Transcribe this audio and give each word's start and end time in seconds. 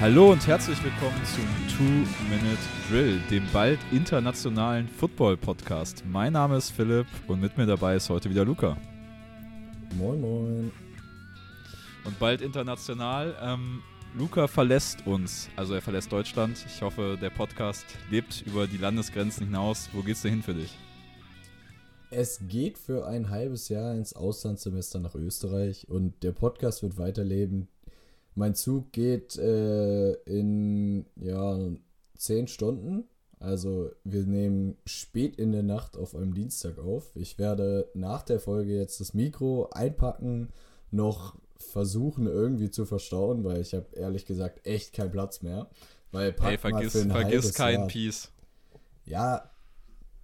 Hallo 0.00 0.30
und 0.30 0.46
herzlich 0.46 0.78
willkommen 0.84 1.20
zum 1.24 1.44
Two-Minute 1.76 2.62
Drill, 2.88 3.20
dem 3.32 3.42
bald 3.52 3.80
internationalen 3.90 4.86
Football-Podcast. 4.86 6.04
Mein 6.06 6.34
Name 6.34 6.56
ist 6.56 6.70
Philipp 6.70 7.08
und 7.26 7.40
mit 7.40 7.58
mir 7.58 7.66
dabei 7.66 7.96
ist 7.96 8.08
heute 8.08 8.30
wieder 8.30 8.44
Luca. 8.44 8.76
Moin, 9.96 10.20
moin. 10.20 10.70
Und 12.04 12.16
bald 12.20 12.42
international. 12.42 13.34
Ähm, 13.42 13.82
Luca 14.16 14.46
verlässt 14.46 15.04
uns, 15.04 15.48
also 15.56 15.74
er 15.74 15.82
verlässt 15.82 16.12
Deutschland. 16.12 16.64
Ich 16.64 16.80
hoffe, 16.80 17.18
der 17.20 17.30
Podcast 17.30 17.84
lebt 18.08 18.44
über 18.46 18.68
die 18.68 18.78
Landesgrenzen 18.78 19.46
hinaus. 19.46 19.88
Wo 19.92 20.02
geht's 20.02 20.22
denn 20.22 20.30
hin 20.30 20.42
für 20.44 20.54
dich? 20.54 20.78
Es 22.12 22.38
geht 22.46 22.78
für 22.78 23.04
ein 23.08 23.30
halbes 23.30 23.68
Jahr 23.68 23.94
ins 23.94 24.12
Auslandssemester 24.12 25.00
nach 25.00 25.16
Österreich 25.16 25.88
und 25.88 26.22
der 26.22 26.30
Podcast 26.30 26.84
wird 26.84 26.98
weiterleben. 26.98 27.66
Mein 28.38 28.54
Zug 28.54 28.92
geht 28.92 29.36
äh, 29.36 30.12
in 30.12 31.06
ja, 31.16 31.58
zehn 32.16 32.46
Stunden. 32.46 33.08
Also 33.40 33.90
wir 34.04 34.22
nehmen 34.26 34.76
spät 34.86 35.36
in 35.36 35.50
der 35.50 35.64
Nacht 35.64 35.96
auf 35.96 36.14
einem 36.14 36.34
Dienstag 36.34 36.78
auf. 36.78 37.10
Ich 37.16 37.40
werde 37.40 37.88
nach 37.94 38.22
der 38.22 38.38
Folge 38.38 38.76
jetzt 38.76 39.00
das 39.00 39.12
Mikro 39.12 39.70
einpacken, 39.72 40.50
noch 40.92 41.34
versuchen 41.56 42.28
irgendwie 42.28 42.70
zu 42.70 42.86
verstauen, 42.86 43.42
weil 43.42 43.60
ich 43.60 43.74
habe 43.74 43.86
ehrlich 43.96 44.24
gesagt 44.24 44.64
echt 44.64 44.92
keinen 44.92 45.10
Platz 45.10 45.42
mehr. 45.42 45.68
Weil 46.12 46.32
hey, 46.38 46.58
vergiss, 46.58 46.92
vergiss 46.92 47.54
keinen 47.54 47.88
Piece. 47.88 48.30
Ja, 49.04 49.50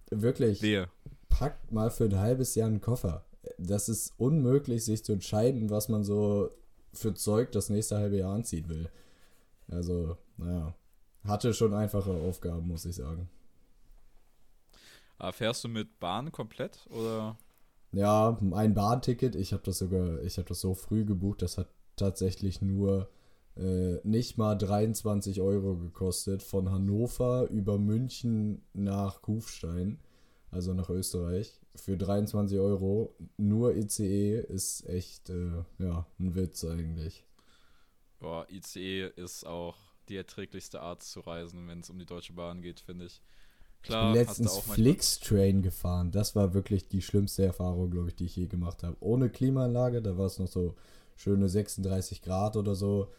wirklich. 0.09 0.61
Wehe. 0.61 0.87
Packt 1.27 1.73
mal 1.73 1.91
für 1.91 2.05
ein 2.05 2.17
halbes 2.17 2.55
Jahr 2.55 2.67
einen 2.67 2.79
Koffer. 2.79 3.25
Das 3.57 3.89
ist 3.89 4.13
unmöglich, 4.17 4.85
sich 4.85 5.03
zu 5.03 5.11
entscheiden, 5.11 5.69
was 5.69 5.89
man 5.89 6.05
so 6.05 6.49
für 6.95 7.13
Zeug 7.13 7.51
das 7.51 7.69
nächste 7.69 7.97
halbe 7.97 8.17
Jahr 8.17 8.33
anziehen 8.33 8.69
will. 8.69 8.89
Also, 9.67 10.17
naja. 10.37 10.73
Hatte 11.23 11.53
schon 11.53 11.73
einfache 11.73 12.11
Aufgaben, 12.11 12.67
muss 12.67 12.85
ich 12.85 12.95
sagen. 12.95 13.29
Aber 15.17 15.33
fährst 15.33 15.63
du 15.63 15.69
mit 15.69 15.99
Bahn 15.99 16.31
komplett 16.31 16.85
oder? 16.91 17.37
Ja, 17.91 18.37
ein 18.51 18.73
Bahnticket. 18.73 19.35
Ich 19.35 19.53
habe 19.53 19.63
das 19.63 19.79
sogar, 19.79 20.21
ich 20.21 20.37
habe 20.37 20.47
das 20.47 20.59
so 20.59 20.75
früh 20.75 21.05
gebucht. 21.05 21.41
Das 21.41 21.57
hat 21.57 21.69
tatsächlich 21.95 22.61
nur 22.61 23.09
äh, 23.55 23.99
nicht 24.03 24.37
mal 24.37 24.55
23 24.55 25.41
Euro 25.41 25.77
gekostet 25.77 26.43
von 26.43 26.71
Hannover 26.71 27.47
über 27.49 27.79
München 27.79 28.61
nach 28.73 29.21
Kufstein, 29.21 29.97
also 30.55 30.73
nach 30.73 30.89
Österreich. 30.89 31.59
Für 31.75 31.97
23 31.97 32.57
Euro 32.57 33.13
nur 33.37 33.75
ICE 33.75 34.39
ist 34.39 34.87
echt 34.87 35.29
äh, 35.29 35.63
ja 35.77 36.07
ein 36.17 36.35
Witz 36.35 36.63
eigentlich. 36.63 37.25
Boah, 38.19 38.47
ICE 38.49 39.11
ist 39.17 39.45
auch 39.45 39.75
die 40.07 40.15
erträglichste 40.15 40.81
Art 40.81 41.03
zu 41.03 41.19
reisen, 41.19 41.67
wenn 41.67 41.81
es 41.81 41.89
um 41.89 41.99
die 41.99 42.05
Deutsche 42.05 42.33
Bahn 42.33 42.61
geht, 42.61 42.79
finde 42.79 43.05
ich. 43.05 43.21
Klar, 43.81 44.09
ich 44.09 44.13
bin 44.13 44.25
letztens 44.25 44.57
Flixtrain 44.59 45.61
gefahren. 45.61 46.11
Das 46.11 46.35
war 46.35 46.53
wirklich 46.53 46.87
die 46.87 47.01
schlimmste 47.01 47.43
Erfahrung, 47.43 47.91
glaube 47.91 48.07
ich, 48.07 48.15
die 48.15 48.25
ich 48.25 48.35
je 48.35 48.47
gemacht 48.47 48.81
habe. 48.83 48.95
Ohne 49.01 49.29
Klimaanlage, 49.29 50.01
da 50.01 50.17
war 50.17 50.27
es 50.27 50.39
noch 50.39 50.47
so 50.47 50.75
schöne 51.17 51.49
36 51.49 52.21
Grad 52.21 52.55
oder 52.55 52.75
so. 52.75 53.11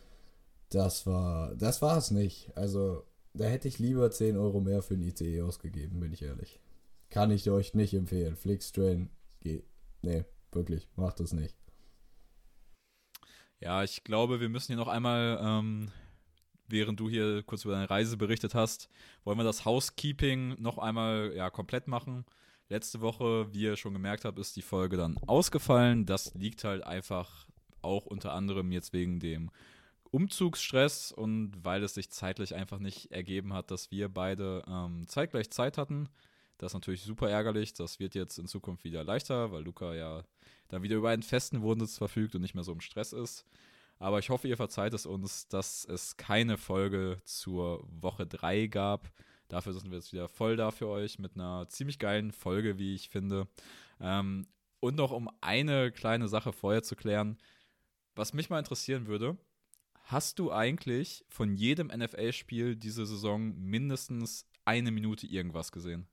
Das 0.71 1.07
war, 1.07 1.55
das 1.55 1.83
war 1.83 1.99
es 1.99 2.11
nicht. 2.11 2.51
Also, 2.57 3.05
da 3.35 3.45
hätte 3.45 3.69
ich 3.69 3.79
lieber 3.79 4.11
10 4.11 4.39
Euro 4.39 4.61
mehr 4.61 4.83
für 4.83 4.95
ein 4.95 5.03
ICE 5.03 5.43
ausgegeben, 5.43 6.01
bin 6.01 6.13
ich 6.13 6.23
ehrlich. 6.23 6.59
Kann 7.11 7.31
ich 7.31 7.49
euch 7.51 7.75
nicht 7.75 7.95
empfehlen. 7.95 8.37
Flixtrain, 8.37 9.11
geht. 9.41 9.65
Nee, 10.03 10.25
wirklich, 10.53 10.89
macht 10.97 11.21
es 11.21 11.33
nicht. 11.33 11.57
Ja, 13.61 13.83
ich 13.83 14.05
glaube, 14.05 14.41
wir 14.41 14.49
müssen 14.49 14.69
hier 14.69 14.77
noch 14.77 14.89
einmal 14.89 15.39
ähm, 15.41 15.91
während 16.69 17.01
du 17.01 17.09
hier 17.09 17.43
kurz 17.43 17.65
über 17.65 17.75
deine 17.75 17.91
Reise 17.91 18.17
berichtet 18.17 18.55
hast, 18.55 18.89
wollen 19.25 19.39
wir 19.39 19.45
das 19.45 19.65
Housekeeping 19.65 20.61
noch 20.61 20.79
einmal 20.79 21.33
ja, 21.35 21.51
komplett 21.51 21.89
machen. 21.89 22.25
Letzte 22.69 23.01
Woche, 23.01 23.53
wie 23.53 23.63
ihr 23.63 23.77
schon 23.77 23.93
gemerkt 23.93 24.25
habt, 24.25 24.39
ist 24.39 24.57
die 24.57 24.63
Folge 24.63 24.97
dann 24.97 25.17
ausgefallen. 25.27 26.05
Das 26.05 26.35
liegt 26.35 26.65
halt 26.65 26.85
einfach 26.85 27.47
auch 27.83 28.07
unter 28.07 28.33
anderem 28.33 28.73
jetzt 28.73 28.93
wegen 28.93 29.21
dem 29.21 29.51
Umzugsstress 30.11 31.13
und 31.13 31.53
weil 31.63 31.83
es 31.85 31.95
sich 31.95 32.11
zeitlich 32.11 32.55
einfach 32.55 32.79
nicht 32.79 33.13
ergeben 33.13 33.53
hat, 33.53 33.71
dass 33.71 33.91
wir 33.91 34.09
beide 34.09 34.65
ähm, 34.67 35.07
zeitgleich 35.07 35.51
Zeit 35.51 35.79
hatten. 35.79 36.09
Das 36.59 36.71
ist 36.71 36.75
natürlich 36.75 37.03
super 37.03 37.29
ärgerlich. 37.29 37.75
Das 37.75 38.01
wird 38.01 38.15
jetzt 38.15 38.39
in 38.39 38.47
Zukunft 38.47 38.85
wieder 38.85 39.05
leichter, 39.05 39.53
weil 39.53 39.63
Luca 39.65 39.95
ja 39.95 40.25
dann 40.69 40.83
wieder 40.83 40.97
über 40.97 41.11
einen 41.11 41.23
festen 41.23 41.63
Wohnsitz 41.63 41.99
verfügt 41.99 42.35
und 42.35 42.41
nicht 42.41 42.55
mehr 42.55 42.65
so 42.65 42.73
im 42.73 42.81
Stress 42.81 43.13
ist. 43.13 43.45
Aber 43.99 44.19
ich 44.19 44.31
hoffe, 44.31 44.49
ihr 44.49 44.57
verzeiht 44.57 44.95
es 44.95 45.07
uns, 45.07 45.49
dass 45.49 45.85
es 45.85 46.17
keine 46.17 46.59
Folge 46.59 47.21
zur 47.25 47.87
Woche 47.89 48.27
3 48.27 48.67
gab. 48.67 49.11
Dafür 49.49 49.73
sind 49.73 49.91
wir 49.91 49.99
jetzt 49.99 50.13
wieder 50.13 50.29
voll 50.29 50.57
da 50.57 50.71
für 50.71 50.89
euch 50.89 51.19
mit 51.19 51.35
einer 51.35 51.69
ziemlich 51.69 51.99
geilen 51.99 52.33
Folge, 52.33 52.79
wie 52.79 52.95
ich 52.95 53.09
finde. 53.09 53.49
Ähm, 54.01 54.47
und 54.81 54.97
noch 54.97 55.13
um 55.13 55.31
eine 55.41 55.93
kleine 55.93 56.29
Sache 56.29 56.53
vorher 56.53 56.83
zu 56.83 56.97
klären, 56.97 57.39
was 58.15 58.33
mich 58.33 58.51
mal 58.51 58.59
interessieren 58.59 59.07
würde, 59.07 59.37
hast 60.05 60.39
du 60.39 60.53
eigentlich 60.53 61.25
von 61.29 61.55
jedem 61.55 61.89
NFL-Spiel 61.89 62.77
diese 62.77 63.07
Saison 63.07 63.55
mindestens 63.59 64.47
eine 64.65 64.91
Minute 64.91 65.27
irgendwas 65.27 65.73
gesehen? 65.73 66.07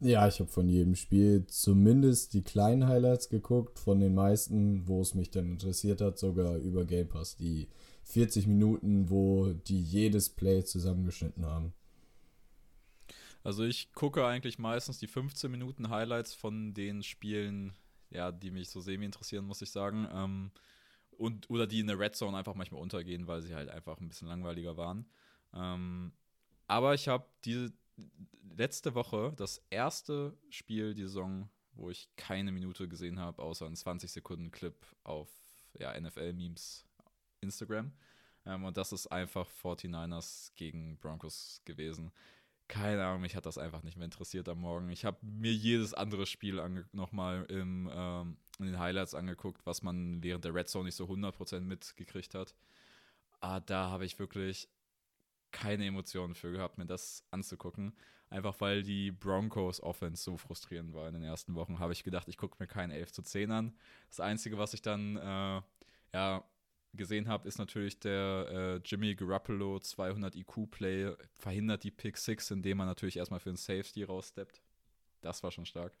Ja, 0.00 0.28
ich 0.28 0.38
habe 0.38 0.48
von 0.48 0.68
jedem 0.68 0.94
Spiel 0.94 1.44
zumindest 1.48 2.32
die 2.32 2.42
kleinen 2.42 2.86
Highlights 2.86 3.28
geguckt, 3.28 3.80
von 3.80 3.98
den 3.98 4.14
meisten, 4.14 4.86
wo 4.86 5.00
es 5.00 5.14
mich 5.14 5.30
dann 5.30 5.50
interessiert 5.50 6.00
hat, 6.00 6.18
sogar 6.18 6.56
über 6.56 6.84
Game 6.84 7.08
Pass. 7.08 7.36
Die 7.36 7.68
40 8.04 8.46
Minuten, 8.46 9.10
wo 9.10 9.52
die 9.52 9.82
jedes 9.82 10.30
Play 10.30 10.64
zusammengeschnitten 10.64 11.44
haben. 11.44 11.72
Also 13.42 13.64
ich 13.64 13.92
gucke 13.92 14.24
eigentlich 14.24 14.58
meistens 14.58 14.98
die 14.98 15.06
15 15.08 15.50
Minuten 15.50 15.90
Highlights 15.90 16.34
von 16.34 16.74
den 16.74 17.02
Spielen, 17.02 17.74
ja, 18.10 18.30
die 18.30 18.50
mich 18.50 18.70
so 18.70 18.80
semi 18.80 19.04
interessieren, 19.04 19.46
muss 19.46 19.62
ich 19.62 19.70
sagen. 19.70 20.06
Ähm, 20.12 20.50
und, 21.18 21.50
oder 21.50 21.66
die 21.66 21.80
in 21.80 21.88
der 21.88 21.98
Red 21.98 22.14
Zone 22.14 22.36
einfach 22.36 22.54
manchmal 22.54 22.80
untergehen, 22.80 23.26
weil 23.26 23.42
sie 23.42 23.54
halt 23.54 23.68
einfach 23.68 24.00
ein 24.00 24.08
bisschen 24.08 24.28
langweiliger 24.28 24.76
waren. 24.76 25.06
Ähm, 25.52 26.12
aber 26.68 26.94
ich 26.94 27.08
habe 27.08 27.26
diese 27.44 27.72
letzte 28.56 28.94
Woche 28.94 29.32
das 29.36 29.62
erste 29.70 30.36
Spiel 30.50 30.94
die 30.94 31.02
Saison, 31.02 31.48
wo 31.72 31.90
ich 31.90 32.08
keine 32.16 32.52
Minute 32.52 32.88
gesehen 32.88 33.18
habe, 33.20 33.42
außer 33.42 33.66
einen 33.66 33.76
20 33.76 34.10
Sekunden 34.10 34.50
Clip 34.50 34.74
auf 35.04 35.28
ja, 35.78 35.98
NFL-Memes 35.98 36.84
Instagram. 37.40 37.92
Ähm, 38.44 38.64
und 38.64 38.76
das 38.76 38.92
ist 38.92 39.06
einfach 39.08 39.48
49ers 39.50 40.52
gegen 40.56 40.98
Broncos 40.98 41.62
gewesen. 41.64 42.10
Keine 42.66 43.04
Ahnung, 43.04 43.22
mich 43.22 43.36
hat 43.36 43.46
das 43.46 43.56
einfach 43.56 43.82
nicht 43.82 43.96
mehr 43.96 44.04
interessiert 44.04 44.48
am 44.48 44.60
Morgen. 44.60 44.90
Ich 44.90 45.04
habe 45.04 45.18
mir 45.22 45.52
jedes 45.52 45.94
andere 45.94 46.26
Spiel 46.26 46.60
nochmal 46.92 47.46
ähm, 47.48 48.36
in 48.58 48.66
den 48.66 48.78
Highlights 48.78 49.14
angeguckt, 49.14 49.64
was 49.64 49.82
man 49.82 50.22
während 50.22 50.44
der 50.44 50.54
Red 50.54 50.68
Zone 50.68 50.86
nicht 50.86 50.96
so 50.96 51.06
100% 51.06 51.60
mitgekriegt 51.60 52.34
hat. 52.34 52.54
Ah, 53.40 53.60
da 53.60 53.88
habe 53.88 54.04
ich 54.04 54.18
wirklich 54.18 54.68
keine 55.50 55.86
Emotionen 55.86 56.34
für 56.34 56.52
gehabt, 56.52 56.78
mir 56.78 56.86
das 56.86 57.24
anzugucken. 57.30 57.94
Einfach 58.30 58.60
weil 58.60 58.82
die 58.82 59.10
Broncos 59.10 59.82
Offense 59.82 60.22
so 60.22 60.36
frustrierend 60.36 60.92
war 60.92 61.08
in 61.08 61.14
den 61.14 61.22
ersten 61.22 61.54
Wochen, 61.54 61.78
habe 61.78 61.94
ich 61.94 62.04
gedacht, 62.04 62.28
ich 62.28 62.36
gucke 62.36 62.56
mir 62.58 62.66
keinen 62.66 62.90
11 62.90 63.12
zu 63.12 63.22
10 63.22 63.50
an. 63.50 63.74
Das 64.10 64.20
Einzige, 64.20 64.58
was 64.58 64.74
ich 64.74 64.82
dann 64.82 65.16
äh, 65.16 65.62
ja, 66.12 66.44
gesehen 66.92 67.28
habe, 67.28 67.48
ist 67.48 67.58
natürlich 67.58 67.98
der 68.00 68.48
äh, 68.50 68.76
Jimmy 68.84 69.14
Garoppolo 69.14 69.78
200 69.78 70.36
IQ-Play, 70.36 71.14
verhindert 71.38 71.84
die 71.84 71.90
Pick 71.90 72.18
6, 72.18 72.50
indem 72.50 72.80
er 72.80 72.86
natürlich 72.86 73.16
erstmal 73.16 73.40
für 73.40 73.50
einen 73.50 73.56
Safety 73.56 74.04
raussteppt. 74.04 74.60
Das 75.22 75.42
war 75.42 75.50
schon 75.50 75.64
stark. 75.66 75.96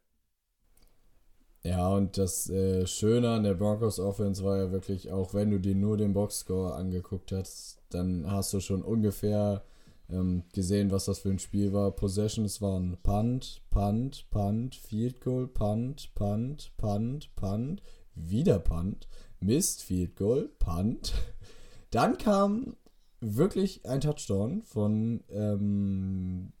Ja, 1.64 1.88
und 1.88 2.16
das 2.16 2.48
äh, 2.48 2.86
Schöne 2.86 3.30
an 3.30 3.42
der 3.42 3.54
Broncos 3.54 3.98
Offense 3.98 4.44
war 4.44 4.56
ja 4.58 4.70
wirklich, 4.70 5.10
auch 5.10 5.34
wenn 5.34 5.50
du 5.50 5.58
dir 5.58 5.74
nur 5.74 5.96
den 5.96 6.12
Boxscore 6.12 6.74
angeguckt 6.74 7.32
hast, 7.32 7.78
dann 7.90 8.30
hast 8.30 8.52
du 8.52 8.60
schon 8.60 8.82
ungefähr 8.82 9.64
ähm, 10.10 10.44
gesehen, 10.52 10.90
was 10.90 11.06
das 11.06 11.18
für 11.18 11.30
ein 11.30 11.38
Spiel 11.38 11.72
war. 11.72 11.90
Possessions 11.90 12.62
waren 12.62 12.96
Punt, 13.02 13.62
Punt, 13.70 14.26
Punt, 14.30 14.74
Field 14.76 15.20
Goal, 15.20 15.48
Punt, 15.48 16.14
Punt, 16.14 16.72
Punt, 16.76 17.34
Punt, 17.34 17.82
wieder 18.14 18.58
Punt, 18.58 19.08
Mist, 19.40 19.82
Field 19.82 20.16
Goal, 20.16 20.50
Punt. 20.58 21.12
Dann 21.90 22.18
kam 22.18 22.76
wirklich 23.20 23.84
ein 23.84 24.00
Touchdown 24.00 24.62
von, 24.62 25.24
ähm, 25.30 26.52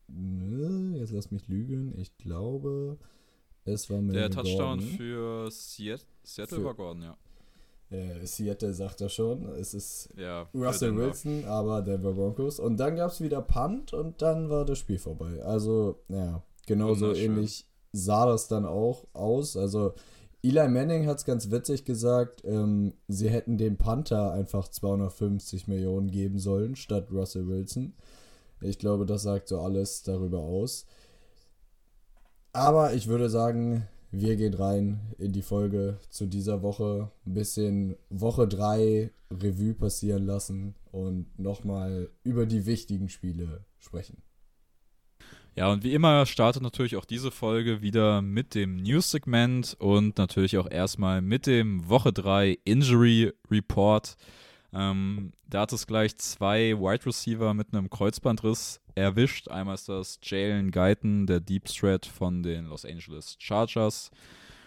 jetzt 0.94 1.12
lass 1.12 1.30
mich 1.30 1.46
lügen, 1.48 1.96
ich 1.96 2.16
glaube, 2.18 2.98
es 3.72 3.90
war 3.90 4.00
Der 4.02 4.30
Touchdown 4.30 4.78
Gordon. 4.78 4.96
für 4.96 5.50
Seattle, 5.50 6.06
Seattle 6.22 6.58
für, 6.58 6.64
war 6.64 6.74
Gordon, 6.74 7.02
ja. 7.02 7.16
Äh, 7.90 8.26
Seattle 8.26 8.74
sagt 8.74 9.00
er 9.00 9.08
schon. 9.08 9.46
Es 9.56 9.72
ist 9.74 10.10
ja, 10.16 10.48
Russell 10.54 10.94
Wilson, 10.96 11.44
aber 11.46 11.80
Denver 11.82 12.12
Broncos. 12.12 12.60
Und 12.60 12.76
dann 12.78 12.96
gab 12.96 13.10
es 13.10 13.20
wieder 13.20 13.40
Punt 13.40 13.92
und 13.92 14.20
dann 14.20 14.50
war 14.50 14.64
das 14.64 14.78
Spiel 14.78 14.98
vorbei. 14.98 15.42
Also, 15.42 16.00
ja, 16.08 16.42
genauso 16.66 17.14
ähnlich 17.14 17.66
sah 17.92 18.26
das 18.26 18.48
dann 18.48 18.66
auch 18.66 19.06
aus. 19.14 19.56
Also, 19.56 19.94
Eli 20.42 20.68
Manning 20.68 21.06
hat 21.06 21.18
es 21.18 21.24
ganz 21.24 21.50
witzig 21.50 21.84
gesagt, 21.84 22.42
ähm, 22.44 22.92
sie 23.08 23.28
hätten 23.28 23.58
dem 23.58 23.76
Panther 23.76 24.32
einfach 24.32 24.68
250 24.68 25.66
Millionen 25.66 26.10
geben 26.10 26.38
sollen, 26.38 26.76
statt 26.76 27.08
Russell 27.10 27.48
Wilson. 27.48 27.94
Ich 28.60 28.78
glaube, 28.78 29.06
das 29.06 29.22
sagt 29.22 29.48
so 29.48 29.60
alles 29.60 30.02
darüber 30.02 30.38
aus. 30.40 30.86
Aber 32.58 32.92
ich 32.92 33.06
würde 33.06 33.30
sagen, 33.30 33.86
wir 34.10 34.34
gehen 34.34 34.54
rein 34.54 34.98
in 35.16 35.32
die 35.32 35.42
Folge 35.42 36.00
zu 36.10 36.26
dieser 36.26 36.60
Woche. 36.60 37.08
Ein 37.24 37.34
bisschen 37.34 37.96
Woche 38.10 38.48
3 38.48 39.12
Revue 39.30 39.74
passieren 39.74 40.26
lassen 40.26 40.74
und 40.90 41.26
nochmal 41.38 42.10
über 42.24 42.46
die 42.46 42.66
wichtigen 42.66 43.10
Spiele 43.10 43.64
sprechen. 43.78 44.22
Ja, 45.54 45.70
und 45.70 45.84
wie 45.84 45.94
immer 45.94 46.26
startet 46.26 46.62
natürlich 46.62 46.96
auch 46.96 47.04
diese 47.04 47.30
Folge 47.30 47.80
wieder 47.80 48.22
mit 48.22 48.56
dem 48.56 48.76
News-Segment 48.76 49.76
und 49.78 50.18
natürlich 50.18 50.58
auch 50.58 50.68
erstmal 50.68 51.22
mit 51.22 51.46
dem 51.46 51.88
Woche 51.88 52.12
3 52.12 52.58
Injury 52.64 53.32
Report. 53.52 54.16
Ähm, 54.72 55.32
da 55.48 55.62
hat 55.62 55.72
es 55.72 55.86
gleich 55.86 56.16
zwei 56.18 56.78
Wide 56.78 57.06
Receiver 57.06 57.54
mit 57.54 57.72
einem 57.72 57.88
Kreuzbandriss 57.88 58.80
erwischt. 58.94 59.48
Einmal 59.48 59.76
ist 59.76 59.88
das 59.88 60.18
Jalen 60.22 60.70
Guyton, 60.70 61.26
der 61.26 61.40
Deep 61.40 61.64
Threat 61.66 62.04
von 62.04 62.42
den 62.42 62.66
Los 62.66 62.84
Angeles 62.84 63.36
Chargers. 63.38 64.10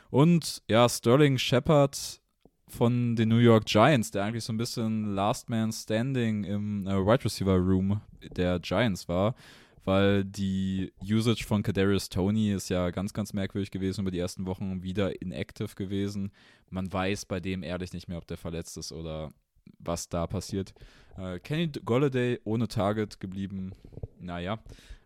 Und 0.10 0.64
ja, 0.68 0.90
Sterling 0.90 1.38
Shepard 1.38 2.20
von 2.68 3.16
den 3.16 3.30
New 3.30 3.38
York 3.38 3.66
Giants, 3.66 4.12
der 4.12 4.24
eigentlich 4.24 4.44
so 4.44 4.54
ein 4.54 4.58
bisschen 4.58 5.14
Last 5.14 5.50
Man 5.50 5.72
Standing 5.72 6.44
im 6.46 6.88
äh, 6.88 7.06
Wide 7.06 7.26
Receiver 7.26 7.58
Room 7.58 8.02
der 8.36 8.60
Giants 8.60 9.08
war, 9.08 9.36
weil 9.84 10.24
die 10.24 10.92
Usage 11.02 11.44
von 11.46 11.64
Kadarius 11.64 12.10
Tony 12.10 12.52
ist 12.52 12.70
ja 12.70 12.90
ganz, 12.92 13.14
ganz 13.14 13.34
merkwürdig 13.34 13.72
gewesen 13.72 14.02
über 14.02 14.12
die 14.12 14.20
ersten 14.20 14.46
Wochen, 14.46 14.84
wieder 14.84 15.22
inactive 15.22 15.76
gewesen. 15.76 16.32
Man 16.70 16.92
weiß 16.92 17.26
bei 17.26 17.40
dem 17.40 17.64
ehrlich 17.64 17.94
nicht 17.94 18.08
mehr, 18.08 18.18
ob 18.18 18.28
der 18.28 18.38
verletzt 18.38 18.78
ist 18.78 18.92
oder 18.92 19.32
was 19.80 20.10
da 20.10 20.28
passiert. 20.28 20.74
Äh, 21.18 21.40
Kenny 21.40 21.68
Golladay 21.68 22.40
ohne 22.44 22.68
Target 22.68 23.20
geblieben. 23.20 23.74
Naja. 24.20 24.60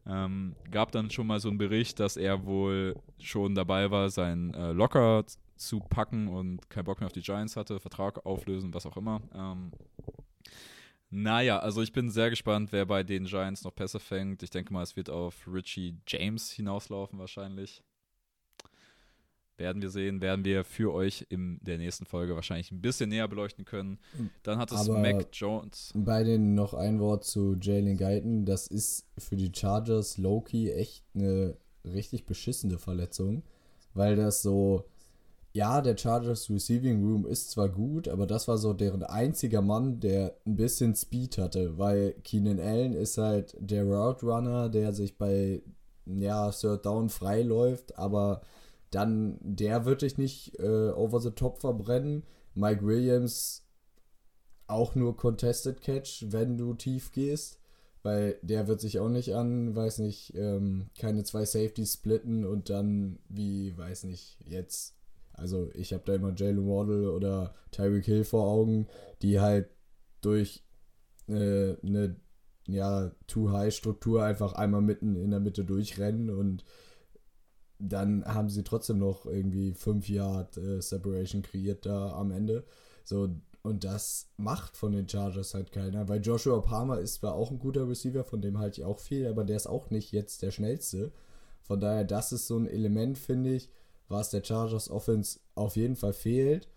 Ähm, 0.07 0.56
gab 0.69 0.91
dann 0.91 1.09
schon 1.09 1.25
mal 1.25 1.39
so 1.39 1.50
einen 1.50 1.57
Bericht, 1.57 2.00
dass 2.00 2.15
er 2.15 2.45
wohl 2.45 2.95
schon 3.19 3.56
dabei 3.56 3.89
war, 3.89 4.09
seinen 4.09 4.53
äh, 4.53 4.71
Locker 4.71 5.25
zu 5.56 5.79
packen 5.79 6.27
und 6.27 6.69
keinen 6.69 6.85
Bock 6.85 7.00
mehr 7.00 7.07
auf 7.07 7.13
die 7.13 7.21
Giants 7.21 7.56
hatte, 7.56 7.79
Vertrag 7.79 8.25
auflösen, 8.25 8.73
was 8.73 8.85
auch 8.85 8.97
immer. 8.97 9.21
Ähm, 9.33 9.71
naja, 11.09 11.59
also 11.59 11.81
ich 11.81 11.94
bin 11.94 12.09
sehr 12.12 12.29
gespannt, 12.29 12.71
wer 12.71 12.85
bei 12.85 13.03
den 13.03 13.25
Giants 13.25 13.63
noch 13.63 13.73
Pässe 13.73 14.00
fängt. 14.00 14.44
Ich 14.44 14.50
denke 14.50 14.73
mal, 14.73 14.83
es 14.83 14.95
wird 14.95 15.09
auf 15.09 15.47
Richie 15.47 15.97
James 16.07 16.51
hinauslaufen 16.51 17.17
wahrscheinlich. 17.17 17.83
Werden 19.57 19.81
wir 19.81 19.89
sehen, 19.89 20.21
werden 20.21 20.43
wir 20.43 20.65
für 20.65 20.93
euch 20.93 21.25
in 21.29 21.59
der 21.61 21.77
nächsten 21.77 22.05
Folge 22.05 22.35
wahrscheinlich 22.35 22.71
ein 22.71 22.81
bisschen 22.81 23.09
näher 23.09 23.27
beleuchten 23.27 23.63
können. 23.63 23.99
Dann 24.43 24.57
hat 24.57 24.71
es 24.71 24.89
Aber 24.89 24.99
Mac 24.99 25.27
Jones. 25.31 25.91
Bei 25.95 26.23
den 26.23 26.55
noch 26.55 26.73
ein 26.73 26.99
Wort 26.99 27.23
zu 27.23 27.55
Jalen 27.61 27.97
Guyton. 27.97 28.45
Das 28.45 28.67
ist 28.67 29.07
für 29.17 29.37
die 29.37 29.51
Chargers 29.55 30.17
Loki 30.17 30.71
echt 30.71 31.05
eine 31.13 31.55
richtig 31.85 32.25
beschissene 32.25 32.79
Verletzung, 32.79 33.43
weil 33.93 34.17
das 34.17 34.41
so 34.41 34.85
ja, 35.55 35.79
der 35.79 35.97
Chargers 35.97 36.49
Receiving 36.49 37.01
Room 37.01 37.25
ist 37.25 37.51
zwar 37.51 37.69
gut, 37.69 38.09
aber 38.09 38.27
das 38.27 38.49
war 38.49 38.57
so 38.57 38.73
deren 38.73 39.03
einziger 39.03 39.61
Mann, 39.61 40.01
der 40.01 40.35
ein 40.45 40.57
bisschen 40.57 40.93
Speed 40.95 41.37
hatte, 41.37 41.77
weil 41.77 42.13
Keenan 42.25 42.59
Allen 42.59 42.93
ist 42.93 43.17
halt 43.17 43.55
der 43.57 43.85
Route 43.85 44.25
Runner, 44.25 44.67
der 44.67 44.91
sich 44.91 45.17
bei 45.17 45.63
ja, 46.05 46.51
Third 46.51 46.85
Down 46.85 47.07
freiläuft, 47.07 47.97
aber 47.97 48.41
dann 48.95 49.38
der 49.42 49.86
wird 49.86 50.01
dich 50.01 50.18
nicht 50.18 50.59
äh, 50.59 50.89
over 50.89 51.19
the 51.19 51.31
top 51.31 51.59
verbrennen. 51.59 52.24
Mike 52.53 52.86
Williams 52.86 53.63
auch 54.68 54.95
nur 54.95 55.15
Contested 55.18 55.81
Catch, 55.81 56.25
wenn 56.30 56.57
du 56.57 56.74
tief 56.74 57.12
gehst, 57.12 57.59
weil 58.01 58.39
der 58.42 58.68
wird 58.68 58.81
sich 58.81 59.00
auch 59.00 59.09
nicht 59.09 59.36
an, 59.36 59.75
weiß 59.75 60.00
nicht, 60.00 60.33
ähm, 60.36 60.89
keine 60.97 61.24
zwei 61.24 61.45
Safeties 61.45 61.94
splitten 61.94 62.45
und 62.45 62.69
dann, 62.69 63.19
wie, 63.30 63.77
weiß 63.77 64.06
nicht, 64.06 64.39
jetzt 64.45 64.95
also 65.38 65.69
ich 65.74 65.94
habe 65.94 66.03
da 66.06 66.15
immer 66.15 66.33
Jalen 66.36 66.68
Waddle 66.68 67.12
oder 67.12 67.53
Tyreek 67.71 68.06
Hill 68.06 68.24
vor 68.24 68.48
Augen, 68.48 68.88
die 69.21 69.39
halt 69.39 69.69
durch 70.21 70.63
äh, 71.27 71.75
eine 71.83 72.15
ja, 72.68 73.12
Too-High-Struktur 73.27 74.24
einfach 74.24 74.53
einmal 74.53 74.81
mitten 74.81 75.15
in 75.15 75.31
der 75.31 75.39
Mitte 75.39 75.65
durchrennen 75.65 76.30
und 76.30 76.63
dann 77.80 78.25
haben 78.25 78.50
sie 78.50 78.63
trotzdem 78.63 79.00
noch 79.00 79.25
irgendwie 79.25 79.74
5 79.74 80.07
Yard 80.10 80.57
äh, 80.57 80.81
Separation 80.81 81.42
kreiert 81.42 81.86
da 81.86 82.13
am 82.13 82.31
Ende. 82.31 82.63
So, 83.04 83.30
und 83.63 83.83
das 83.83 84.30
macht 84.38 84.77
von 84.77 84.92
den 84.92 85.10
Chargers 85.10 85.54
halt 85.54 85.72
keiner, 85.72 86.07
weil 86.07 86.22
Joshua 86.22 86.62
Palmer 86.62 87.00
ist 87.00 87.16
zwar 87.16 87.33
auch 87.33 87.51
ein 87.51 87.60
guter 87.60 87.88
Receiver, 87.89 88.24
von 88.24 88.42
dem 88.42 88.60
halte 88.60 88.81
ich 88.81 88.86
auch 88.86 89.00
viel, 89.00 89.27
aber 89.27 89.44
der 89.44 89.57
ist 89.57 89.68
auch 89.68 89.89
nicht 89.89 90.12
jetzt 90.12 90.42
der 90.44 90.51
schnellste. 90.51 91.12
Von 91.63 91.80
daher, 91.80 92.04
das 92.04 92.31
ist 92.31 92.45
so 92.48 92.57
ein 92.57 92.68
Element, 92.68 93.18
finde 93.18 93.56
ich, 93.56 93.69
was 94.07 94.30
der 94.30 94.44
Chargers 94.44 94.89
Offense 94.89 95.39
auf 95.56 95.75
jeden 95.77 95.95
Fall 95.95 96.13
fehlt. 96.13 96.68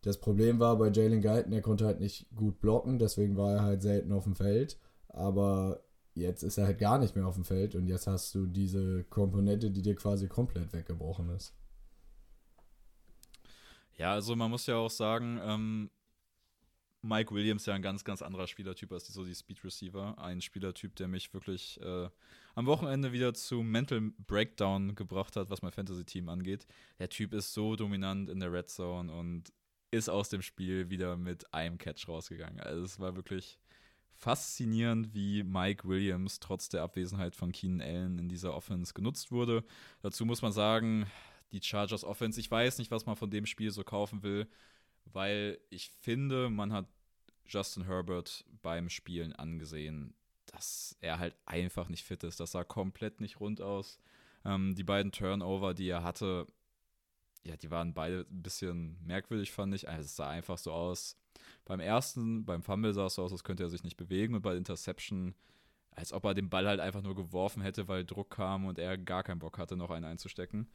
Das 0.00 0.16
Problem 0.16 0.58
war 0.58 0.78
bei 0.78 0.88
Jalen 0.88 1.20
Guyton, 1.20 1.52
er 1.52 1.60
konnte 1.60 1.84
halt 1.84 2.00
nicht 2.00 2.26
gut 2.34 2.60
blocken, 2.60 2.98
deswegen 2.98 3.36
war 3.36 3.52
er 3.52 3.62
halt 3.62 3.82
selten 3.82 4.12
auf 4.12 4.24
dem 4.24 4.34
Feld. 4.34 4.78
Aber 5.08 5.80
jetzt 6.14 6.42
ist 6.42 6.58
er 6.58 6.66
halt 6.66 6.78
gar 6.78 6.98
nicht 6.98 7.16
mehr 7.16 7.26
auf 7.26 7.34
dem 7.34 7.44
Feld 7.44 7.74
und 7.74 7.86
jetzt 7.86 8.06
hast 8.06 8.34
du 8.34 8.46
diese 8.46 9.04
Komponente, 9.04 9.70
die 9.70 9.82
dir 9.82 9.94
quasi 9.94 10.28
komplett 10.28 10.72
weggebrochen 10.72 11.30
ist. 11.30 11.54
Ja, 13.98 14.12
also 14.12 14.34
man 14.36 14.50
muss 14.50 14.66
ja 14.66 14.76
auch 14.76 14.90
sagen, 14.90 15.38
ähm, 15.42 15.90
Mike 17.02 17.34
Williams 17.34 17.66
ja 17.66 17.74
ein 17.74 17.82
ganz, 17.82 18.04
ganz 18.04 18.22
anderer 18.22 18.46
Spielertyp 18.46 18.92
als 18.92 19.04
die, 19.04 19.12
so 19.12 19.24
die 19.24 19.34
Speed 19.34 19.64
Receiver. 19.64 20.16
Ein 20.18 20.40
Spielertyp, 20.40 20.94
der 20.96 21.08
mich 21.08 21.34
wirklich 21.34 21.80
äh, 21.80 22.08
am 22.54 22.66
Wochenende 22.66 23.12
wieder 23.12 23.34
zu 23.34 23.62
Mental 23.62 24.12
Breakdown 24.26 24.94
gebracht 24.94 25.34
hat, 25.36 25.50
was 25.50 25.62
mein 25.62 25.72
Fantasy-Team 25.72 26.28
angeht. 26.28 26.66
Der 27.00 27.08
Typ 27.08 27.34
ist 27.34 27.52
so 27.54 27.74
dominant 27.74 28.30
in 28.30 28.38
der 28.38 28.52
Red 28.52 28.70
Zone 28.70 29.12
und 29.12 29.52
ist 29.90 30.08
aus 30.08 30.28
dem 30.28 30.42
Spiel 30.42 30.90
wieder 30.90 31.16
mit 31.16 31.52
einem 31.52 31.76
Catch 31.76 32.08
rausgegangen. 32.08 32.60
Also 32.60 32.84
es 32.84 33.00
war 33.00 33.16
wirklich 33.16 33.58
faszinierend, 34.22 35.14
wie 35.14 35.42
Mike 35.42 35.86
Williams 35.86 36.40
trotz 36.40 36.68
der 36.68 36.82
Abwesenheit 36.82 37.34
von 37.34 37.52
Keenan 37.52 37.80
Allen 37.80 38.18
in 38.18 38.28
dieser 38.28 38.54
Offense 38.54 38.94
genutzt 38.94 39.32
wurde. 39.32 39.64
Dazu 40.00 40.24
muss 40.24 40.42
man 40.42 40.52
sagen, 40.52 41.06
die 41.50 41.60
Chargers 41.60 42.04
Offense, 42.04 42.40
ich 42.40 42.50
weiß 42.50 42.78
nicht, 42.78 42.90
was 42.90 43.06
man 43.06 43.16
von 43.16 43.30
dem 43.30 43.46
Spiel 43.46 43.70
so 43.70 43.84
kaufen 43.84 44.22
will 44.22 44.48
weil 45.04 45.58
ich 45.70 45.90
finde, 45.90 46.50
man 46.50 46.72
hat 46.72 46.86
Justin 47.46 47.84
Herbert 47.84 48.44
beim 48.62 48.88
Spielen 48.88 49.32
angesehen, 49.32 50.14
dass 50.46 50.96
er 51.00 51.18
halt 51.18 51.36
einfach 51.46 51.88
nicht 51.88 52.04
fit 52.04 52.24
ist. 52.24 52.40
Das 52.40 52.52
sah 52.52 52.64
komplett 52.64 53.20
nicht 53.20 53.40
rund 53.40 53.60
aus. 53.60 53.98
Ähm, 54.44 54.74
die 54.74 54.84
beiden 54.84 55.12
Turnover, 55.12 55.74
die 55.74 55.88
er 55.88 56.02
hatte, 56.02 56.46
ja, 57.44 57.56
die 57.56 57.70
waren 57.70 57.94
beide 57.94 58.26
ein 58.30 58.42
bisschen 58.42 58.98
merkwürdig, 59.04 59.52
fand 59.52 59.74
ich. 59.74 59.88
Also 59.88 60.04
es 60.04 60.16
sah 60.16 60.28
einfach 60.28 60.58
so 60.58 60.72
aus. 60.72 61.16
Beim 61.64 61.80
ersten, 61.80 62.44
beim 62.44 62.62
Fumble 62.62 62.92
sah 62.92 63.06
es 63.06 63.14
so 63.14 63.22
aus, 63.22 63.32
als 63.32 63.44
könnte 63.44 63.62
er 63.62 63.70
sich 63.70 63.82
nicht 63.82 63.96
bewegen 63.96 64.34
und 64.34 64.42
bei 64.42 64.56
Interception, 64.56 65.34
als 65.90 66.12
ob 66.12 66.24
er 66.24 66.34
den 66.34 66.48
Ball 66.48 66.66
halt 66.66 66.80
einfach 66.80 67.02
nur 67.02 67.14
geworfen 67.14 67.62
hätte, 67.62 67.88
weil 67.88 68.04
Druck 68.04 68.30
kam 68.30 68.66
und 68.66 68.78
er 68.78 68.96
gar 68.98 69.22
keinen 69.22 69.38
Bock 69.38 69.58
hatte, 69.58 69.76
noch 69.76 69.90
einen 69.90 70.04
einzustecken. 70.04 70.68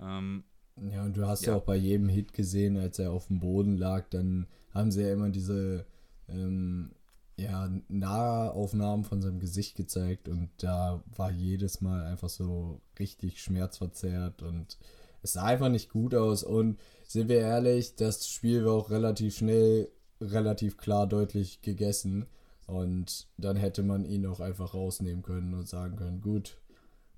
Ähm, 0.00 0.44
ja, 0.90 1.04
und 1.04 1.16
du 1.16 1.26
hast 1.26 1.44
ja. 1.44 1.52
ja. 1.52 1.58
auch 1.58 1.64
bei 1.64 1.76
jedem 1.76 2.08
Hit 2.08 2.32
gesehen, 2.32 2.76
als 2.76 2.98
er 2.98 3.12
auf 3.12 3.26
dem 3.26 3.40
Boden 3.40 3.76
lag, 3.76 4.08
dann 4.10 4.46
haben 4.72 4.90
sie 4.90 5.02
ja 5.02 5.12
immer 5.12 5.30
diese 5.30 5.86
ähm, 6.28 6.92
ja, 7.36 7.70
Nahaufnahmen 7.88 9.04
von 9.04 9.22
seinem 9.22 9.38
Gesicht 9.38 9.76
gezeigt 9.76 10.28
und 10.28 10.50
da 10.58 11.02
war 11.16 11.30
jedes 11.30 11.80
Mal 11.80 12.04
einfach 12.04 12.28
so 12.28 12.80
richtig 12.98 13.40
schmerzverzerrt 13.40 14.42
und 14.42 14.76
es 15.22 15.32
sah 15.32 15.44
einfach 15.44 15.68
nicht 15.68 15.88
gut 15.88 16.14
aus 16.14 16.42
und 16.42 16.78
sind 17.06 17.28
wir 17.28 17.38
ehrlich, 17.38 17.94
das 17.96 18.28
Spiel 18.28 18.64
war 18.64 18.74
auch 18.74 18.90
relativ 18.90 19.36
schnell, 19.36 19.90
relativ 20.20 20.76
klar, 20.76 21.06
deutlich 21.06 21.62
gegessen 21.62 22.26
und 22.66 23.28
dann 23.36 23.56
hätte 23.56 23.82
man 23.82 24.04
ihn 24.04 24.26
auch 24.26 24.40
einfach 24.40 24.74
rausnehmen 24.74 25.22
können 25.22 25.54
und 25.54 25.68
sagen 25.68 25.96
können, 25.96 26.20
gut, 26.20 26.58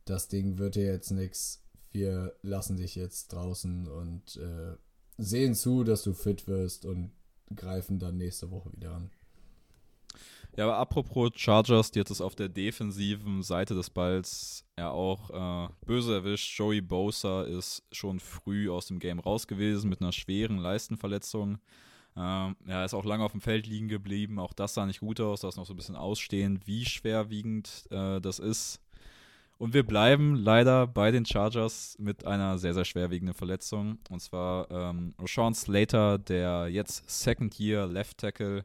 das 0.04 0.28
Ding 0.28 0.58
wird 0.58 0.76
ja 0.76 0.82
jetzt 0.82 1.10
nichts, 1.10 1.62
wir 1.92 2.34
lassen 2.42 2.76
dich 2.76 2.94
jetzt 2.94 3.32
draußen 3.32 3.88
und 3.88 4.36
äh, 4.36 4.76
sehen 5.18 5.54
zu, 5.54 5.84
dass 5.84 6.02
du 6.02 6.12
fit 6.12 6.46
wirst 6.46 6.84
und 6.84 7.12
greifen 7.54 7.98
dann 7.98 8.16
nächste 8.16 8.50
Woche 8.50 8.72
wieder 8.72 8.94
an. 8.94 9.10
Ja, 10.56 10.64
aber 10.64 10.78
apropos 10.78 11.30
Chargers, 11.36 11.90
die 11.90 12.00
hat 12.00 12.10
es 12.10 12.20
auf 12.20 12.34
der 12.34 12.48
defensiven 12.48 13.42
Seite 13.42 13.74
des 13.74 13.90
Balls 13.90 14.64
ja 14.76 14.90
auch 14.90 15.30
äh, 15.30 15.68
böse 15.86 16.14
erwischt. 16.14 16.58
Joey 16.58 16.80
Bosa 16.80 17.44
ist 17.44 17.84
schon 17.92 18.18
früh 18.18 18.68
aus 18.68 18.86
dem 18.86 18.98
Game 18.98 19.20
raus 19.20 19.46
gewesen 19.46 19.88
mit 19.88 20.00
einer 20.00 20.12
schweren 20.12 20.58
Leistenverletzung. 20.58 21.58
Ähm, 22.20 22.56
er 22.66 22.84
ist 22.84 22.92
auch 22.92 23.04
lange 23.04 23.24
auf 23.24 23.32
dem 23.32 23.40
Feld 23.40 23.66
liegen 23.66 23.88
geblieben. 23.88 24.38
Auch 24.38 24.52
das 24.52 24.74
sah 24.74 24.84
nicht 24.84 25.00
gut 25.00 25.20
aus. 25.20 25.40
Da 25.40 25.48
ist 25.48 25.56
noch 25.56 25.64
so 25.64 25.72
ein 25.72 25.76
bisschen 25.76 25.96
ausstehend, 25.96 26.66
wie 26.66 26.84
schwerwiegend 26.84 27.86
äh, 27.90 28.20
das 28.20 28.38
ist. 28.38 28.80
Und 29.56 29.74
wir 29.74 29.86
bleiben 29.86 30.36
leider 30.36 30.86
bei 30.86 31.10
den 31.10 31.24
Chargers 31.24 31.96
mit 31.98 32.26
einer 32.26 32.58
sehr, 32.58 32.74
sehr 32.74 32.84
schwerwiegenden 32.84 33.34
Verletzung. 33.34 33.98
Und 34.10 34.20
zwar 34.20 34.70
ähm, 34.70 35.14
Rashawn 35.18 35.54
Slater, 35.54 36.18
der 36.18 36.68
jetzt 36.68 37.08
Second 37.08 37.58
Year 37.58 37.86
Left 37.86 38.18
Tackle, 38.18 38.64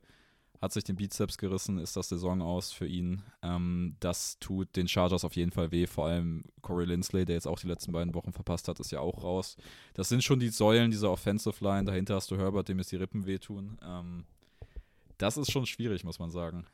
hat 0.62 0.74
sich 0.74 0.84
den 0.84 0.96
Bizeps 0.96 1.38
gerissen, 1.38 1.78
ist 1.78 1.96
das 1.96 2.10
Saison 2.10 2.42
aus 2.42 2.72
für 2.72 2.88
ihn. 2.88 3.22
Ähm, 3.42 3.96
das 4.00 4.40
tut 4.40 4.76
den 4.76 4.88
Chargers 4.88 5.24
auf 5.24 5.36
jeden 5.36 5.52
Fall 5.52 5.72
weh. 5.72 5.88
Vor 5.88 6.08
allem 6.08 6.44
Corey 6.62 6.86
Lindsley, 6.86 7.26
der 7.26 7.36
jetzt 7.36 7.48
auch 7.48 7.60
die 7.60 7.68
letzten 7.68 7.92
beiden 7.92 8.14
Wochen 8.14 8.34
verpasst 8.34 8.68
hat, 8.68 8.80
ist 8.80 8.92
ja 8.92 9.00
auch 9.00 9.24
raus. 9.24 9.58
Das 9.94 10.10
sind 10.10 10.24
schon 10.24 10.40
die 10.40 10.50
Säulen 10.50 10.92
dieser 10.92 11.12
Offensive 11.12 11.64
Line. 11.64 11.86
Dahinter 11.86 12.16
hast 12.16 12.32
du 12.32 12.38
Herbert, 12.38 12.70
dem 12.70 12.78
jetzt 12.80 12.92
die 12.92 12.98
Rippen 12.98 13.26
wehtun. 13.26 13.78
Ähm, 13.84 14.26
das 15.18 15.38
ist 15.38 15.52
schon 15.52 15.66
schwierig, 15.66 16.04
muss 16.04 16.20
man 16.20 16.32
sagen. 16.32 16.66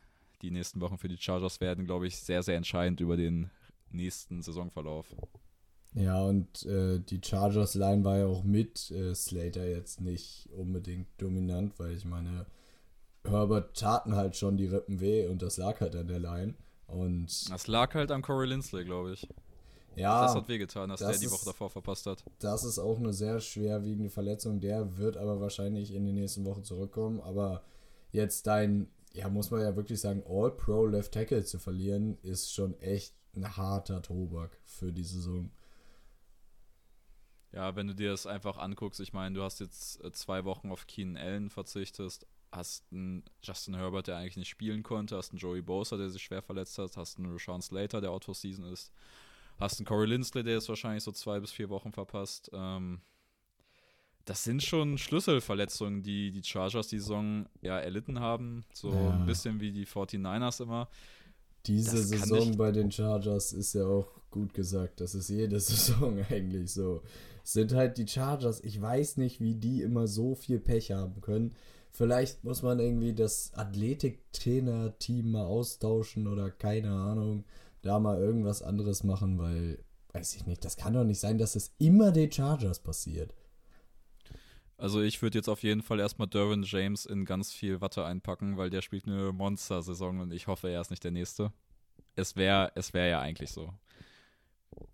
Die 0.42 0.52
nächsten 0.52 0.82
Wochen 0.82 0.98
für 0.98 1.08
die 1.08 1.18
Chargers 1.18 1.62
werden, 1.62 1.86
glaube 1.86 2.08
ich, 2.08 2.18
sehr, 2.18 2.42
sehr 2.44 2.58
entscheidend 2.58 3.00
über 3.00 3.18
den 3.18 3.52
nächsten 3.92 4.42
Saisonverlauf. 4.42 5.06
Ja, 5.94 6.22
und 6.24 6.66
äh, 6.66 7.00
die 7.00 7.20
Chargers-Line 7.24 8.04
war 8.04 8.18
ja 8.18 8.26
auch 8.26 8.44
mit 8.44 8.92
äh, 8.92 9.14
Slater 9.14 9.68
jetzt 9.68 10.00
nicht 10.00 10.48
unbedingt 10.56 11.08
dominant, 11.18 11.78
weil 11.80 11.96
ich 11.96 12.06
meine, 12.06 12.46
Herbert 13.24 13.78
taten 13.78 14.16
halt 14.16 14.36
schon 14.36 14.58
die 14.58 14.68
Rippen 14.68 15.00
weh 15.00 15.28
und 15.28 15.42
das 15.42 15.58
lag 15.58 15.80
halt 15.80 15.96
an 15.96 16.08
der 16.08 16.20
Line. 16.20 16.56
Und 16.88 17.50
das 17.50 17.68
lag 17.68 17.94
halt 17.94 18.12
an 18.12 18.22
Corey 18.22 18.48
Lindsley, 18.48 18.84
glaube 18.84 19.14
ich. 19.14 19.28
Ja. 19.96 20.24
Das 20.24 20.36
hat 20.36 20.48
wehgetan, 20.48 20.90
dass 20.90 21.00
das 21.00 21.20
der 21.20 21.28
die 21.28 21.34
Woche 21.34 21.46
davor 21.46 21.70
verpasst 21.70 22.06
hat. 22.06 22.24
Das 22.40 22.64
ist 22.64 22.80
auch 22.80 22.98
eine 22.98 23.14
sehr 23.14 23.40
schwerwiegende 23.40 24.10
Verletzung. 24.10 24.60
Der 24.60 24.98
wird 24.98 25.18
aber 25.18 25.42
wahrscheinlich 25.42 25.94
in 25.94 26.06
den 26.06 26.16
nächsten 26.16 26.46
Wochen 26.46 26.64
zurückkommen. 26.64 27.20
Aber 27.22 27.64
jetzt 28.12 28.48
dein, 28.48 28.90
ja, 29.14 29.30
muss 29.30 29.52
man 29.52 29.62
ja 29.62 29.76
wirklich 29.76 30.00
sagen, 30.00 30.24
All-Pro 30.28 30.86
Left 30.86 31.14
Tackle 31.14 31.44
zu 31.44 31.60
verlieren, 31.60 32.18
ist 32.24 32.54
schon 32.54 32.80
echt 32.80 33.16
ein 33.36 33.58
harter 33.58 34.02
Tobak 34.02 34.58
für 34.66 34.92
die 34.92 35.04
Saison. 35.04 35.52
Ja, 37.54 37.76
wenn 37.76 37.88
du 37.88 37.96
dir 37.96 38.12
das 38.12 38.26
einfach 38.26 38.58
anguckst, 38.58 39.02
ich 39.02 39.12
meine, 39.12 39.36
du 39.36 39.44
hast 39.44 39.60
jetzt 39.60 40.02
äh, 40.04 40.12
zwei 40.14 40.46
Wochen 40.46 40.72
auf 40.72 40.88
Keenan 40.88 41.18
Allen 41.18 41.50
verzichtet, 41.50 42.26
hast 42.52 42.86
einen 42.92 43.24
Justin 43.42 43.76
Herbert, 43.76 44.08
der 44.08 44.18
eigentlich 44.18 44.38
nicht 44.38 44.50
spielen 44.50 44.84
konnte, 44.84 45.16
hast 45.16 45.32
einen 45.32 45.40
Joey 45.40 45.62
Bosa, 45.62 45.98
der 45.98 46.10
sich 46.10 46.22
schwer 46.22 46.42
verletzt 46.42 46.78
hat, 46.78 46.98
hast 46.98 47.18
einen 47.18 47.32
Rashawn 47.32 47.62
Slater, 47.62 48.02
der 48.02 48.12
out 48.12 48.26
for 48.26 48.36
season 48.36 48.66
ist, 48.66 48.92
hast 49.60 49.80
einen 49.80 49.86
Corey 49.86 50.08
Lindsley, 50.08 50.44
der 50.44 50.56
jetzt 50.56 50.70
wahrscheinlich 50.70 51.04
so 51.04 51.12
zwei 51.12 51.40
bis 51.40 51.52
vier 51.52 51.70
Wochen 51.70 51.92
verpasst. 51.92 52.50
Ähm, 52.54 53.02
das 54.26 54.44
sind 54.44 54.62
schon 54.62 54.98
Schlüsselverletzungen, 54.98 56.04
die 56.04 56.32
die 56.32 56.44
Chargers 56.44 56.88
die 56.88 57.00
Saison 57.00 57.46
ja 57.62 57.80
erlitten 57.80 58.20
haben. 58.20 58.66
So 58.74 58.92
ja. 58.92 59.12
ein 59.12 59.26
bisschen 59.26 59.60
wie 59.60 59.72
die 59.72 59.86
49ers 59.86 60.62
immer. 60.64 60.90
Diese 61.66 61.98
das 61.98 62.10
Saison 62.10 62.58
bei 62.58 62.72
den 62.72 62.92
Chargers 62.92 63.54
ist 63.54 63.74
ja 63.74 63.86
auch 63.86 64.08
gut 64.30 64.54
gesagt. 64.54 65.00
Das 65.02 65.16
ist 65.16 65.30
jede 65.30 65.60
Saison 65.60 66.24
eigentlich 66.30 66.72
so. 66.72 67.02
Es 67.44 67.54
sind 67.54 67.74
halt 67.74 67.98
die 67.98 68.08
Chargers. 68.08 68.64
Ich 68.64 68.80
weiß 68.80 69.18
nicht, 69.18 69.40
wie 69.40 69.56
die 69.56 69.82
immer 69.82 70.08
so 70.08 70.36
viel 70.36 70.60
Pech 70.60 70.92
haben 70.92 71.22
können. 71.22 71.56
Vielleicht 71.92 72.44
muss 72.44 72.62
man 72.62 72.80
irgendwie 72.80 73.14
das 73.14 73.54
Athletiktrainer-Team 73.54 75.32
mal 75.32 75.46
austauschen 75.46 76.28
oder 76.28 76.50
keine 76.50 76.92
Ahnung, 76.92 77.44
da 77.82 78.00
mal 78.00 78.18
irgendwas 78.18 78.62
anderes 78.62 79.04
machen, 79.04 79.38
weil, 79.38 79.84
weiß 80.14 80.36
ich 80.36 80.46
nicht, 80.46 80.64
das 80.64 80.78
kann 80.78 80.94
doch 80.94 81.04
nicht 81.04 81.20
sein, 81.20 81.38
dass 81.38 81.56
es 81.56 81.74
immer 81.80 82.12
den 82.12 82.32
Chargers 82.32 82.80
passiert. 82.80 83.34
Also 84.78 85.02
ich 85.02 85.22
würde 85.22 85.38
jetzt 85.38 85.50
auf 85.50 85.62
jeden 85.62 85.84
Fall 85.84 86.00
erstmal 86.00 86.28
Derwin 86.28 86.64
James 86.64 87.06
in 87.06 87.26
ganz 87.26 87.54
viel 87.54 87.82
Watte 87.82 88.04
einpacken, 88.04 88.58
weil 88.58 88.70
der 88.70 88.82
spielt 88.82 89.06
eine 89.06 89.32
Monster-Saison 89.32 90.22
und 90.22 90.34
ich 90.34 90.48
hoffe, 90.48 90.70
er 90.70 90.82
ist 90.82 90.90
nicht 90.90 91.04
der 91.04 91.12
Nächste. 91.12 91.52
Es 92.16 92.36
wäre 92.36 92.72
es 92.74 92.94
wär 92.94 93.06
ja 93.06 93.20
eigentlich 93.20 93.52
so. 93.52 93.74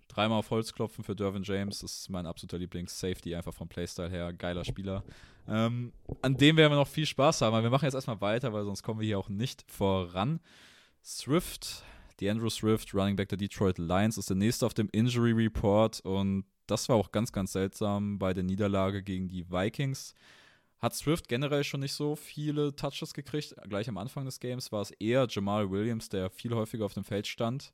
Dreimal 0.10 0.39
auf 0.39 0.50
Holz 0.50 0.74
klopfen 0.74 1.04
für 1.04 1.16
Derwin 1.16 1.44
James 1.44 1.84
ist 1.84 2.10
mein 2.10 2.25
absoluter 2.25 2.58
Lieblings-Safety, 2.58 3.36
einfach 3.36 3.54
vom 3.54 3.70
Playstyle 3.70 4.10
her. 4.10 4.34
Geiler 4.34 4.66
Spieler. 4.66 5.04
Ähm, 5.48 5.94
an 6.22 6.36
dem 6.36 6.58
werden 6.58 6.72
wir 6.72 6.77
noch 6.77 6.88
viel 6.88 7.06
Spaß 7.06 7.42
haben, 7.42 7.54
aber 7.54 7.63
wir 7.63 7.70
machen 7.70 7.86
jetzt 7.86 7.94
erstmal 7.94 8.22
weiter, 8.22 8.51
weil 8.54 8.66
sonst 8.66 8.84
kommen 8.84 9.00
wir 9.00 9.08
hier 9.08 9.20
auch 9.20 9.30
nicht 9.30 9.63
voran. 9.72 10.39
Swift, 11.04 11.84
die 12.20 12.30
Andrew 12.30 12.50
Swift, 12.50 12.94
Running 12.94 13.16
Back 13.16 13.30
der 13.30 13.38
Detroit 13.38 13.77
Lions, 13.77 14.18
ist 14.18 14.30
der 14.30 14.36
nächste 14.36 14.66
auf 14.66 14.74
dem 14.74 14.89
Injury 14.92 15.32
Report 15.32 16.01
und 16.01 16.46
das 16.68 16.89
war 16.89 16.98
auch 16.98 17.12
ganz, 17.12 17.32
ganz 17.32 17.54
seltsam 17.54 18.20
bei 18.20 18.34
der 18.34 18.44
Niederlage 18.44 19.01
gegen 19.01 19.30
die 19.30 19.50
Vikings. 19.50 20.13
Hat 20.80 20.94
Swift 20.94 21.28
generell 21.28 21.64
schon 21.64 21.80
nicht 21.80 21.94
so 21.94 22.16
viele 22.16 22.76
Touches 22.76 23.14
gekriegt. 23.14 23.56
Gleich 23.68 23.90
am 23.90 23.98
Anfang 23.98 24.26
des 24.26 24.40
Games 24.40 24.72
war 24.72 24.82
es 24.82 24.92
eher 24.92 25.28
Jamal 25.30 25.72
Williams, 25.72 26.10
der 26.10 26.30
viel 26.30 26.54
häufiger 26.54 26.86
auf 26.86 26.94
dem 26.94 27.04
Feld 27.04 27.26
stand. 27.26 27.74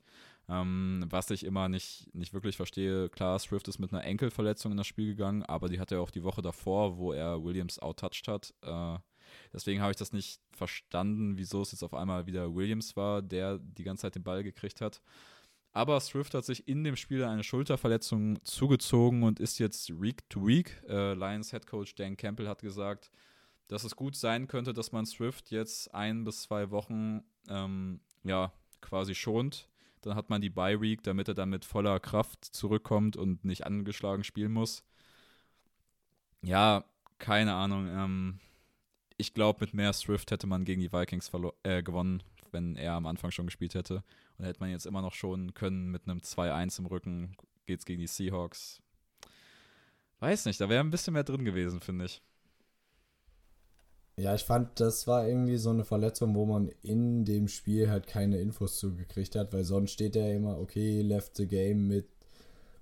Ähm, 0.50 1.06
was 1.10 1.30
ich 1.30 1.46
immer 1.46 1.70
nicht, 1.70 2.14
nicht 2.14 2.34
wirklich 2.34 2.58
verstehe. 2.58 3.10
Klar, 3.10 3.40
Swift 3.40 3.68
ist 3.68 3.80
mit 3.80 3.94
einer 3.94 4.04
Enkelverletzung 4.04 4.72
in 4.72 4.78
das 4.78 4.88
Spiel 4.88 5.08
gegangen, 5.08 5.44
aber 5.44 5.70
die 5.70 5.80
hatte 5.80 5.96
er 5.96 6.02
auch 6.02 6.12
die 6.12 6.24
Woche 6.24 6.42
davor, 6.42 6.98
wo 6.98 7.14
er 7.14 7.44
Williams 7.44 7.80
outtouched 7.80 8.28
hat. 8.28 8.54
Äh, 8.62 8.98
deswegen 9.54 9.82
habe 9.82 9.92
ich 9.92 9.98
das 9.98 10.12
nicht 10.12 10.42
verstanden, 10.52 11.38
wieso 11.38 11.62
es 11.62 11.72
jetzt 11.72 11.84
auf 11.84 11.94
einmal 11.94 12.26
wieder 12.26 12.54
Williams 12.54 12.96
war, 12.96 13.22
der 13.22 13.58
die 13.60 13.84
ganze 13.84 14.02
Zeit 14.02 14.16
den 14.16 14.24
Ball 14.24 14.44
gekriegt 14.44 14.82
hat. 14.82 15.02
Aber 15.74 16.00
Swift 16.00 16.36
hat 16.36 16.46
sich 16.46 16.68
in 16.68 16.84
dem 16.84 16.96
Spiel 16.96 17.24
eine 17.24 17.44
Schulterverletzung 17.44 18.44
zugezogen 18.46 19.24
und 19.24 19.40
ist 19.40 19.58
jetzt 19.58 20.00
Week 20.00 20.30
to 20.30 20.46
Week. 20.46 20.82
Äh, 20.88 21.16
Lions 21.16 21.50
Head 21.50 21.66
Coach 21.66 21.96
Dan 21.96 22.16
Campbell 22.16 22.48
hat 22.48 22.62
gesagt, 22.62 23.12
dass 23.68 23.84
es 23.84 23.96
gut 23.96 24.16
sein 24.16 24.48
könnte, 24.48 24.74
dass 24.74 24.92
man 24.92 25.08
Swift 25.08 25.50
jetzt 25.50 25.94
ein 25.94 26.24
bis 26.24 26.44
zwei 26.44 26.70
Wochen 26.70 27.24
ähm, 27.50 28.02
ja 28.24 28.54
quasi 28.82 29.16
schont. 29.16 29.68
Dann 30.02 30.16
hat 30.16 30.30
man 30.30 30.42
die 30.42 30.52
Bye 30.52 30.80
Week, 30.80 31.02
damit 31.02 31.28
er 31.28 31.34
dann 31.34 31.50
mit 31.50 31.66
voller 31.66 32.00
Kraft 32.00 32.46
zurückkommt 32.46 33.18
und 33.18 33.44
nicht 33.44 33.66
angeschlagen 33.66 34.24
spielen 34.24 34.52
muss. 34.52 34.84
Ja, 36.44 36.84
keine 37.18 37.54
Ahnung. 37.56 37.88
Ähm, 37.88 38.40
ich 39.18 39.34
glaube, 39.34 39.62
mit 39.62 39.74
mehr 39.74 39.94
Swift 39.94 40.30
hätte 40.30 40.46
man 40.46 40.66
gegen 40.66 40.82
die 40.82 40.92
Vikings 40.92 41.32
äh, 41.64 41.82
gewonnen, 41.82 42.22
wenn 42.52 42.76
er 42.76 42.94
am 42.94 43.08
Anfang 43.08 43.32
schon 43.32 43.48
gespielt 43.48 43.74
hätte. 43.74 44.04
Und 44.38 44.46
hätte 44.46 44.60
man 44.60 44.72
jetzt 44.72 44.86
immer 44.86 45.02
noch 45.02 45.14
schon 45.14 45.54
können 45.54 45.92
mit 45.92 46.08
einem 46.08 46.20
2-1 46.20 46.80
im 46.80 46.86
Rücken, 46.88 47.36
geht's 47.66 47.86
gegen 47.86 48.02
die 48.02 48.08
Seahawks. 48.08 48.82
Weiß 50.20 50.46
nicht, 50.46 50.60
da 50.62 50.70
wäre 50.70 50.84
ein 50.84 50.92
bisschen 50.92 51.14
mehr 51.14 51.24
drin 51.24 51.46
gewesen, 51.46 51.82
finde 51.82 52.06
ich. 52.06 52.22
Ja, 54.16 54.36
ich 54.36 54.44
fand, 54.44 54.80
das 54.80 55.08
war 55.08 55.28
irgendwie 55.28 55.58
so 55.58 55.72
eine 55.72 55.84
Verletzung, 55.84 56.36
wo 56.36 56.46
man 56.46 56.70
in 56.84 57.26
dem 57.26 57.48
Spiel 57.48 57.90
halt 57.90 58.06
keine 58.06 58.40
Infos 58.40 58.78
zugekriegt 58.78 59.36
hat, 59.36 59.54
weil 59.54 59.64
sonst 59.64 59.92
steht 59.92 60.16
ja 60.16 60.28
immer, 60.28 60.60
okay, 60.60 61.02
left 61.02 61.36
the 61.36 61.48
game 61.48 61.88
mit 61.88 62.08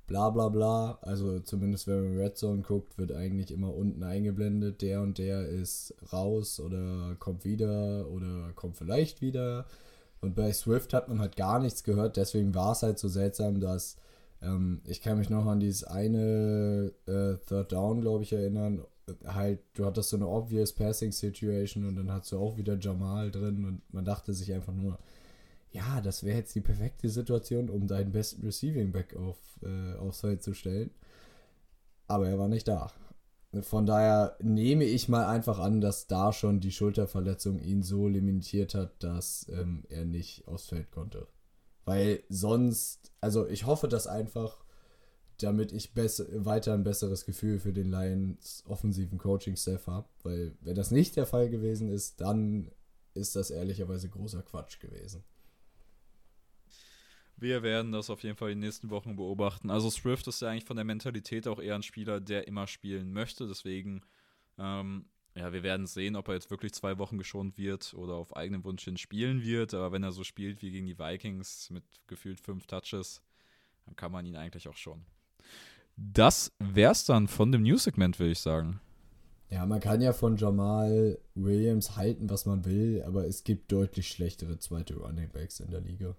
bla 0.07 0.29
bla 0.29 0.49
bla. 0.49 0.99
Also 1.01 1.39
zumindest 1.39 1.87
wenn 1.87 2.03
man 2.03 2.17
Red 2.17 2.37
Zone 2.37 2.63
guckt, 2.63 2.97
wird 2.97 3.13
eigentlich 3.13 3.49
immer 3.51 3.73
unten 3.73 4.03
eingeblendet, 4.03 4.81
der 4.81 5.01
und 5.01 5.17
der 5.17 5.47
ist 5.47 5.95
raus 6.11 6.59
oder 6.59 7.15
kommt 7.17 7.45
wieder 7.45 8.09
oder 8.09 8.51
kommt 8.53 8.75
vielleicht 8.75 9.21
wieder. 9.21 9.65
Und 10.21 10.35
bei 10.35 10.53
Swift 10.53 10.93
hat 10.93 11.09
man 11.09 11.19
halt 11.19 11.35
gar 11.35 11.59
nichts 11.59 11.83
gehört, 11.83 12.17
deswegen 12.17 12.53
war 12.53 12.73
es 12.73 12.83
halt 12.83 12.99
so 12.99 13.07
seltsam, 13.07 13.59
dass 13.59 13.97
ähm, 14.41 14.81
ich 14.85 15.01
kann 15.01 15.17
mich 15.17 15.29
noch 15.29 15.45
an 15.45 15.59
dieses 15.59 15.83
eine 15.83 16.91
äh, 17.07 17.37
Third 17.47 17.71
Down, 17.71 18.01
glaube 18.01 18.23
ich, 18.23 18.33
erinnern. 18.33 18.83
Halt, 19.25 19.59
du 19.73 19.85
hattest 19.85 20.09
so 20.09 20.17
eine 20.17 20.27
obvious 20.27 20.73
Passing 20.73 21.11
Situation 21.11 21.85
und 21.85 21.95
dann 21.95 22.11
hast 22.11 22.31
du 22.31 22.37
auch 22.37 22.57
wieder 22.57 22.77
Jamal 22.79 23.31
drin 23.31 23.65
und 23.65 23.81
man 23.93 24.05
dachte 24.05 24.33
sich 24.33 24.53
einfach 24.53 24.73
nur, 24.73 24.97
ja, 25.71 26.01
das 26.01 26.23
wäre 26.23 26.37
jetzt 26.37 26.55
die 26.55 26.61
perfekte 26.61 27.09
Situation, 27.09 27.69
um 27.69 27.87
deinen 27.87 28.11
besten 28.11 28.45
Receiving 28.45 28.91
Back 28.91 29.15
auf, 29.15 29.37
äh, 29.63 29.97
aufs 29.97 30.21
Feld 30.21 30.43
zu 30.43 30.53
stellen. 30.53 30.91
Aber 32.07 32.27
er 32.27 32.37
war 32.37 32.47
nicht 32.47 32.67
da. 32.67 32.91
Von 33.59 33.85
daher 33.85 34.37
nehme 34.41 34.85
ich 34.85 35.09
mal 35.09 35.27
einfach 35.27 35.59
an, 35.59 35.81
dass 35.81 36.07
da 36.07 36.31
schon 36.31 36.61
die 36.61 36.71
Schulterverletzung 36.71 37.59
ihn 37.59 37.83
so 37.83 38.07
limitiert 38.07 38.75
hat, 38.75 39.03
dass 39.03 39.45
ähm, 39.49 39.83
er 39.89 40.05
nicht 40.05 40.47
aufs 40.47 40.67
Feld 40.67 40.89
konnte. 40.91 41.27
Weil 41.83 42.23
sonst, 42.29 43.11
also 43.19 43.45
ich 43.47 43.65
hoffe 43.65 43.89
das 43.89 44.07
einfach, 44.07 44.63
damit 45.37 45.73
ich 45.73 45.93
weiter 45.95 46.73
ein 46.73 46.83
besseres 46.83 47.25
Gefühl 47.25 47.59
für 47.59 47.73
den 47.73 47.89
Lions 47.89 48.63
offensiven 48.67 49.17
Coaching-Staff 49.17 49.87
habe. 49.87 50.07
Weil 50.23 50.55
wenn 50.61 50.75
das 50.75 50.91
nicht 50.91 51.17
der 51.17 51.25
Fall 51.25 51.49
gewesen 51.49 51.89
ist, 51.89 52.21
dann 52.21 52.71
ist 53.13 53.35
das 53.35 53.51
ehrlicherweise 53.51 54.07
großer 54.07 54.43
Quatsch 54.43 54.79
gewesen. 54.79 55.25
Wir 57.41 57.63
werden 57.63 57.91
das 57.91 58.11
auf 58.11 58.21
jeden 58.21 58.35
Fall 58.35 58.51
in 58.51 58.59
den 58.59 58.67
nächsten 58.67 58.91
Wochen 58.91 59.15
beobachten. 59.15 59.71
Also 59.71 59.89
Swift 59.89 60.27
ist 60.27 60.43
ja 60.43 60.49
eigentlich 60.49 60.65
von 60.65 60.75
der 60.75 60.85
Mentalität 60.85 61.47
auch 61.47 61.59
eher 61.59 61.73
ein 61.73 61.81
Spieler, 61.81 62.21
der 62.21 62.47
immer 62.47 62.67
spielen 62.67 63.11
möchte. 63.13 63.47
Deswegen, 63.47 64.03
ähm, 64.59 65.05
ja, 65.33 65.51
wir 65.51 65.63
werden 65.63 65.87
sehen, 65.87 66.15
ob 66.15 66.27
er 66.27 66.35
jetzt 66.35 66.51
wirklich 66.51 66.71
zwei 66.71 66.99
Wochen 66.99 67.17
geschont 67.17 67.57
wird 67.57 67.95
oder 67.95 68.13
auf 68.13 68.35
eigenen 68.35 68.63
Wunsch 68.63 68.83
hin 68.83 68.95
spielen 68.95 69.41
wird. 69.41 69.73
Aber 69.73 69.91
wenn 69.91 70.03
er 70.03 70.11
so 70.11 70.23
spielt 70.23 70.61
wie 70.61 70.69
gegen 70.69 70.85
die 70.85 70.99
Vikings 70.99 71.71
mit 71.71 71.83
gefühlt 72.05 72.39
fünf 72.39 72.67
Touches, 72.67 73.23
dann 73.85 73.95
kann 73.95 74.11
man 74.11 74.23
ihn 74.27 74.35
eigentlich 74.35 74.67
auch 74.67 74.77
schon. 74.77 75.03
Das 75.97 76.51
wär's 76.59 77.05
dann 77.05 77.27
von 77.27 77.51
dem 77.51 77.63
News-Segment, 77.63 78.19
würde 78.19 78.33
ich 78.33 78.39
sagen. 78.39 78.79
Ja, 79.49 79.65
man 79.65 79.79
kann 79.79 79.99
ja 79.99 80.13
von 80.13 80.37
Jamal 80.37 81.17
Williams 81.33 81.95
halten, 81.95 82.29
was 82.29 82.45
man 82.45 82.65
will, 82.65 83.01
aber 83.03 83.25
es 83.25 83.43
gibt 83.43 83.71
deutlich 83.71 84.09
schlechtere 84.09 84.59
zweite 84.59 84.95
Running 84.95 85.29
Backs 85.29 85.59
in 85.59 85.71
der 85.71 85.81
Liga. 85.81 86.15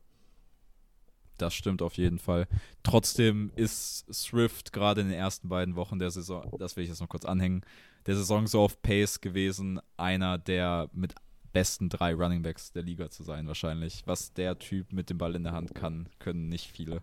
Das 1.43 1.55
stimmt 1.55 1.83
auf 1.83 1.95
jeden 1.95 2.21
Fall. 2.21 2.47
Trotzdem 2.85 3.51
ist 3.57 4.07
Swift 4.15 4.73
gerade 4.73 5.01
in 5.01 5.09
den 5.09 5.19
ersten 5.19 5.49
beiden 5.49 5.75
Wochen 5.75 5.99
der 5.99 6.13
Saison, 6.13 6.49
das 6.57 6.77
will 6.77 6.85
ich 6.85 6.91
jetzt 6.91 7.01
noch 7.01 7.09
kurz 7.09 7.25
anhängen, 7.25 7.63
der 8.07 8.15
Saison 8.15 8.47
so 8.47 8.61
auf 8.61 8.81
Pace 8.81 9.21
gewesen, 9.21 9.81
einer 9.97 10.39
der 10.39 10.89
mit 10.93 11.17
besten 11.53 11.89
drei 11.89 12.15
Runningbacks 12.15 12.71
der 12.71 12.85
Liga 12.85 13.11
zu 13.11 13.25
sein, 13.25 13.49
wahrscheinlich. 13.49 14.05
Was 14.07 14.33
der 14.33 14.57
Typ 14.61 14.93
mit 14.93 15.11
dem 15.11 15.19
Ball 15.19 15.35
in 15.35 15.43
der 15.43 15.53
Hand 15.53 15.75
kann, 15.75 16.09
können 16.21 16.49
nicht 16.49 16.71
viele. 16.71 17.03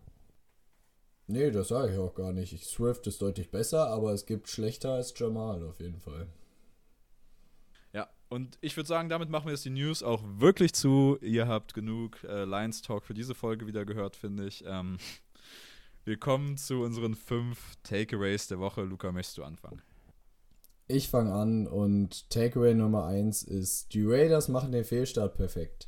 Nee, 1.28 1.52
das 1.52 1.68
sage 1.68 1.92
ich 1.92 2.00
auch 2.00 2.16
gar 2.16 2.32
nicht. 2.32 2.64
Swift 2.64 3.08
ist 3.08 3.22
deutlich 3.22 3.52
besser, 3.52 3.88
aber 3.88 4.14
es 4.14 4.26
gibt 4.26 4.48
schlechter 4.48 4.94
als 4.94 5.14
Jamal 5.18 5.64
auf 5.64 5.82
jeden 5.82 6.00
Fall. 6.00 6.28
Und 8.30 8.60
ich 8.62 8.78
würde 8.78 8.88
sagen, 8.88 9.10
damit 9.10 9.30
machen 9.30 9.46
wir 9.46 9.54
jetzt 9.54 9.66
die 9.66 9.72
News 9.72 10.04
auch 10.04 10.22
wirklich 10.24 10.74
zu. 10.74 11.18
Ihr 11.22 11.48
habt 11.48 11.74
genug 11.74 12.24
äh, 12.24 12.46
Lions 12.46 12.84
Talk 12.84 13.04
für 13.04 13.16
diese 13.16 13.34
Folge 13.34 13.66
wieder 13.66 13.86
gehört, 13.86 14.16
finde 14.16 14.46
ich. 14.46 14.64
Ähm, 14.68 14.98
willkommen 16.06 16.56
zu 16.56 16.84
unseren 16.84 17.16
fünf 17.16 17.76
Takeaways 17.82 18.48
der 18.48 18.60
Woche. 18.60 18.84
Luca, 18.84 19.12
möchtest 19.12 19.40
du 19.40 19.44
anfangen? 19.44 19.82
Ich 20.88 21.10
fange 21.10 21.34
an 21.34 21.66
und 21.66 22.30
Takeaway 22.30 22.76
Nummer 22.76 23.06
1 23.08 23.42
ist, 23.44 23.96
die 23.96 24.06
Raiders 24.06 24.48
machen 24.48 24.72
den 24.72 24.86
Fehlstart 24.86 25.36
perfekt. 25.36 25.88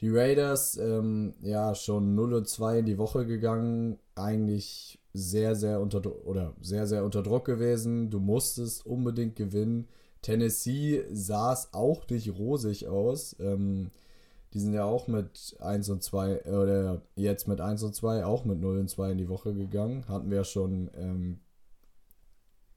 Die 0.00 0.08
Raiders, 0.08 0.78
ähm, 0.78 1.34
ja, 1.42 1.74
schon 1.74 2.14
0 2.14 2.32
und 2.32 2.48
2 2.48 2.78
in 2.78 2.86
die 2.86 2.98
Woche 2.98 3.26
gegangen, 3.26 3.98
eigentlich 4.14 5.00
sehr, 5.12 5.54
sehr 5.54 5.80
unter 5.80 6.24
oder 6.24 6.54
sehr, 6.62 6.86
sehr 6.86 7.04
unter 7.04 7.22
Druck 7.22 7.44
gewesen. 7.44 8.08
Du 8.08 8.20
musstest 8.20 8.86
unbedingt 8.86 9.36
gewinnen. 9.36 9.88
Tennessee 10.22 11.04
sah 11.10 11.52
es 11.52 11.68
auch 11.72 12.08
nicht 12.08 12.30
rosig 12.38 12.88
aus. 12.88 13.36
Ähm, 13.40 13.90
die 14.54 14.60
sind 14.60 14.72
ja 14.72 14.84
auch 14.84 15.08
mit 15.08 15.56
1 15.60 15.90
und 15.90 16.02
2, 16.02 16.44
oder 16.46 17.02
jetzt 17.16 17.48
mit 17.48 17.60
1 17.60 17.82
und 17.82 17.94
2, 17.94 18.24
auch 18.24 18.44
mit 18.44 18.60
0 18.60 18.78
und 18.78 18.88
2 18.88 19.12
in 19.12 19.18
die 19.18 19.28
Woche 19.28 19.54
gegangen. 19.54 20.08
Hatten 20.08 20.30
wir 20.30 20.38
ja 20.38 20.44
schon 20.44 20.90
ähm, 20.96 21.40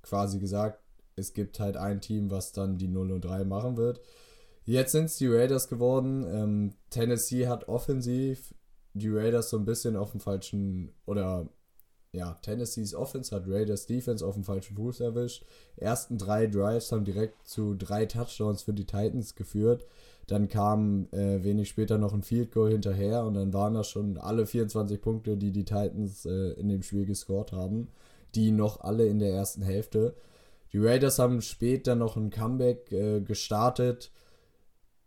quasi 0.02 0.40
gesagt, 0.40 0.80
es 1.16 1.34
gibt 1.34 1.60
halt 1.60 1.78
ein 1.78 2.02
Team, 2.02 2.30
was 2.30 2.52
dann 2.52 2.78
die 2.78 2.88
0 2.88 3.12
und 3.12 3.26
3 3.26 3.46
machen 3.46 3.78
wird. 3.78 4.02
Jetzt 4.66 4.92
sind 4.92 5.06
es 5.06 5.18
die 5.18 5.28
Raiders 5.28 5.70
geworden. 5.70 6.26
Ähm, 6.28 6.74
Tennessee 6.90 7.48
hat 7.48 7.68
offensiv 7.68 8.54
die 8.94 9.10
Raiders 9.10 9.50
so 9.50 9.58
ein 9.58 9.66
bisschen 9.66 9.96
auf 9.96 10.12
dem 10.12 10.20
falschen, 10.20 10.94
oder 11.06 11.48
ja, 12.14 12.38
Tennessees 12.42 12.94
Offense 12.94 13.34
hat 13.34 13.48
Raiders 13.48 13.86
Defense 13.86 14.26
auf 14.26 14.36
dem 14.36 14.44
falschen 14.44 14.76
Fuß 14.76 15.00
erwischt. 15.00 15.46
Ersten 15.78 16.18
drei 16.18 16.48
Drives 16.48 16.92
haben 16.92 17.06
direkt 17.06 17.48
zu 17.48 17.74
drei 17.76 18.06
Touchdowns 18.06 18.64
für 18.64 18.74
die 18.74 18.86
Titans 18.86 19.36
geführt. 19.36 19.86
Dann 20.28 20.50
kam 20.50 21.08
äh, 21.12 21.44
wenig 21.44 21.70
später 21.70 21.98
noch 21.98 22.14
ein 22.14 22.22
Field 22.22 22.52
Goal 22.52 22.72
hinterher 22.72 23.24
und 23.24 23.36
dann 23.36 23.54
waren 23.54 23.74
das 23.74 23.90
schon 23.90 24.18
alle 24.18 24.46
24 24.46 25.02
Punkte, 25.02 25.38
die 25.38 25.52
die 25.52 25.66
Titans 25.66 26.26
äh, 26.26 26.52
in 26.54 26.68
dem 26.68 26.84
Spiel 26.84 27.06
gescored 27.06 27.54
haben. 27.54 27.88
Die 28.36 28.52
noch 28.52 28.82
alle 28.82 29.08
in 29.08 29.20
der 29.20 29.32
ersten 29.32 29.62
Hälfte. 29.62 30.14
Die 30.74 30.80
Raiders 30.80 31.20
haben 31.20 31.42
später 31.42 31.96
noch 31.96 32.18
ein 32.18 32.30
Comeback 32.30 32.92
äh, 32.92 33.22
gestartet, 33.22 34.12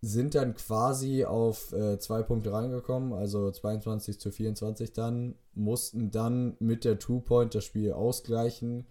sind 0.05 0.35
dann 0.35 0.55
quasi 0.55 1.25
auf 1.25 1.73
äh, 1.73 1.99
zwei 1.99 2.23
Punkte 2.23 2.53
reingekommen, 2.53 3.13
also 3.13 3.51
22 3.51 4.21
zu 4.21 4.31
24 4.31 4.93
dann, 4.93 5.35
mussten 5.55 6.11
dann 6.11 6.57
mit 6.61 6.85
der 6.85 6.99
Two-Point 6.99 7.55
das 7.55 7.65
Spiel 7.65 7.93
ausgleichen, 7.93 8.87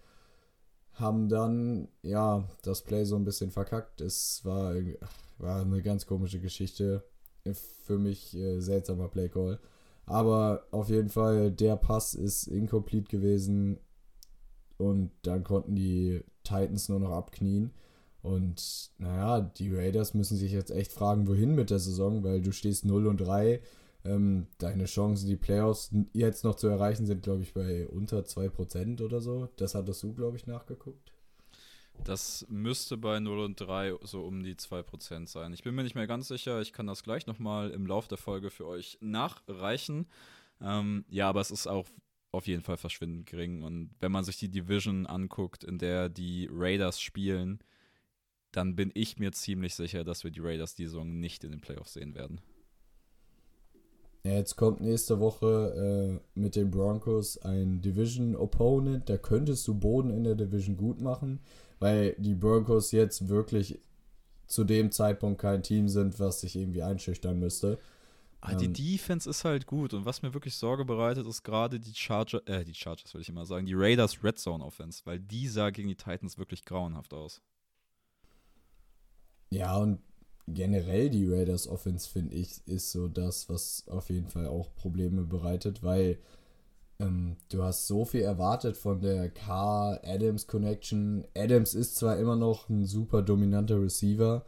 haben 0.94 1.28
dann, 1.28 1.88
ja, 2.02 2.44
das 2.62 2.82
Play 2.82 3.04
so 3.04 3.16
ein 3.16 3.24
bisschen 3.24 3.50
verkackt. 3.50 4.00
Es 4.00 4.44
war, 4.44 4.74
war 5.38 5.60
eine 5.62 5.82
ganz 5.82 6.06
komische 6.06 6.40
Geschichte. 6.40 7.04
Für 7.84 7.98
mich 7.98 8.34
äh, 8.36 8.60
seltsamer 8.60 9.08
Play-Call. 9.08 9.58
Aber 10.06 10.66
auf 10.70 10.88
jeden 10.88 11.10
Fall, 11.10 11.50
der 11.50 11.76
Pass 11.76 12.14
ist 12.14 12.46
incomplete 12.46 13.08
gewesen. 13.08 13.78
Und 14.76 15.10
dann 15.22 15.44
konnten 15.44 15.74
die 15.74 16.24
Titans 16.42 16.88
nur 16.88 17.00
noch 17.00 17.10
abknien. 17.10 17.72
Und 18.24 18.90
naja, 18.96 19.40
die 19.42 19.70
Raiders 19.70 20.14
müssen 20.14 20.38
sich 20.38 20.50
jetzt 20.50 20.70
echt 20.70 20.92
fragen, 20.92 21.28
wohin 21.28 21.54
mit 21.54 21.68
der 21.68 21.78
Saison, 21.78 22.24
weil 22.24 22.40
du 22.40 22.52
stehst 22.52 22.86
0 22.86 23.06
und 23.06 23.18
3. 23.18 23.60
Ähm, 24.06 24.46
deine 24.56 24.86
Chancen, 24.86 25.26
die 25.26 25.36
Playoffs 25.36 25.90
jetzt 26.14 26.42
noch 26.42 26.54
zu 26.54 26.68
erreichen, 26.68 27.04
sind, 27.04 27.22
glaube 27.22 27.42
ich, 27.42 27.52
bei 27.52 27.86
unter 27.86 28.24
2% 28.24 29.02
oder 29.02 29.20
so. 29.20 29.50
Das 29.56 29.74
hattest 29.74 30.02
du, 30.02 30.14
glaube 30.14 30.38
ich, 30.38 30.46
nachgeguckt. 30.46 31.12
Das 32.02 32.46
müsste 32.48 32.96
bei 32.96 33.20
0 33.20 33.40
und 33.40 33.60
3 33.60 33.98
so 34.00 34.24
um 34.24 34.42
die 34.42 34.54
2% 34.54 35.28
sein. 35.28 35.52
Ich 35.52 35.62
bin 35.62 35.74
mir 35.74 35.82
nicht 35.82 35.94
mehr 35.94 36.06
ganz 36.06 36.28
sicher. 36.28 36.62
Ich 36.62 36.72
kann 36.72 36.86
das 36.86 37.02
gleich 37.02 37.26
nochmal 37.26 37.72
im 37.72 37.86
Laufe 37.86 38.08
der 38.08 38.18
Folge 38.18 38.48
für 38.48 38.66
euch 38.66 38.96
nachreichen. 39.02 40.06
Ähm, 40.62 41.04
ja, 41.10 41.28
aber 41.28 41.42
es 41.42 41.50
ist 41.50 41.66
auch 41.66 41.86
auf 42.32 42.46
jeden 42.46 42.62
Fall 42.62 42.78
verschwindend 42.78 43.26
gering. 43.26 43.62
Und 43.62 43.90
wenn 44.00 44.12
man 44.12 44.24
sich 44.24 44.38
die 44.38 44.50
Division 44.50 45.04
anguckt, 45.04 45.62
in 45.62 45.76
der 45.76 46.08
die 46.08 46.48
Raiders 46.50 47.02
spielen, 47.02 47.58
dann 48.56 48.76
bin 48.76 48.90
ich 48.94 49.18
mir 49.18 49.32
ziemlich 49.32 49.74
sicher, 49.74 50.04
dass 50.04 50.24
wir 50.24 50.30
die 50.30 50.40
Raiders 50.40 50.74
die 50.74 50.86
Saison 50.86 51.20
nicht 51.20 51.44
in 51.44 51.50
den 51.50 51.60
Playoffs 51.60 51.94
sehen 51.94 52.14
werden. 52.14 52.40
Ja, 54.24 54.32
jetzt 54.32 54.56
kommt 54.56 54.80
nächste 54.80 55.20
Woche 55.20 56.20
äh, 56.34 56.38
mit 56.38 56.56
den 56.56 56.70
Broncos 56.70 57.36
ein 57.38 57.82
Division 57.82 58.34
Opponent. 58.36 59.08
Da 59.10 59.18
könntest 59.18 59.68
du 59.68 59.74
Boden 59.74 60.10
in 60.10 60.24
der 60.24 60.34
Division 60.34 60.78
gut 60.78 61.02
machen, 61.02 61.40
weil 61.78 62.14
die 62.18 62.34
Broncos 62.34 62.92
jetzt 62.92 63.28
wirklich 63.28 63.80
zu 64.46 64.64
dem 64.64 64.92
Zeitpunkt 64.92 65.40
kein 65.40 65.62
Team 65.62 65.88
sind, 65.88 66.18
was 66.20 66.40
sich 66.40 66.56
irgendwie 66.56 66.82
einschüchtern 66.82 67.38
müsste. 67.38 67.78
Ah, 68.40 68.54
die 68.54 68.66
ähm, 68.66 68.74
Defense 68.74 69.28
ist 69.28 69.44
halt 69.44 69.66
gut 69.66 69.94
und 69.94 70.04
was 70.04 70.22
mir 70.22 70.32
wirklich 70.34 70.54
Sorge 70.54 70.84
bereitet, 70.84 71.26
ist 71.26 71.42
gerade 71.42 71.80
die 71.80 71.94
Charger, 71.94 72.46
äh, 72.46 72.64
die 72.64 72.74
Chargers 72.74 73.14
will 73.14 73.22
ich 73.22 73.28
immer 73.28 73.46
sagen, 73.46 73.66
die 73.66 73.74
Raiders 73.74 74.22
Red 74.22 74.38
Zone 74.38 74.64
Offense, 74.64 75.02
weil 75.04 75.18
die 75.18 75.48
sah 75.48 75.70
gegen 75.70 75.88
die 75.88 75.96
Titans 75.96 76.38
wirklich 76.38 76.64
grauenhaft 76.64 77.14
aus. 77.14 77.42
Ja, 79.54 79.76
und 79.76 80.00
generell 80.48 81.10
die 81.10 81.30
Raiders 81.30 81.68
Offense, 81.68 82.08
finde 82.08 82.34
ich, 82.34 82.66
ist 82.66 82.90
so 82.90 83.06
das, 83.06 83.48
was 83.48 83.84
auf 83.88 84.10
jeden 84.10 84.26
Fall 84.26 84.48
auch 84.48 84.74
Probleme 84.74 85.22
bereitet, 85.22 85.84
weil 85.84 86.18
ähm, 86.98 87.36
du 87.50 87.62
hast 87.62 87.86
so 87.86 88.04
viel 88.04 88.22
erwartet 88.22 88.76
von 88.76 89.00
der 89.00 89.30
Carr-Adams 89.30 90.48
Connection. 90.48 91.24
Adams 91.36 91.74
ist 91.74 91.94
zwar 91.96 92.18
immer 92.18 92.34
noch 92.34 92.68
ein 92.68 92.84
super 92.84 93.22
dominanter 93.22 93.80
Receiver, 93.80 94.44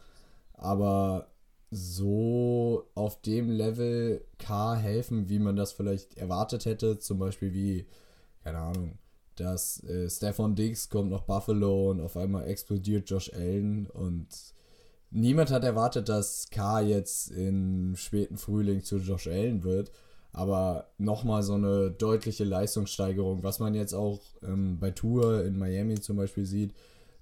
aber 0.55 1.29
so 1.71 2.89
auf 2.97 3.21
dem 3.23 3.51
Level 3.51 4.25
K 4.39 4.75
helfen, 4.75 5.29
wie 5.29 5.39
man 5.39 5.55
das 5.55 5.73
vielleicht 5.73 6.19
erwartet 6.19 6.65
hätte. 6.65 6.99
Zum 6.99 7.21
Beispiel 7.21 7.53
wie, 7.55 7.87
keine 8.43 8.59
Ahnung, 8.59 8.99
dass 9.37 9.85
äh, 9.85 10.11
Stefan 10.11 10.57
Diggs 10.57 10.91
kommt 10.91 11.11
nach 11.13 11.23
Buffalo 11.23 11.91
und 11.93 12.01
auf 12.01 12.17
einmal 12.17 12.49
explodiert 12.49 13.09
Josh 13.09 13.33
Allen 13.33 13.87
und 13.87 14.56
niemand 15.17 15.51
hat 15.51 15.65
erwartet, 15.65 16.09
dass 16.09 16.49
K 16.51 16.81
jetzt 16.81 17.31
im 17.31 17.97
späten 17.97 18.37
Frühling 18.37 18.83
zu 18.83 18.99
Josh 18.99 19.27
Allen 19.27 19.65
wird. 19.65 19.91
Aber 20.33 20.91
nochmal 20.99 21.43
so 21.43 21.55
eine 21.55 21.91
deutliche 21.91 22.45
Leistungssteigerung, 22.45 23.43
was 23.43 23.59
man 23.59 23.75
jetzt 23.75 23.95
auch 23.95 24.21
ähm, 24.43 24.79
bei 24.79 24.91
Tour 24.91 25.45
in 25.45 25.59
Miami 25.59 26.01
zum 26.01 26.19
Beispiel 26.19 26.45
sieht 26.45 26.75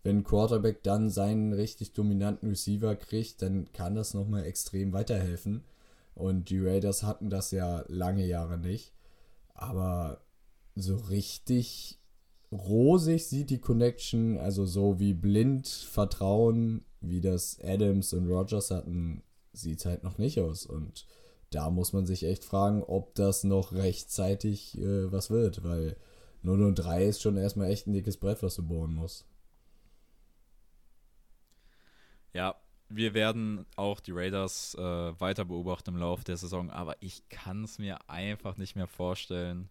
wenn 0.05 0.23
Quarterback 0.23 0.83
dann 0.83 1.09
seinen 1.09 1.55
richtig 1.55 1.95
dominanten 1.95 2.51
Receiver 2.51 2.95
kriegt, 2.95 3.41
dann 3.41 3.73
kann 3.73 3.95
das 3.95 4.13
nochmal 4.13 4.45
extrem 4.45 4.93
weiterhelfen. 4.93 5.65
Und 6.15 6.51
die 6.51 6.61
Raiders 6.61 7.03
hatten 7.03 7.31
das 7.31 7.51
ja 7.51 7.85
lange 7.89 8.25
Jahre 8.25 8.59
nicht. 8.59 8.93
Aber 9.55 10.21
so 10.77 10.97
richtig 10.97 11.99
rosig 12.53 13.27
sieht 13.27 13.49
die 13.49 13.61
Connection, 13.61 14.37
also 14.39 14.67
so 14.67 15.01
wie 15.01 15.15
blind 15.15 15.67
Vertrauen, 15.69 16.85
wie 17.09 17.21
das 17.21 17.59
Adams 17.63 18.13
und 18.13 18.29
Rogers 18.29 18.71
hatten, 18.71 19.23
sieht 19.53 19.79
es 19.79 19.87
halt 19.87 20.03
noch 20.03 20.19
nicht 20.19 20.41
aus. 20.41 20.67
Und 20.67 21.07
da 21.51 21.71
muss 21.71 21.93
man 21.93 22.07
sich 22.07 22.25
echt 22.25 22.45
fragen, 22.45 22.83
ob 22.83 23.15
das 23.15 23.45
noch 23.45 23.73
rechtzeitig 23.73 24.79
äh, 24.79 25.13
was 25.13 25.31
wird, 25.31 25.65
weil 25.65 25.97
0 26.43 26.63
und 26.63 26.75
3 26.75 27.05
ist 27.07 27.23
schon 27.23 27.37
erstmal 27.37 27.71
echt 27.71 27.87
ein 27.87 27.93
dickes 27.93 28.17
Brett, 28.17 28.43
was 28.43 28.57
du 28.57 28.63
bohren 28.63 28.95
musst. 28.95 29.27
Ja, 32.33 32.57
wir 32.89 33.15
werden 33.15 33.65
auch 33.77 34.01
die 34.01 34.13
Raiders 34.13 34.75
äh, 34.75 35.21
weiter 35.21 35.45
beobachten 35.45 35.91
im 35.91 35.97
Laufe 35.97 36.25
der 36.25 36.37
Saison, 36.37 36.71
aber 36.71 36.97
ich 37.01 37.29
kann 37.29 37.65
es 37.65 37.79
mir 37.79 37.99
einfach 38.09 38.57
nicht 38.57 38.77
mehr 38.77 38.89
vorstellen, 38.89 39.71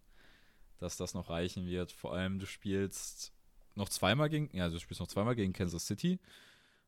dass 0.78 0.96
das 0.96 1.14
noch 1.14 1.30
reichen 1.30 1.66
wird. 1.66 1.92
Vor 1.92 2.14
allem, 2.14 2.38
du 2.38 2.46
spielst 2.46 3.32
noch 3.74 3.88
zweimal 3.88 4.28
gegen, 4.28 4.54
ja, 4.56 4.68
du 4.68 4.78
spielst 4.78 5.00
noch 5.00 5.08
zweimal 5.08 5.34
gegen 5.34 5.52
Kansas 5.52 5.86
City. 5.86 6.18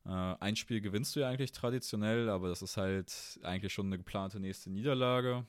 Äh, 0.07 0.37
ein 0.41 0.57
Spiel 0.57 0.81
gewinnst 0.81 1.17
du 1.17 1.21
ja 1.21 1.29
eigentlich 1.29 1.53
traditionell, 1.53 2.29
aber 2.29 2.49
das 2.49 2.63
ist 2.63 2.77
halt 2.77 3.41
eigentlich 3.43 3.73
schon 3.73 3.87
eine 3.87 3.99
geplante 3.99 4.39
nächste 4.39 4.71
Niederlage. 4.71 5.45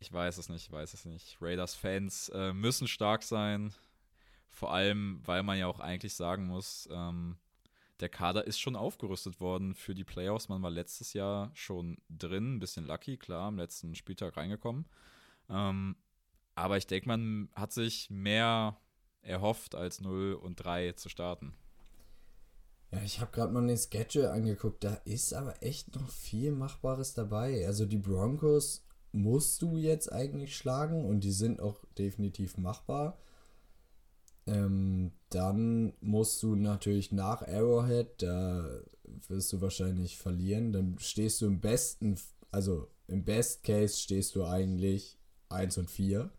Ich 0.00 0.12
weiß 0.12 0.38
es 0.38 0.48
nicht, 0.48 0.66
ich 0.66 0.72
weiß 0.72 0.94
es 0.94 1.04
nicht. 1.04 1.38
Raiders-Fans 1.40 2.30
äh, 2.30 2.52
müssen 2.52 2.88
stark 2.88 3.22
sein. 3.22 3.72
Vor 4.50 4.72
allem, 4.72 5.20
weil 5.24 5.42
man 5.42 5.58
ja 5.58 5.66
auch 5.66 5.80
eigentlich 5.80 6.14
sagen 6.14 6.46
muss, 6.46 6.88
ähm, 6.90 7.36
der 8.00 8.08
Kader 8.08 8.46
ist 8.46 8.58
schon 8.58 8.76
aufgerüstet 8.76 9.40
worden 9.40 9.74
für 9.74 9.94
die 9.94 10.04
Playoffs. 10.04 10.48
Man 10.48 10.62
war 10.62 10.70
letztes 10.70 11.12
Jahr 11.12 11.50
schon 11.54 11.98
drin, 12.08 12.56
ein 12.56 12.58
bisschen 12.58 12.86
lucky, 12.86 13.16
klar, 13.16 13.48
am 13.48 13.58
letzten 13.58 13.94
Spieltag 13.94 14.36
reingekommen. 14.36 14.86
Ähm, 15.48 15.96
aber 16.54 16.78
ich 16.78 16.86
denke, 16.86 17.08
man 17.08 17.50
hat 17.54 17.72
sich 17.72 18.10
mehr 18.10 18.78
erhofft, 19.22 19.74
als 19.74 20.00
0 20.00 20.34
und 20.34 20.56
3 20.56 20.92
zu 20.92 21.08
starten. 21.08 21.54
Ja, 22.92 23.02
ich 23.04 23.20
habe 23.20 23.30
gerade 23.30 23.52
mal 23.52 23.66
den 23.66 23.76
Schedule 23.76 24.32
angeguckt. 24.32 24.82
Da 24.84 24.94
ist 25.04 25.32
aber 25.32 25.62
echt 25.62 25.94
noch 25.94 26.08
viel 26.08 26.52
Machbares 26.52 27.14
dabei. 27.14 27.66
Also 27.66 27.86
die 27.86 27.98
Broncos 27.98 28.84
musst 29.12 29.62
du 29.62 29.76
jetzt 29.76 30.12
eigentlich 30.12 30.56
schlagen 30.56 31.04
und 31.04 31.20
die 31.24 31.32
sind 31.32 31.60
auch 31.60 31.84
definitiv 31.98 32.56
machbar. 32.56 33.18
Ähm, 34.46 35.12
dann 35.28 35.92
musst 36.00 36.42
du 36.42 36.56
natürlich 36.56 37.12
nach 37.12 37.42
Arrowhead, 37.42 38.22
da 38.22 38.80
wirst 39.28 39.52
du 39.52 39.60
wahrscheinlich 39.60 40.18
verlieren. 40.18 40.72
Dann 40.72 40.98
stehst 40.98 41.40
du 41.40 41.46
im 41.46 41.60
besten, 41.60 42.18
also 42.50 42.88
im 43.06 43.24
Best 43.24 43.62
Case 43.62 43.96
stehst 43.98 44.34
du 44.34 44.44
eigentlich 44.44 45.18
1 45.48 45.78
und 45.78 45.90
4. 45.90 46.30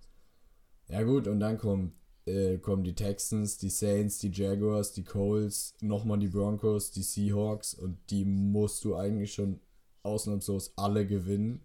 Ja 0.89 1.03
gut, 1.03 1.27
und 1.27 1.39
dann 1.39 1.57
kommt, 1.57 1.93
äh, 2.31 2.57
kommen 2.57 2.83
die 2.83 2.95
Texans, 2.95 3.57
die 3.57 3.69
Saints, 3.69 4.19
die 4.19 4.31
Jaguars, 4.31 4.93
die 4.93 5.03
Coles, 5.03 5.73
nochmal 5.81 6.19
die 6.19 6.27
Broncos, 6.27 6.91
die 6.91 7.03
Seahawks 7.03 7.73
und 7.73 7.97
die 8.09 8.25
musst 8.25 8.83
du 8.83 8.95
eigentlich 8.95 9.33
schon 9.33 9.59
ausnahmslos 10.03 10.73
alle 10.75 11.05
gewinnen, 11.05 11.61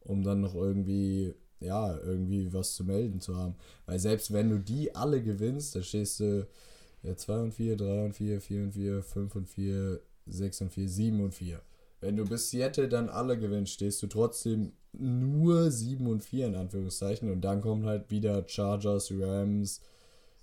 um 0.00 0.22
dann 0.22 0.40
noch 0.40 0.54
irgendwie 0.54 1.34
ja, 1.62 1.96
irgendwie 1.98 2.52
was 2.52 2.74
zu 2.74 2.84
melden 2.84 3.20
zu 3.20 3.36
haben. 3.36 3.54
Weil 3.86 3.98
selbst 3.98 4.32
wenn 4.32 4.50
du 4.50 4.58
die 4.58 4.94
alle 4.94 5.22
gewinnst, 5.22 5.74
da 5.74 5.82
stehst 5.82 6.20
du 6.20 6.46
ja, 7.02 7.16
2 7.16 7.40
und 7.40 7.54
4, 7.54 7.76
3 7.76 8.04
und 8.04 8.12
4, 8.14 8.40
4 8.40 8.62
und 8.64 8.72
4, 8.72 9.02
5 9.02 9.34
und 9.34 9.48
4, 9.48 10.00
6 10.26 10.60
und 10.62 10.72
4, 10.72 10.88
7 10.88 11.20
und 11.20 11.34
4. 11.34 11.60
Wenn 12.00 12.16
du 12.16 12.24
bis 12.24 12.50
Seattle 12.50 12.88
dann 12.88 13.08
alle 13.08 13.38
gewinnst, 13.38 13.72
stehst 13.72 14.02
du 14.02 14.06
trotzdem 14.08 14.72
nur 14.92 15.70
7 15.70 16.06
und 16.06 16.22
4 16.22 16.48
in 16.48 16.54
Anführungszeichen. 16.56 17.30
Und 17.30 17.42
dann 17.42 17.60
kommt 17.60 17.86
halt 17.86 18.10
wieder 18.10 18.44
Chargers, 18.46 19.12
Rams, 19.16 19.80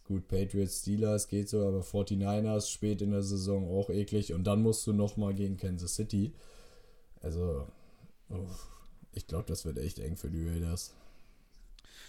gut, 0.10 0.28
Patriots, 0.28 0.80
Steelers 0.80 1.28
geht 1.28 1.48
so, 1.50 1.66
aber 1.66 1.82
49ers 1.82 2.70
spät 2.70 3.02
in 3.02 3.12
der 3.12 3.22
Saison 3.22 3.70
auch 3.70 3.90
eklig. 3.90 4.34
Und 4.34 4.44
dann 4.46 4.62
musst 4.62 4.86
du 4.88 4.92
nochmal 4.92 5.36
gegen 5.36 5.56
Kansas 5.56 5.96
City. 5.96 6.34
Also, 7.22 7.68
oh, 8.30 8.48
ich 9.14 9.28
glaube, 9.28 9.46
das 9.46 9.66
wird 9.66 9.78
echt 9.78 10.00
eng 10.00 10.18
für 10.18 10.32
die 10.32 10.48
Raiders. 10.48 10.96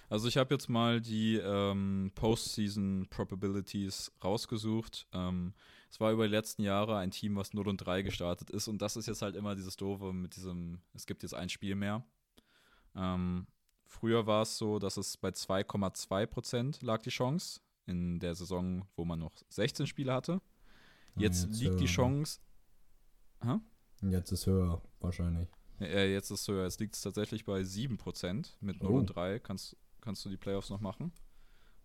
Also 0.09 0.29
ich 0.29 0.39
habe 0.39 0.55
jetzt 0.55 0.69
mal 0.69 1.01
die 1.01 1.37
ähm, 1.37 2.11
Postseason 2.15 3.07
Probabilities 3.11 4.11
rausgesucht. 4.25 5.07
Ähm, 5.13 5.53
es 5.91 6.01
war 6.01 6.11
über 6.11 6.27
die 6.27 6.35
letzten 6.35 6.63
Jahre 6.63 6.97
ein 6.97 7.11
Team, 7.11 7.37
was 7.37 7.53
0 7.53 7.69
und 7.69 7.77
3 7.77 8.03
gestartet 8.03 8.49
ist. 8.51 8.67
Und 8.67 8.81
das 8.81 8.97
ist 8.97 9.07
jetzt 9.07 9.23
halt 9.23 9.37
immer 9.37 9.55
dieses 9.55 9.77
Doofe 9.77 10.13
mit 10.13 10.37
diesem, 10.37 10.81
es 10.95 11.07
gibt 11.07 11.23
jetzt 11.23 11.35
ein 11.35 11.51
Spiel 11.51 11.75
mehr. 11.75 12.03
Ähm, 12.97 13.47
früher 13.85 14.27
war 14.27 14.43
es 14.43 14.57
so, 14.57 14.79
dass 14.79 14.97
es 14.97 15.19
bei 15.19 15.29
2,2 15.29 16.27
Prozent 16.27 16.83
lag 16.83 17.03
die 17.03 17.11
Chance 17.11 17.61
in 17.87 18.19
der 18.21 18.35
Saison, 18.35 18.87
wo 18.97 19.05
man 19.05 19.19
noch 19.19 19.33
16 19.49 19.87
Spiele 19.87 20.13
hatte. 20.13 20.41
Jetzt, 21.17 21.47
jetzt 21.47 21.61
liegt 21.61 21.81
die 21.81 21.87
Chance. 21.87 22.41
Ha? 23.43 23.61
Jetzt 24.03 24.33
ist 24.33 24.47
höher, 24.47 24.83
wahrscheinlich. 25.01 25.49
Ja, 25.79 26.05
jetzt 26.05 26.31
ist 26.31 26.43
es 26.43 26.49
höher. 26.49 26.65
Jetzt 26.65 26.81
liegt 26.81 26.95
es 26.95 27.01
tatsächlich 27.01 27.45
bei 27.45 27.61
7% 27.61 28.55
mit 28.61 28.83
0 28.83 28.91
oh. 28.91 28.99
und 28.99 29.07
3. 29.07 29.39
Kannst, 29.39 29.77
kannst 30.01 30.25
du 30.25 30.29
die 30.29 30.37
Playoffs 30.37 30.71
noch 30.71 30.81
machen. 30.81 31.13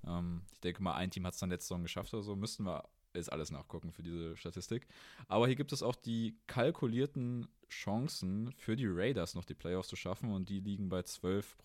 Ähm, 0.06 0.44
ich 0.54 0.60
denke 0.62 0.84
mal, 0.84 0.96
ein 0.96 1.12
Team 1.12 1.26
hat 1.26 1.34
es 1.34 1.40
dann 1.40 1.50
letzte 1.50 1.68
Saison 1.68 1.84
geschafft 1.84 2.14
oder 2.14 2.24
so. 2.24 2.36
Müssten 2.36 2.66
wir 2.66 2.84
jetzt 3.14 3.32
alles 3.32 3.52
nachgucken 3.52 3.92
für 3.92 4.04
diese 4.04 4.36
Statistik. 4.36 4.88
Aber 5.28 5.48
hier 5.48 5.56
gibt 5.56 5.72
es 5.72 5.82
auch 5.82 5.96
die 5.96 6.38
kalkulierten 6.48 7.48
Chancen 7.70 8.52
für 8.58 8.76
die 8.76 8.88
Raiders 8.88 9.36
noch 9.36 9.46
die 9.46 9.56
Playoffs 9.56 9.88
zu 9.88 9.96
schaffen 9.96 10.32
und 10.32 10.50
die 10.50 10.60
liegen 10.60 10.90
bei 10.90 11.02
12 11.04 11.58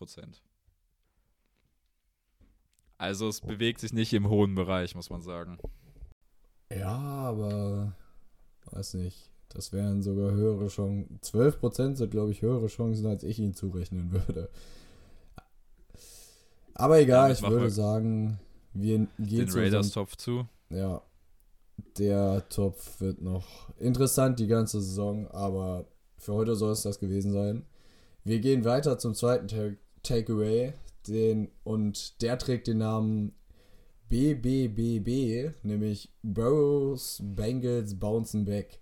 Also 3.00 3.28
es 3.28 3.40
bewegt 3.40 3.80
sich 3.80 3.94
nicht 3.94 4.12
im 4.12 4.28
hohen 4.28 4.54
Bereich, 4.54 4.94
muss 4.94 5.08
man 5.08 5.22
sagen. 5.22 5.58
Ja, 6.70 6.98
aber 6.98 7.96
weiß 8.72 8.92
nicht. 8.94 9.30
Das 9.48 9.72
wären 9.72 10.02
sogar 10.02 10.32
höhere 10.32 10.68
Chancen. 10.68 11.18
12% 11.22 11.96
sind, 11.96 12.10
glaube 12.10 12.30
ich, 12.30 12.42
höhere 12.42 12.66
Chancen, 12.66 13.06
als 13.06 13.24
ich 13.24 13.38
ihnen 13.38 13.54
zurechnen 13.54 14.12
würde. 14.12 14.50
Aber 16.74 17.00
egal, 17.00 17.30
ja, 17.30 17.34
ich 17.34 17.42
würde 17.42 17.70
sagen, 17.70 18.38
wir 18.74 18.98
gehen 19.18 19.46
den 19.46 19.50
Raiders 19.50 19.92
Topf 19.92 20.16
zu. 20.16 20.46
Ja, 20.68 21.00
der 21.96 22.46
Topf 22.50 23.00
wird 23.00 23.22
noch 23.22 23.46
interessant 23.78 24.38
die 24.38 24.46
ganze 24.46 24.78
Saison, 24.82 25.26
aber 25.28 25.86
für 26.18 26.34
heute 26.34 26.54
soll 26.54 26.72
es 26.72 26.82
das 26.82 26.98
gewesen 26.98 27.32
sein. 27.32 27.64
Wir 28.24 28.40
gehen 28.40 28.66
weiter 28.66 28.98
zum 28.98 29.14
zweiten 29.14 29.78
Takeaway, 30.02 30.74
den 31.08 31.50
und 31.64 32.20
der 32.22 32.38
trägt 32.38 32.66
den 32.66 32.78
Namen 32.78 33.32
BBBB, 34.08 35.54
nämlich 35.62 36.10
Burrows 36.22 37.20
Bengals 37.22 37.98
Bouncing 37.98 38.44
Back. 38.44 38.80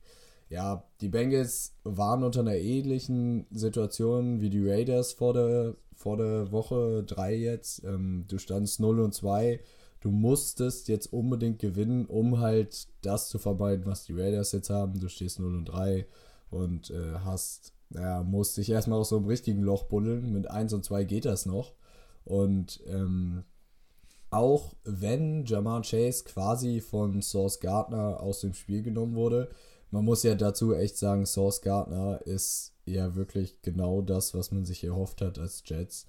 Ja, 0.49 0.85
die 1.03 1.09
Bengals 1.09 1.75
waren 1.85 2.23
unter 2.23 2.41
einer 2.41 2.57
ähnlichen 2.57 3.47
Situation 3.51 4.41
wie 4.41 4.49
die 4.49 4.67
Raiders 4.67 5.13
vor 5.13 5.35
der 5.35 5.77
vor 5.99 6.17
der 6.17 6.53
Woche 6.53 7.03
3 7.05 7.35
jetzt. 7.35 7.83
Ähm, 7.85 8.25
du 8.29 8.39
standst 8.39 8.79
0 8.79 9.01
und 9.01 9.13
2. 9.13 9.61
Du 10.01 10.13
musstest 10.13 10.87
jetzt 10.89 11.13
unbedingt 11.13 11.59
gewinnen, 11.59 12.07
um 12.07 12.39
halt 12.39 12.87
das 13.03 13.29
zu 13.29 13.39
vermeiden, 13.39 13.85
was 13.85 14.05
die 14.05 14.13
Raiders 14.13 14.53
jetzt 14.53 14.71
haben. 14.71 15.01
Du 15.01 15.09
stehst 15.09 15.41
0 15.41 15.57
und 15.57 15.65
3 15.65 16.07
und 16.51 16.91
äh, 16.91 17.15
hast, 17.25 17.73
ja, 17.91 18.23
musst 18.23 18.57
dich 18.57 18.71
erstmal 18.71 19.01
aus 19.01 19.09
so 19.09 19.17
einem 19.17 19.27
richtigen 19.27 19.63
Loch 19.63 19.85
buddeln. 19.85 20.33
Mit 20.33 20.49
1 20.49 20.73
und 20.73 20.85
2 20.85 21.03
geht 21.03 21.25
das 21.25 21.47
noch. 21.47 21.73
Und 22.29 22.81
ähm, 22.87 23.45
auch 24.31 24.75
wenn 24.85 25.47
Jamar 25.47 25.83
Chase 25.83 26.25
quasi 26.25 26.81
von 26.81 27.23
Source 27.23 27.61
Gardner 27.61 28.21
aus 28.21 28.41
dem 28.41 28.53
Spiel 28.53 28.83
genommen 28.83 29.15
wurde, 29.15 29.49
man 29.91 30.05
muss 30.05 30.23
ja 30.23 30.35
dazu 30.35 30.75
echt 30.75 30.99
sagen, 30.99 31.25
Source 31.25 31.63
Gardner 31.63 32.21
ist 32.27 32.75
ja 32.85 33.15
wirklich 33.15 33.63
genau 33.63 34.03
das, 34.03 34.35
was 34.35 34.53
man 34.53 34.67
sich 34.67 34.85
erhofft 34.85 35.23
hat 35.23 35.39
als 35.39 35.63
Jets. 35.65 36.07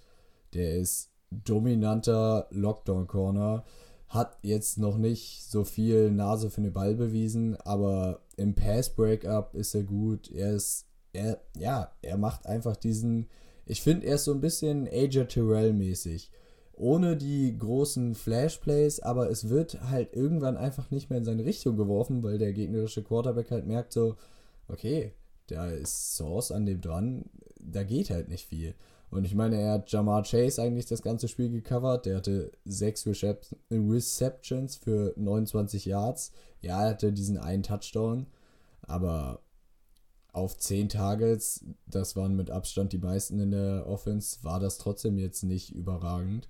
Der 0.53 0.75
ist 0.75 1.12
dominanter 1.32 2.47
Lockdown-Corner, 2.49 3.63
hat 4.10 4.38
jetzt 4.41 4.77
noch 4.77 4.97
nicht 4.97 5.43
so 5.45 5.63
viel 5.63 6.12
Nase 6.12 6.49
für 6.49 6.62
den 6.62 6.73
Ball 6.73 6.95
bewiesen, 6.95 7.55
aber 7.62 8.19
im 8.36 8.55
Pass-Breakup 8.55 9.53
ist 9.53 9.75
er 9.75 9.84
gut. 9.84 10.29
Er 10.32 10.55
ist, 10.55 10.88
er, 11.13 11.39
ja, 11.55 11.91
er 12.01 12.17
macht 12.17 12.45
einfach 12.47 12.75
diesen, 12.75 13.29
ich 13.69 13.82
finde, 13.82 14.08
er 14.08 14.15
ist 14.15 14.25
so 14.25 14.34
ein 14.34 14.41
bisschen 14.41 14.88
Aja 14.88 15.23
Terrell-mäßig 15.23 16.32
ohne 16.79 17.17
die 17.17 17.58
großen 17.58 18.15
Flash-Plays, 18.15 19.01
aber 19.01 19.29
es 19.29 19.49
wird 19.49 19.82
halt 19.89 20.15
irgendwann 20.15 20.55
einfach 20.55 20.91
nicht 20.91 21.10
mehr 21.10 21.19
in 21.19 21.25
seine 21.25 21.43
Richtung 21.43 21.75
geworfen, 21.75 22.23
weil 22.23 22.38
der 22.38 22.53
gegnerische 22.53 23.03
Quarterback 23.03 23.51
halt 23.51 23.67
merkt 23.67 23.91
so, 23.91 24.15
okay, 24.69 25.12
da 25.47 25.67
ist 25.67 26.15
Source 26.15 26.51
an 26.53 26.65
dem 26.65 26.79
dran, 26.79 27.25
da 27.60 27.84
geht 27.84 28.10
halt 28.10 28.29
nicht 28.29 28.47
viel. 28.47 28.75
Und 29.12 29.25
ich 29.25 29.36
meine, 29.36 29.60
er 29.60 29.73
hat 29.73 29.91
Jamar 29.91 30.23
Chase 30.23 30.62
eigentlich 30.62 30.86
das 30.86 31.01
ganze 31.01 31.27
Spiel 31.27 31.49
gecovert. 31.49 32.05
Der 32.05 32.17
hatte 32.17 32.51
sechs 32.63 33.05
Receptions 33.08 34.75
für 34.77 35.13
29 35.17 35.86
Yards. 35.86 36.32
Ja, 36.62 36.84
er 36.84 36.91
hatte 36.91 37.12
diesen 37.12 37.39
einen 37.39 37.63
Touchdown, 37.63 38.27
aber 38.84 39.41
auf 40.32 40.58
10 40.58 40.89
Targets, 40.89 41.65
das 41.88 42.15
waren 42.15 42.36
mit 42.36 42.52
Abstand 42.52 42.94
die 42.94 42.98
meisten 43.00 43.39
in 43.39 43.52
der 43.52 43.88
Offense, 43.88 44.44
war 44.44 44.60
das 44.60 44.78
trotzdem 44.78 45.18
jetzt 45.18 45.44
nicht 45.44 45.74
überragend. 45.74 46.50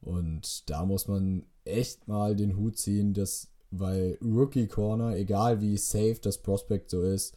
Und 0.00 0.68
da 0.70 0.84
muss 0.84 1.08
man 1.08 1.44
echt 1.64 2.08
mal 2.08 2.34
den 2.34 2.56
Hut 2.56 2.78
ziehen, 2.78 3.14
dass, 3.14 3.48
weil 3.70 4.18
Rookie 4.22 4.66
Corner, 4.66 5.16
egal 5.16 5.60
wie 5.60 5.76
safe 5.76 6.18
das 6.20 6.38
Prospect 6.38 6.90
so 6.90 7.02
ist, 7.02 7.36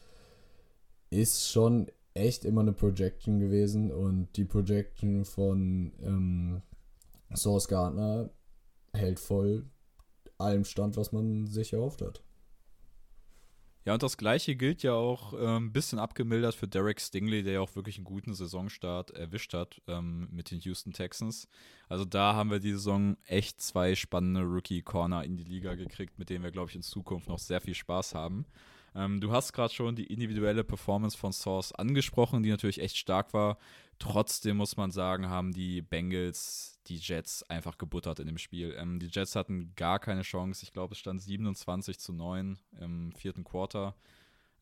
ist 1.10 1.49
schon 1.49 1.88
echt 2.13 2.45
immer 2.45 2.62
eine 2.62 2.73
Projection 2.73 3.39
gewesen 3.39 3.91
und 3.91 4.29
die 4.36 4.45
Projection 4.45 5.25
von 5.25 5.93
ähm, 6.01 6.62
Source 7.36 7.67
Gardner 7.67 8.29
hält 8.93 9.19
voll 9.19 9.65
allem 10.38 10.65
Stand, 10.65 10.97
was 10.97 11.12
man 11.12 11.47
sich 11.47 11.73
erhofft 11.73 12.01
hat. 12.01 12.23
Ja, 13.85 13.93
und 13.93 14.01
das 14.01 14.15
gleiche 14.15 14.55
gilt 14.55 14.81
ja 14.81 14.93
auch 14.93 15.33
ein 15.33 15.73
bisschen 15.73 15.99
abgemildert 15.99 16.55
für 16.55 16.67
Derek 16.67 17.01
Stingley, 17.01 17.43
der 17.43 17.53
ja 17.53 17.59
auch 17.59 17.75
wirklich 17.75 17.97
einen 17.97 18.05
guten 18.05 18.33
Saisonstart 18.33 19.11
erwischt 19.11 19.53
hat 19.53 19.81
ähm, 19.87 20.29
mit 20.31 20.51
den 20.51 20.59
Houston 20.61 20.93
Texans. 20.93 21.49
Also 21.89 22.05
da 22.05 22.33
haben 22.33 22.49
wir 22.49 22.59
die 22.59 22.71
Saison 22.71 23.17
echt 23.27 23.61
zwei 23.61 23.95
spannende 23.95 24.41
Rookie-Corner 24.41 25.25
in 25.25 25.35
die 25.35 25.43
Liga 25.43 25.75
gekriegt, 25.75 26.17
mit 26.17 26.29
denen 26.29 26.43
wir, 26.43 26.51
glaube 26.51 26.69
ich, 26.69 26.75
in 26.75 26.81
Zukunft 26.81 27.27
noch 27.27 27.39
sehr 27.39 27.59
viel 27.59 27.75
Spaß 27.75 28.15
haben. 28.15 28.45
Ähm, 28.95 29.19
du 29.19 29.31
hast 29.31 29.53
gerade 29.53 29.73
schon 29.73 29.95
die 29.95 30.07
individuelle 30.07 30.63
Performance 30.63 31.17
von 31.17 31.33
Source 31.33 31.73
angesprochen, 31.73 32.43
die 32.43 32.49
natürlich 32.49 32.79
echt 32.79 32.97
stark 32.97 33.33
war. 33.33 33.57
Trotzdem 33.99 34.57
muss 34.57 34.77
man 34.77 34.91
sagen, 34.91 35.29
haben 35.29 35.51
die 35.51 35.81
Bengals 35.81 36.72
die 36.87 36.97
Jets 36.97 37.43
einfach 37.49 37.77
gebuttert 37.77 38.19
in 38.19 38.27
dem 38.27 38.37
Spiel. 38.37 38.75
Ähm, 38.77 38.99
die 38.99 39.07
Jets 39.07 39.35
hatten 39.35 39.73
gar 39.75 39.99
keine 39.99 40.21
Chance. 40.21 40.63
Ich 40.63 40.73
glaube, 40.73 40.93
es 40.93 40.99
stand 40.99 41.21
27 41.21 41.99
zu 41.99 42.13
9 42.13 42.59
im 42.79 43.11
vierten 43.13 43.43
Quarter. 43.43 43.95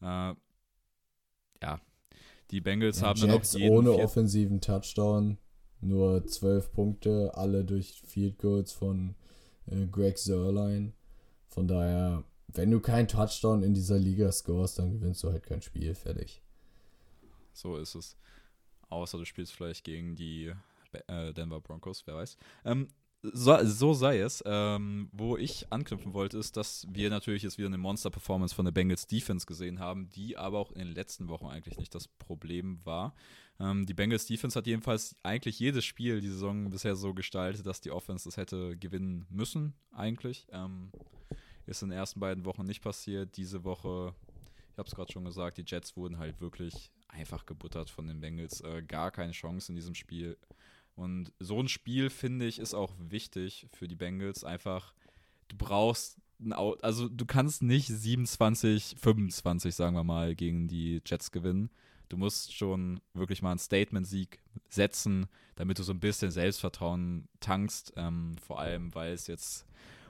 Äh, 0.02 0.34
ja, 1.62 1.80
die 2.52 2.62
Bengals 2.62 3.02
ja, 3.02 3.08
haben 3.08 3.20
Jets 3.20 3.52
dann 3.52 3.62
noch 3.62 3.66
jeden 3.66 3.76
ohne 3.76 4.04
offensiven 4.04 4.62
Touchdown. 4.62 5.38
nur 5.82 6.26
zwölf 6.28 6.72
Punkte, 6.72 7.32
alle 7.34 7.66
durch 7.66 8.02
Field 8.06 8.38
Goals 8.38 8.72
von 8.72 9.16
äh, 9.68 9.88
Greg 9.88 10.18
Sörlein. 10.18 10.94
Von 11.48 11.68
daher, 11.68 12.24
wenn 12.48 12.72
du 12.72 12.80
keinen 12.80 13.08
Touchdown 13.08 13.64
in 13.64 13.74
dieser 13.74 13.98
Liga 13.98 14.32
scorest, 14.32 14.80
dann 14.80 14.92
gewinnst 14.92 15.24
du 15.24 15.32
halt 15.32 15.44
kein 15.44 15.62
Spiel. 15.62 15.96
Fertig. 15.96 16.42
So 17.54 17.78
ist 17.78 17.96
es. 17.96 18.16
Außer 18.90 19.18
du 19.18 19.26
spielst 19.26 19.54
vielleicht 19.54 19.84
gegen 19.84 20.16
die 20.16 20.54
Denver 21.34 21.62
Broncos, 21.62 22.06
wer 22.06 22.16
weiß. 22.16 22.38
Ähm, 22.66 22.88
so, 23.24 23.56
so, 23.64 23.94
sei 23.94 24.20
es. 24.20 24.44
Ähm, 24.48 25.10
wo 25.12 25.38
ich 25.38 25.72
anknüpfen 25.72 26.14
wollte, 26.14 26.40
ist, 26.40 26.58
dass 26.58 26.88
wir 26.90 27.10
natürlich 27.12 27.44
jetzt 27.44 27.60
wieder 27.60 27.68
eine 27.68 27.78
Monster-Performance 27.78 28.56
von 28.56 28.66
der 28.66 28.72
Bengals 28.72 29.06
Defense 29.06 29.46
gesehen 29.46 29.80
haben, 29.80 30.10
die 30.10 30.38
aber 30.38 30.58
auch 30.58 30.72
in 30.72 30.80
den 30.80 30.96
letzten 30.96 31.28
Wochen 31.28 31.46
eigentlich 31.46 31.78
nicht 31.78 31.94
das 31.94 32.08
Problem 32.08 32.80
war. 32.84 33.14
Ähm, 33.60 33.86
die 33.86 33.94
Bengals 33.94 34.26
Defense 34.26 34.58
hat 34.58 34.66
jedenfalls 34.66 35.16
eigentlich 35.22 35.60
jedes 35.60 35.86
Spiel 35.86 36.20
die 36.20 36.30
Saison 36.30 36.72
bisher 36.72 36.96
so 36.96 37.14
gestaltet, 37.14 37.68
dass 37.68 37.80
die 37.80 37.92
Offense 37.92 38.26
das 38.26 38.38
hätte 38.38 38.76
gewinnen 38.78 39.28
müssen, 39.30 39.76
eigentlich. 39.92 40.48
Ähm, 40.52 40.92
ist 41.68 41.84
in 41.84 41.90
den 41.90 42.00
ersten 42.00 42.20
beiden 42.20 42.44
Wochen 42.46 42.64
nicht 42.64 42.82
passiert. 42.82 43.38
Diese 43.38 43.64
Woche, 43.64 44.16
ich 44.72 44.78
habe 44.80 44.88
es 44.88 44.96
gerade 44.96 45.12
schon 45.12 45.26
gesagt, 45.26 45.58
die 45.58 45.64
Jets 45.66 45.96
wurden 45.96 46.18
halt 46.18 46.42
wirklich 46.42 46.92
einfach 47.08 47.46
gebuttert 47.46 47.90
von 47.90 48.08
den 48.08 48.20
Bengals. 48.20 48.62
Äh, 48.62 48.82
gar 48.82 49.12
keine 49.12 49.32
Chance 49.34 49.72
in 49.72 49.76
diesem 49.76 49.94
Spiel. 49.94 50.38
Und 50.96 51.34
so 51.40 51.60
ein 51.60 51.68
Spiel, 51.68 52.10
finde 52.10 52.46
ich, 52.46 52.60
ist 52.60 52.74
auch 52.74 52.94
wichtig 53.00 53.68
für 53.72 53.88
die 53.88 53.96
Bengals. 53.96 54.44
Einfach, 54.44 54.94
du 55.48 55.58
brauchst 55.58 56.20
also 56.82 57.08
du 57.08 57.26
kannst 57.26 57.62
nicht 57.62 57.88
27, 57.88 58.96
25, 59.00 59.76
sagen 59.76 59.96
wir 59.96 60.04
mal, 60.04 60.36
gegen 60.36 60.68
die 60.68 61.02
Jets 61.06 61.32
gewinnen. 61.32 61.70
Du 62.10 62.18
musst 62.18 62.54
schon 62.54 63.00
wirklich 63.14 63.42
mal 63.42 63.52
einen 63.52 63.60
Statement-Sieg 63.60 64.40
setzen, 64.68 65.28
damit 65.56 65.80
du 65.80 65.84
so 65.84 65.94
ein 65.94 66.00
bisschen 66.00 66.32
Selbstvertrauen 66.32 67.30
tankst. 67.40 67.94
Ähm, 67.96 68.36
vor 68.46 68.60
allem, 68.60 68.94
weil 68.94 69.14
es 69.14 69.28
jetzt 69.28 69.66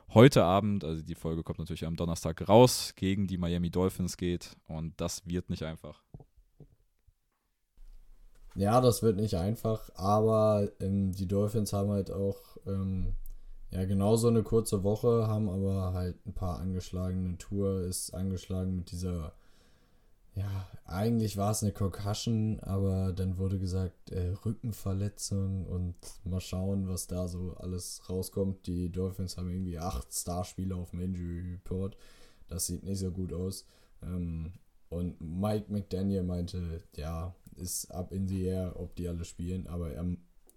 heute 0.10 0.44
Abend, 0.44 0.84
also 0.84 1.04
die 1.04 1.15
Folge 1.15 1.44
kommt 1.44 1.60
natürlich 1.60 1.86
am 1.86 1.96
Donnerstag 1.96 2.48
raus, 2.48 2.94
gegen 2.96 3.28
die 3.28 3.38
Miami 3.38 3.70
Dolphins 3.70 4.17
geht. 4.17 4.56
Und 4.67 5.00
das 5.00 5.28
wird 5.28 5.50
nicht 5.50 5.63
einfach. 5.63 6.02
Ja, 8.56 8.82
das 8.82 9.02
wird 9.02 9.18
nicht 9.18 9.36
einfach, 9.36 9.90
aber 9.96 10.70
ähm, 10.82 11.14
die 11.14 11.28
Dolphins 11.28 11.72
haben 11.74 11.90
halt 11.92 12.12
auch 12.12 12.58
ähm, 12.68 13.14
ja 13.72 13.86
genauso 13.86 14.28
eine 14.28 14.44
kurze 14.44 14.84
Woche, 14.84 15.28
haben 15.28 15.50
aber 15.50 15.94
halt 15.94 16.26
ein 16.26 16.34
paar 16.34 16.60
angeschlagene 16.60 17.38
Tour, 17.38 17.82
ist 17.82 18.14
angeschlagen 18.14 18.76
mit 18.76 18.92
dieser, 18.92 19.34
ja, 20.36 20.68
eigentlich 20.86 21.38
war 21.38 21.52
es 21.52 21.64
eine 21.64 21.72
Concussion, 21.72 22.60
aber 22.62 23.14
dann 23.14 23.38
wurde 23.38 23.58
gesagt, 23.60 24.12
äh, 24.12 24.34
Rückenverletzung 24.46 25.66
und 25.66 25.96
mal 26.26 26.42
schauen, 26.42 26.90
was 26.90 27.08
da 27.08 27.28
so 27.30 27.56
alles 27.58 28.02
rauskommt. 28.10 28.68
Die 28.68 28.92
Dolphins 28.92 29.38
haben 29.38 29.50
irgendwie 29.50 29.80
acht 29.80 30.14
Starspieler 30.14 30.76
auf 30.76 30.92
dem 30.92 31.02
Injury 31.02 31.54
Report. 31.54 31.96
Das 32.50 32.68
sieht 32.68 32.84
nicht 32.84 33.00
so 33.00 33.12
gut 33.12 33.32
aus. 33.34 33.66
Ähm, 34.04 34.54
und 34.90 35.22
Mike 35.22 35.72
McDaniel 35.72 36.24
meinte, 36.24 36.84
ja, 36.96 37.34
ist 37.58 37.92
ab 37.92 38.12
in 38.12 38.28
the 38.28 38.46
air, 38.46 38.80
ob 38.80 38.96
die 38.96 39.08
alle 39.08 39.26
spielen, 39.26 39.68
aber 39.68 39.92
er 39.92 40.06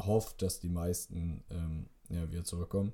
hofft, 0.00 0.42
dass 0.42 0.60
die 0.60 0.68
meisten 0.68 1.44
ähm, 1.50 1.86
ja, 2.08 2.30
wieder 2.30 2.44
zurückkommen. 2.44 2.92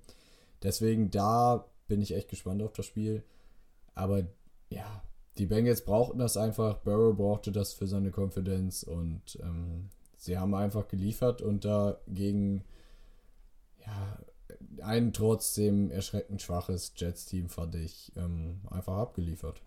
Deswegen 0.62 1.10
da 1.10 1.66
bin 1.88 2.02
ich 2.02 2.14
echt 2.14 2.28
gespannt 2.28 2.62
auf 2.62 2.72
das 2.72 2.86
Spiel. 2.86 3.24
Aber 3.94 4.26
ja, 4.70 5.02
die 5.38 5.46
Bengals 5.46 5.84
brauchten 5.84 6.18
das 6.18 6.36
einfach. 6.36 6.78
Burrow 6.78 7.16
brauchte 7.16 7.52
das 7.52 7.72
für 7.72 7.86
seine 7.86 8.10
Konfidenz 8.10 8.82
und 8.82 9.38
ähm, 9.42 9.90
sie 10.16 10.38
haben 10.38 10.54
einfach 10.54 10.88
geliefert 10.88 11.42
und 11.42 11.64
dagegen 11.64 12.64
ja, 13.78 14.18
ein 14.82 15.12
trotzdem 15.12 15.90
erschreckend 15.90 16.42
schwaches 16.42 16.92
Jets-Team 16.96 17.48
fand 17.48 17.74
ich 17.74 18.12
ähm, 18.16 18.60
einfach 18.70 18.96
abgeliefert. 18.96 19.62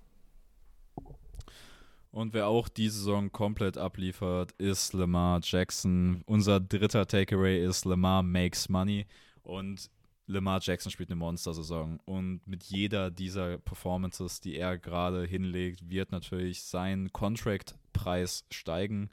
Und 2.14 2.36
wer 2.36 2.48
auch 2.48 2.70
die 2.70 2.90
Saison 2.90 3.32
komplett 3.32 3.76
abliefert, 3.76 4.52
ist 4.60 4.94
Lamar 4.94 5.40
Jackson. 5.42 6.22
Unser 6.28 6.60
dritter 6.60 7.08
Takeaway 7.08 7.66
ist 7.66 7.86
Lamar 7.86 8.22
makes 8.22 8.70
money. 8.70 9.08
Und 9.42 9.90
Lamar 10.28 10.60
Jackson 10.62 10.92
spielt 10.92 11.10
eine 11.10 11.16
Monster-Saison. 11.16 12.00
Und 12.06 12.46
mit 12.46 12.66
jeder 12.66 13.10
dieser 13.10 13.58
Performances, 13.58 14.42
die 14.42 14.58
er 14.58 14.78
gerade 14.78 15.26
hinlegt, 15.26 15.90
wird 15.90 16.12
natürlich 16.12 16.62
sein 16.62 17.12
Contract-Preis 17.12 18.46
steigen. 18.52 19.10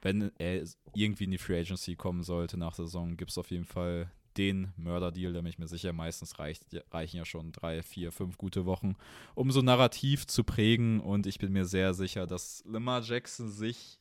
Wenn 0.00 0.32
er 0.38 0.64
irgendwie 0.96 1.24
in 1.24 1.30
die 1.30 1.38
Free 1.38 1.60
Agency 1.60 1.94
kommen 1.94 2.24
sollte 2.24 2.56
nach 2.56 2.74
der 2.74 2.86
Saison, 2.86 3.16
gibt 3.16 3.30
es 3.30 3.38
auf 3.38 3.52
jeden 3.52 3.66
Fall 3.66 4.10
den 4.38 4.72
Mörderdeal, 4.76 5.32
der 5.32 5.42
mich 5.42 5.58
mir 5.58 5.68
sicher 5.68 5.92
meistens 5.92 6.38
reicht, 6.38 6.64
reichen 6.90 7.16
ja 7.16 7.24
schon 7.24 7.52
drei, 7.52 7.82
vier, 7.82 8.12
fünf 8.12 8.38
gute 8.38 8.66
Wochen, 8.66 8.94
um 9.34 9.50
so 9.50 9.62
narrativ 9.62 10.26
zu 10.26 10.44
prägen. 10.44 11.00
Und 11.00 11.26
ich 11.26 11.38
bin 11.38 11.52
mir 11.52 11.64
sehr 11.64 11.94
sicher, 11.94 12.26
dass 12.26 12.64
Lamar 12.66 13.02
Jackson 13.02 13.50
sich 13.50 13.98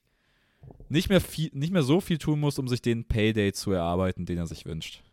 nicht 0.89 1.10
mehr, 1.10 1.22
viel, 1.22 1.50
nicht 1.54 1.74
mehr 1.74 1.84
so 1.84 2.02
viel 2.02 2.17
tun 2.17 2.39
muss, 2.39 2.60
um 2.60 2.67
sich 2.67 2.82
den 2.82 3.06
Payday 3.06 3.54
zu 3.54 3.72
erarbeiten, 3.72 4.26
den 4.26 4.38
er 4.38 4.48
sich 4.48 4.65
wünscht. 4.65 5.04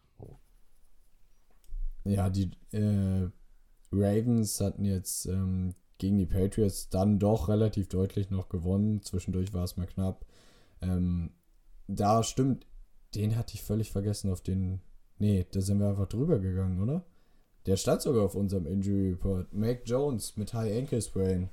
Ja, 2.04 2.30
die 2.30 2.50
äh, 2.72 3.28
Ravens 3.92 4.60
hatten 4.60 4.84
jetzt 4.84 5.26
ähm, 5.26 5.74
gegen 5.98 6.18
die 6.18 6.26
Patriots 6.26 6.88
dann 6.88 7.18
doch 7.18 7.48
relativ 7.48 7.88
deutlich 7.88 8.30
noch 8.30 8.48
gewonnen. 8.48 9.02
Zwischendurch 9.02 9.52
war 9.52 9.64
es 9.64 9.76
mal 9.76 9.86
knapp. 9.86 10.24
Ähm, 10.80 11.30
da 11.86 12.22
stimmt, 12.22 12.66
den 13.14 13.36
hatte 13.36 13.54
ich 13.54 13.62
völlig 13.62 13.90
vergessen, 13.90 14.30
auf 14.30 14.40
den 14.40 14.80
Nee, 15.18 15.46
da 15.50 15.60
sind 15.60 15.80
wir 15.80 15.88
einfach 15.88 16.08
drüber 16.08 16.38
gegangen, 16.38 16.80
oder? 16.80 17.04
Der 17.66 17.76
stand 17.76 18.02
sogar 18.02 18.24
auf 18.24 18.34
unserem 18.34 18.66
Injury 18.66 19.10
Report. 19.10 19.52
Mac 19.52 19.82
Jones 19.84 20.36
mit 20.36 20.54
High 20.54 20.78
Ankle 20.78 21.02
Sprain. 21.02 21.50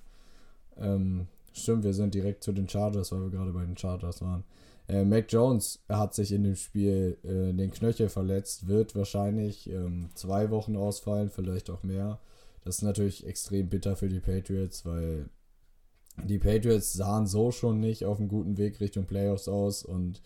Ähm, 0.77 1.27
stimmt, 1.51 1.83
wir 1.83 1.93
sind 1.93 2.13
direkt 2.13 2.43
zu 2.43 2.51
den 2.51 2.69
Chargers, 2.69 3.11
weil 3.11 3.21
wir 3.21 3.29
gerade 3.29 3.51
bei 3.51 3.65
den 3.65 3.77
Chargers 3.77 4.21
waren. 4.21 4.43
Äh, 4.87 5.03
Mac 5.03 5.31
Jones 5.31 5.83
hat 5.89 6.13
sich 6.13 6.31
in 6.31 6.43
dem 6.43 6.55
Spiel 6.55 7.17
äh, 7.23 7.53
den 7.53 7.71
Knöchel 7.71 8.09
verletzt, 8.09 8.67
wird 8.67 8.95
wahrscheinlich 8.95 9.69
ähm, 9.69 10.09
zwei 10.13 10.51
Wochen 10.51 10.75
ausfallen, 10.75 11.31
vielleicht 11.31 11.69
auch 11.69 11.83
mehr. 11.83 12.19
Das 12.63 12.77
ist 12.77 12.83
natürlich 12.83 13.25
extrem 13.25 13.69
bitter 13.69 13.95
für 13.95 14.09
die 14.09 14.19
Patriots, 14.19 14.85
weil 14.85 15.29
die 16.23 16.39
Patriots 16.39 16.93
sahen 16.93 17.27
so 17.27 17.51
schon 17.51 17.79
nicht 17.79 18.05
auf 18.05 18.19
einem 18.19 18.29
guten 18.29 18.57
Weg 18.57 18.79
Richtung 18.79 19.05
Playoffs 19.05 19.47
aus 19.47 19.83
und 19.83 20.21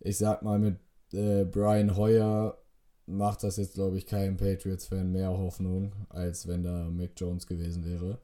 ich 0.00 0.18
sag 0.18 0.42
mal, 0.42 0.58
mit 0.58 0.76
äh, 1.14 1.44
Brian 1.44 1.96
Hoyer 1.96 2.58
macht 3.06 3.42
das 3.42 3.56
jetzt, 3.56 3.74
glaube 3.74 3.98
ich, 3.98 4.06
keinem 4.06 4.36
Patriots-Fan 4.36 5.10
mehr 5.10 5.30
Hoffnung, 5.30 5.92
als 6.08 6.46
wenn 6.46 6.62
da 6.62 6.88
Mac 6.90 7.10
Jones 7.16 7.46
gewesen 7.46 7.84
wäre. 7.84 8.18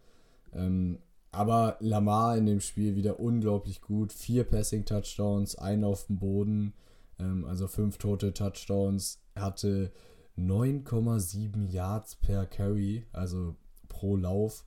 Ähm, 0.52 0.98
aber 1.30 1.76
Lamar 1.80 2.36
in 2.36 2.46
dem 2.46 2.60
Spiel 2.60 2.96
wieder 2.96 3.20
unglaublich 3.20 3.80
gut. 3.80 4.12
Vier 4.12 4.44
Passing-Touchdowns, 4.44 5.56
ein 5.56 5.84
auf 5.84 6.06
dem 6.06 6.18
Boden, 6.18 6.74
ähm, 7.18 7.44
also 7.44 7.68
fünf 7.68 7.98
tote 7.98 8.32
Touchdowns. 8.32 9.20
Hatte 9.36 9.92
9,7 10.38 11.68
Yards 11.70 12.16
per 12.16 12.46
Carry, 12.46 13.06
also 13.12 13.56
pro 13.88 14.16
Lauf. 14.16 14.64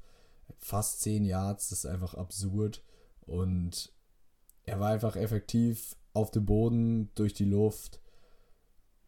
Fast 0.57 1.01
10 1.01 1.25
Yards, 1.25 1.69
das 1.69 1.79
ist 1.79 1.85
einfach 1.85 2.13
absurd. 2.13 2.83
Und 3.21 3.91
er 4.63 4.79
war 4.79 4.91
einfach 4.91 5.15
effektiv 5.15 5.95
auf 6.13 6.29
dem 6.29 6.45
Boden, 6.45 7.09
durch 7.15 7.33
die 7.33 7.45
Luft. 7.45 7.99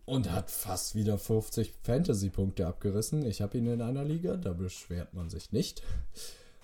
Und 0.05 0.31
hat 0.31 0.51
fast 0.51 0.95
wieder 0.95 1.17
50 1.17 1.73
Fantasy-Punkte 1.81 2.67
abgerissen. 2.67 3.25
Ich 3.25 3.41
habe 3.41 3.57
ihn 3.57 3.67
in 3.67 3.81
einer 3.81 4.03
Liga, 4.03 4.35
da 4.35 4.51
beschwert 4.51 5.13
man 5.13 5.29
sich 5.29 5.51
nicht. 5.53 5.81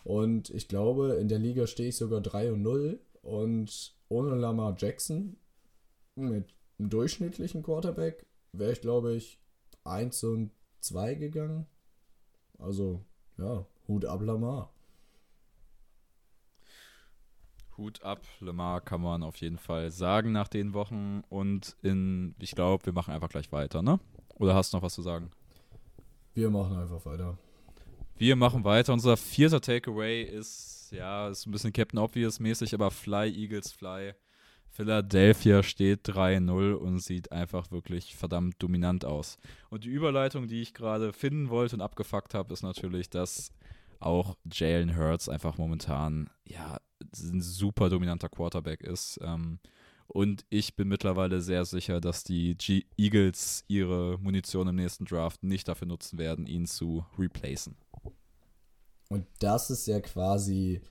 Und 0.03 0.49
ich 0.49 0.67
glaube, 0.67 1.13
in 1.13 1.29
der 1.29 1.39
Liga 1.39 1.65
stehe 1.65 1.89
ich 1.89 1.97
sogar 1.97 2.19
3 2.19 2.51
und 2.53 2.61
0. 2.61 2.99
Und 3.21 3.95
ohne 4.09 4.35
Lamar 4.35 4.75
Jackson 4.77 5.37
mit 6.15 6.53
einem 6.77 6.89
durchschnittlichen 6.89 7.63
Quarterback 7.63 8.25
wäre 8.51 8.73
ich, 8.73 8.81
glaube 8.81 9.13
ich, 9.13 9.39
1 9.85 10.23
und 10.25 10.51
2 10.81 11.15
gegangen. 11.15 11.65
Also, 12.57 13.05
ja, 13.37 13.65
Hut 13.87 14.05
ab 14.05 14.21
Lamar. 14.21 14.73
Hut 17.79 18.03
ab, 18.03 18.21
Lemar 18.39 18.81
kann 18.81 19.01
man 19.01 19.23
auf 19.23 19.37
jeden 19.37 19.57
Fall 19.57 19.89
sagen 19.89 20.31
nach 20.31 20.47
den 20.47 20.73
Wochen. 20.73 21.23
Und 21.29 21.75
in, 21.81 22.35
ich 22.39 22.51
glaube, 22.51 22.85
wir 22.85 22.93
machen 22.93 23.13
einfach 23.13 23.29
gleich 23.29 23.51
weiter, 23.51 23.81
ne? 23.81 23.99
Oder 24.35 24.53
hast 24.53 24.71
du 24.73 24.77
noch 24.77 24.83
was 24.83 24.93
zu 24.93 25.01
sagen? 25.01 25.31
Wir 26.33 26.49
machen 26.49 26.77
einfach 26.77 27.03
weiter. 27.05 27.37
Wir 28.17 28.35
machen 28.35 28.63
weiter. 28.63 28.93
Unser 28.93 29.17
vierter 29.17 29.61
Takeaway 29.61 30.23
ist, 30.23 30.91
ja, 30.91 31.29
ist 31.29 31.47
ein 31.47 31.51
bisschen 31.51 31.73
Captain 31.73 31.99
Obvious 31.99 32.39
mäßig, 32.39 32.73
aber 32.73 32.91
Fly, 32.91 33.29
Eagles, 33.29 33.71
Fly. 33.71 34.13
Philadelphia 34.69 35.63
steht 35.63 36.07
3-0 36.07 36.73
und 36.73 36.99
sieht 36.99 37.31
einfach 37.31 37.71
wirklich 37.71 38.15
verdammt 38.15 38.61
dominant 38.61 39.03
aus. 39.03 39.37
Und 39.69 39.83
die 39.83 39.89
Überleitung, 39.89 40.47
die 40.47 40.61
ich 40.61 40.73
gerade 40.73 41.11
finden 41.11 41.49
wollte 41.49 41.75
und 41.75 41.81
abgefuckt 41.81 42.33
habe, 42.33 42.53
ist 42.53 42.61
natürlich, 42.61 43.09
dass 43.09 43.51
auch 43.99 44.37
Jalen 44.51 44.95
Hurts 44.95 45.27
einfach 45.27 45.57
momentan, 45.57 46.29
ja, 46.45 46.79
ein 47.01 47.41
super 47.41 47.89
dominanter 47.89 48.29
Quarterback 48.29 48.81
ist. 48.81 49.19
Ähm, 49.21 49.59
Und 50.07 50.43
ich 50.49 50.75
bin 50.75 50.87
mittlerweile 50.87 51.39
sehr 51.39 51.65
sicher, 51.65 52.01
dass 52.01 52.23
die 52.23 52.55
G 52.57 52.83
Eagles 52.97 53.63
ihre 53.67 54.17
Munition 54.19 54.67
im 54.67 54.75
nächsten 54.75 55.05
Draft 55.05 55.43
nicht 55.43 55.67
dafür 55.67 55.87
nutzen 55.87 56.17
werden, 56.17 56.47
ihn 56.47 56.65
zu 56.65 57.05
replacen. 57.17 57.75
Und 59.09 59.25
das 59.39 59.69
ist 59.69 59.85
ja 59.87 59.99
quasi 59.99 60.81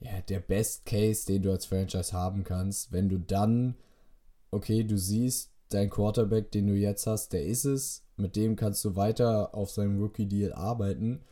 ja, 0.00 0.20
der 0.22 0.40
Best 0.40 0.86
Case, 0.86 1.26
den 1.26 1.42
du 1.42 1.50
als 1.50 1.66
Franchise 1.66 2.12
haben 2.12 2.42
kannst, 2.44 2.90
wenn 2.90 3.08
du 3.08 3.18
dann, 3.18 3.76
okay, 4.50 4.82
du 4.82 4.96
siehst, 4.96 5.50
dein 5.68 5.90
Quarterback, 5.90 6.50
den 6.50 6.66
du 6.66 6.74
jetzt 6.74 7.06
hast, 7.06 7.32
der 7.32 7.44
ist 7.44 7.64
es, 7.64 8.02
mit 8.16 8.36
dem 8.36 8.54
kannst 8.56 8.84
du 8.84 8.96
weiter 8.96 9.54
auf 9.54 9.70
seinem 9.70 9.98
Rookie-Deal 10.00 10.52
arbeiten 10.52 11.22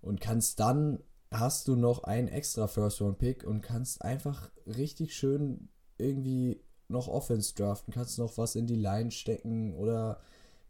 und 0.00 0.20
kannst 0.20 0.60
dann, 0.60 1.00
hast 1.32 1.68
du 1.68 1.76
noch 1.76 2.04
einen 2.04 2.28
extra 2.28 2.66
First-Round-Pick 2.66 3.44
und 3.44 3.62
kannst 3.62 4.02
einfach 4.02 4.50
richtig 4.66 5.16
schön 5.16 5.68
irgendwie 5.98 6.60
noch 6.88 7.08
Offense 7.08 7.54
draften, 7.54 7.92
kannst 7.92 8.18
noch 8.18 8.36
was 8.38 8.54
in 8.54 8.66
die 8.66 8.76
Line 8.76 9.10
stecken 9.10 9.74
oder 9.74 10.20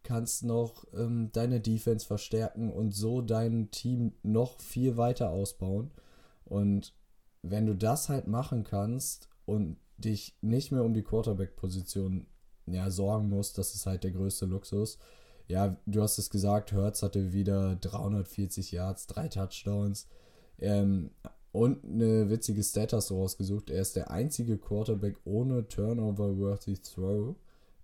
kannst 0.03 0.45
noch 0.45 0.85
ähm, 0.95 1.31
deine 1.33 1.61
Defense 1.61 2.07
verstärken 2.07 2.71
und 2.71 2.93
so 2.93 3.21
dein 3.21 3.71
Team 3.71 4.13
noch 4.23 4.61
viel 4.61 4.97
weiter 4.97 5.31
ausbauen. 5.31 5.91
Und 6.45 6.95
wenn 7.43 7.67
du 7.67 7.75
das 7.75 8.09
halt 8.09 8.27
machen 8.27 8.65
kannst 8.65 9.29
und 9.47 9.77
dich 9.99 10.37
nicht 10.41 10.73
mehr 10.73 10.85
um 10.85 10.95
die 10.95 11.03
Quarterback-Position 11.03 12.27
ja, 12.67 12.91
sorgen 12.91 13.29
musst, 13.29 13.59
das 13.59 13.75
ist 13.75 13.87
halt 13.87 14.05
der 14.05 14.13
größte 14.13 14.47
Luxus. 14.47 14.99
Ja, 15.49 15.77
du 15.87 16.03
hast 16.03 16.19
es 16.19 16.31
gesagt, 16.31 16.73
Hertz 16.73 17.03
hatte 17.03 17.33
wieder 17.33 17.77
340 17.77 18.73
Yards, 18.73 19.07
drei 19.07 19.29
Touchdowns. 19.29 20.09
Ähm, 20.59 21.11
und 21.53 21.85
eine 21.85 22.31
witzige 22.31 22.63
Stat 22.63 22.95
hast 22.95 23.11
du 23.11 23.17
rausgesucht. 23.17 23.71
Er 23.71 23.83
ist 23.83 23.97
der 23.97 24.11
einzige 24.11 24.57
Quarterback 24.57 25.19
ohne 25.25 25.69
Turnover-worthy 25.69 26.79
Throw 26.79 27.37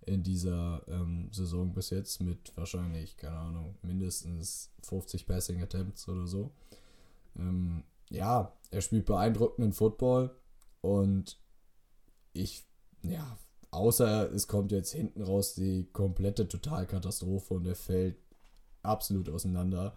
in 0.05 0.23
dieser 0.23 0.81
ähm, 0.87 1.29
Saison 1.31 1.71
bis 1.71 1.91
jetzt 1.91 2.21
mit 2.21 2.55
wahrscheinlich, 2.57 3.15
keine 3.17 3.37
Ahnung, 3.37 3.75
mindestens 3.83 4.71
50 4.81 5.27
Passing 5.27 5.61
Attempts 5.61 6.09
oder 6.09 6.25
so. 6.25 6.51
Ähm, 7.37 7.83
ja, 8.09 8.51
er 8.71 8.81
spielt 8.81 9.05
beeindruckenden 9.05 9.73
Football 9.73 10.31
und 10.81 11.39
ich, 12.33 12.65
ja, 13.03 13.37
außer 13.69 14.31
es 14.33 14.47
kommt 14.47 14.71
jetzt 14.71 14.93
hinten 14.93 15.21
raus 15.21 15.53
die 15.53 15.87
komplette 15.93 16.47
Totalkatastrophe 16.47 17.53
und 17.53 17.67
er 17.67 17.75
fällt 17.75 18.17
absolut 18.81 19.29
auseinander, 19.29 19.95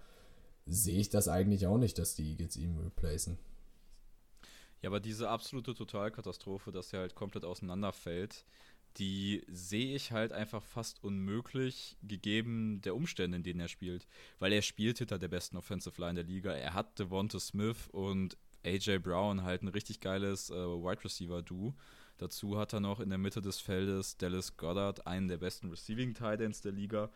sehe 0.66 1.00
ich 1.00 1.10
das 1.10 1.28
eigentlich 1.28 1.66
auch 1.66 1.78
nicht, 1.78 1.98
dass 1.98 2.14
die 2.14 2.30
Eagles 2.30 2.56
ihn 2.56 2.78
replacen. 2.78 3.38
Ja, 4.80 4.90
aber 4.90 5.00
diese 5.00 5.28
absolute 5.28 5.74
Totalkatastrophe, 5.74 6.72
dass 6.72 6.92
er 6.92 7.00
halt 7.00 7.14
komplett 7.14 7.44
auseinanderfällt, 7.44 8.44
die 8.98 9.42
sehe 9.48 9.94
ich 9.94 10.12
halt 10.12 10.32
einfach 10.32 10.62
fast 10.62 11.02
unmöglich, 11.02 11.96
gegeben 12.02 12.80
der 12.82 12.94
Umstände, 12.94 13.36
in 13.36 13.42
denen 13.42 13.60
er 13.60 13.68
spielt. 13.68 14.06
Weil 14.38 14.52
er 14.52 14.62
spielt 14.62 14.98
hinter 14.98 15.18
der 15.18 15.28
besten 15.28 15.56
Offensive 15.56 16.00
Line 16.00 16.14
der 16.14 16.24
Liga. 16.24 16.52
Er 16.52 16.74
hat 16.74 16.98
Devonta 16.98 17.40
Smith 17.40 17.88
und 17.92 18.36
AJ 18.64 18.98
Brown 18.98 19.44
halt 19.44 19.62
ein 19.62 19.68
richtig 19.68 20.00
geiles 20.00 20.50
äh, 20.50 20.54
Wide 20.54 21.04
Receiver-Duo. 21.04 21.74
Dazu 22.18 22.58
hat 22.58 22.72
er 22.72 22.80
noch 22.80 23.00
in 23.00 23.08
der 23.08 23.18
Mitte 23.18 23.40
des 23.40 23.58
Feldes 23.58 24.16
Dallas 24.16 24.56
Goddard, 24.56 25.06
einen 25.06 25.28
der 25.28 25.38
besten 25.38 25.70
Receiving 25.70 26.14
Titans 26.14 26.60
der 26.60 26.72
Liga. 26.72 27.10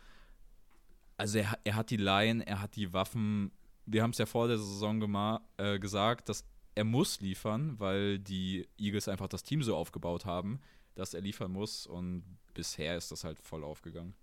Also 1.16 1.38
er, 1.38 1.59
er, 1.64 1.76
hat 1.76 1.90
die 1.90 1.96
Line, 1.96 2.46
er 2.46 2.61
hat 2.61 2.76
die 2.76 2.92
Waffen. 2.92 3.50
Wir 3.87 4.02
haben 4.02 4.11
es 4.11 4.18
ja 4.18 4.26
vor 4.26 4.48
der 4.48 4.59
Saison 4.59 5.40
äh, 5.57 5.79
gesagt, 5.79 6.29
dass 6.29 6.44
er 6.74 6.85
muss 6.85 7.20
liefern, 7.20 7.79
weil 7.79 8.18
die 8.18 8.68
Eagles 8.79 9.09
einfach 9.09 9.29
das 9.29 9.42
Team 9.42 9.62
so 9.62 9.74
aufgebaut 9.76 10.26
haben 10.26 10.61
dass 10.96 11.14
er 11.14 11.20
liefern 11.20 11.52
muss 11.52 11.87
und 11.87 12.24
bisher 12.55 12.96
ist 12.96 13.12
das 13.12 13.22
halt 13.22 13.38
voll 13.38 13.62
aufgegangen. 13.62 14.14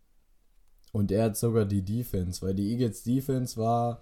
Und 0.91 1.11
er 1.11 1.25
hat 1.25 1.37
sogar 1.37 1.65
die 1.65 1.83
Defense, 1.83 2.45
weil 2.45 2.53
die 2.53 2.71
Eagles 2.71 3.03
Defense 3.03 3.57
war 3.57 4.01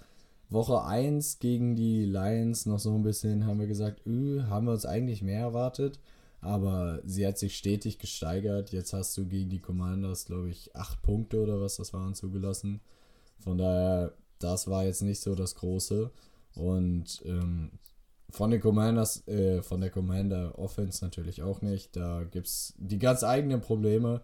Woche 0.49 0.84
1 0.84 1.39
gegen 1.39 1.75
die 1.75 2.06
Lions 2.06 2.65
noch 2.65 2.80
so 2.80 2.93
ein 2.95 3.04
bisschen, 3.04 3.45
haben 3.45 3.60
wir 3.60 3.67
gesagt, 3.67 4.06
öh, 4.08 4.43
haben 4.43 4.65
wir 4.65 4.73
uns 4.73 4.86
eigentlich 4.86 5.21
mehr 5.21 5.39
erwartet, 5.39 5.99
aber 6.41 7.01
sie 7.06 7.25
hat 7.25 7.38
sich 7.38 7.56
stetig 7.56 7.99
gesteigert. 7.99 8.71
Jetzt 8.71 8.93
hast 8.93 9.15
du 9.15 9.27
gegen 9.27 9.49
die 9.49 9.60
Commanders, 9.60 10.25
glaube 10.25 10.49
ich, 10.49 10.75
8 10.75 11.01
Punkte 11.04 11.41
oder 11.41 11.62
was 11.62 11.77
das 11.77 11.93
waren 11.93 12.15
zugelassen. 12.15 12.82
Von 13.38 13.60
daher, 13.60 14.13
das 14.39 14.67
war 14.67 14.84
jetzt 14.86 15.04
nicht 15.04 15.21
so 15.21 15.36
das 15.36 15.56
Große. 15.56 16.12
Und 16.56 17.21
ähm, 17.25 17.71
von 18.32 18.49
den 18.49 18.60
Commanders, 18.60 19.27
äh, 19.27 19.62
von 19.62 19.82
der 19.82 19.91
Commander 19.91 20.58
Offense 20.58 21.06
natürlich 21.06 21.43
auch 21.43 21.62
nicht. 21.62 21.95
Da 21.95 22.23
gibt 22.23 22.47
es 22.47 22.73
die 22.77 22.99
ganz 22.99 23.23
eigenen 23.23 23.62
Probleme. 23.62 24.21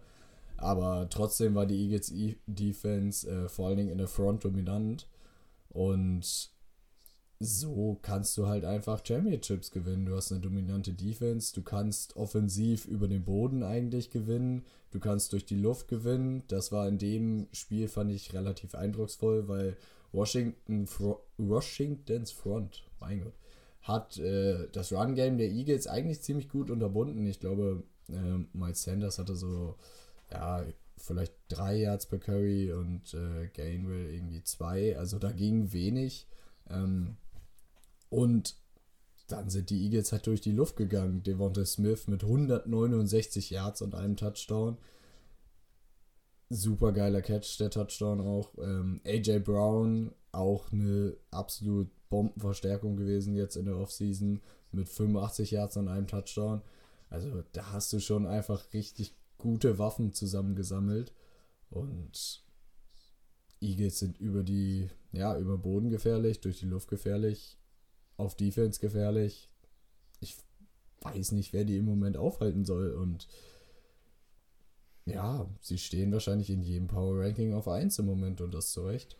Aber 0.56 1.08
trotzdem 1.08 1.54
war 1.54 1.66
die 1.66 1.80
Eagles 1.84 2.12
Defense 2.46 3.30
äh, 3.30 3.48
vor 3.48 3.68
allen 3.68 3.76
Dingen 3.76 3.90
in 3.90 3.98
der 3.98 4.08
Front 4.08 4.44
dominant. 4.44 5.08
Und 5.68 6.50
so 7.40 7.98
kannst 8.02 8.36
du 8.36 8.48
halt 8.48 8.64
einfach 8.64 9.04
Championships 9.04 9.70
gewinnen. 9.70 10.06
Du 10.06 10.16
hast 10.16 10.32
eine 10.32 10.40
dominante 10.40 10.92
Defense, 10.92 11.54
du 11.54 11.62
kannst 11.62 12.16
offensiv 12.16 12.86
über 12.86 13.06
den 13.06 13.24
Boden 13.24 13.62
eigentlich 13.62 14.10
gewinnen, 14.10 14.64
du 14.90 14.98
kannst 14.98 15.32
durch 15.32 15.44
die 15.44 15.56
Luft 15.56 15.88
gewinnen. 15.88 16.42
Das 16.48 16.72
war 16.72 16.88
in 16.88 16.98
dem 16.98 17.46
Spiel, 17.52 17.86
fand 17.88 18.10
ich, 18.10 18.32
relativ 18.32 18.74
eindrucksvoll, 18.74 19.46
weil 19.46 19.76
Washington, 20.12 20.88
Washingtons 21.36 22.32
Front, 22.32 22.84
mein 22.98 23.22
Gott, 23.22 23.34
hat 23.82 24.18
äh, 24.18 24.68
das 24.72 24.92
Run-Game 24.92 25.38
der 25.38 25.50
Eagles 25.50 25.86
eigentlich 25.86 26.22
ziemlich 26.22 26.48
gut 26.48 26.70
unterbunden. 26.70 27.24
Ich 27.26 27.38
glaube, 27.38 27.84
äh, 28.08 28.44
Miles 28.52 28.82
Sanders 28.82 29.18
hatte 29.18 29.36
so, 29.36 29.76
ja, 30.32 30.64
vielleicht 30.96 31.34
drei 31.48 31.76
Yards 31.76 32.06
per 32.06 32.18
Curry 32.18 32.72
und 32.72 33.14
äh, 33.14 33.46
Gainwell 33.54 34.12
irgendwie 34.12 34.42
zwei. 34.42 34.98
Also 34.98 35.20
da 35.20 35.30
ging 35.30 35.72
wenig. 35.72 36.26
Ähm, 36.68 37.16
und 38.10 38.56
dann 39.28 39.50
sind 39.50 39.70
die 39.70 39.84
Eagles 39.84 40.12
halt 40.12 40.26
durch 40.26 40.40
die 40.40 40.52
Luft 40.52 40.76
gegangen. 40.76 41.22
Devonta 41.22 41.64
Smith 41.64 42.08
mit 42.08 42.24
169 42.24 43.50
Yards 43.50 43.82
und 43.82 43.94
einem 43.94 44.16
Touchdown. 44.16 44.78
Super 46.48 46.92
geiler 46.92 47.20
Catch, 47.20 47.58
der 47.60 47.70
Touchdown 47.70 48.20
auch. 48.20 48.54
Ähm, 48.58 49.02
AJ 49.04 49.40
Brown, 49.40 50.12
auch 50.32 50.72
eine 50.72 51.14
absolut 51.30 51.90
Bombenverstärkung 52.08 52.96
gewesen 52.96 53.34
jetzt 53.34 53.56
in 53.56 53.66
der 53.66 53.76
Offseason 53.76 54.40
mit 54.72 54.88
85 54.88 55.50
Yards 55.50 55.76
und 55.76 55.88
einem 55.88 56.06
Touchdown. 56.06 56.62
Also 57.10 57.42
da 57.52 57.72
hast 57.72 57.92
du 57.92 58.00
schon 58.00 58.26
einfach 58.26 58.72
richtig 58.72 59.14
gute 59.36 59.78
Waffen 59.78 60.12
zusammengesammelt 60.12 61.12
und 61.70 62.42
Eagles 63.60 63.98
sind 63.98 64.18
über 64.18 64.42
die, 64.42 64.88
ja, 65.12 65.38
über 65.38 65.58
Boden 65.58 65.90
gefährlich, 65.90 66.40
durch 66.40 66.60
die 66.60 66.66
Luft 66.66 66.88
gefährlich, 66.88 67.58
auf 68.18 68.36
Defense 68.36 68.80
gefährlich. 68.80 69.48
Ich 70.20 70.36
weiß 71.00 71.32
nicht, 71.32 71.54
wer 71.54 71.64
die 71.64 71.78
im 71.78 71.86
Moment 71.86 72.18
aufhalten 72.18 72.66
soll 72.66 72.92
und 72.92 73.26
ja, 75.06 75.48
sie 75.60 75.78
stehen 75.78 76.12
wahrscheinlich 76.12 76.50
in 76.50 76.60
jedem 76.60 76.88
Power 76.88 77.18
Ranking 77.18 77.54
auf 77.54 77.66
1 77.66 77.98
im 77.98 78.06
Moment 78.06 78.42
und 78.42 78.52
das 78.52 78.72
zu 78.72 78.84
Recht. 78.84 79.16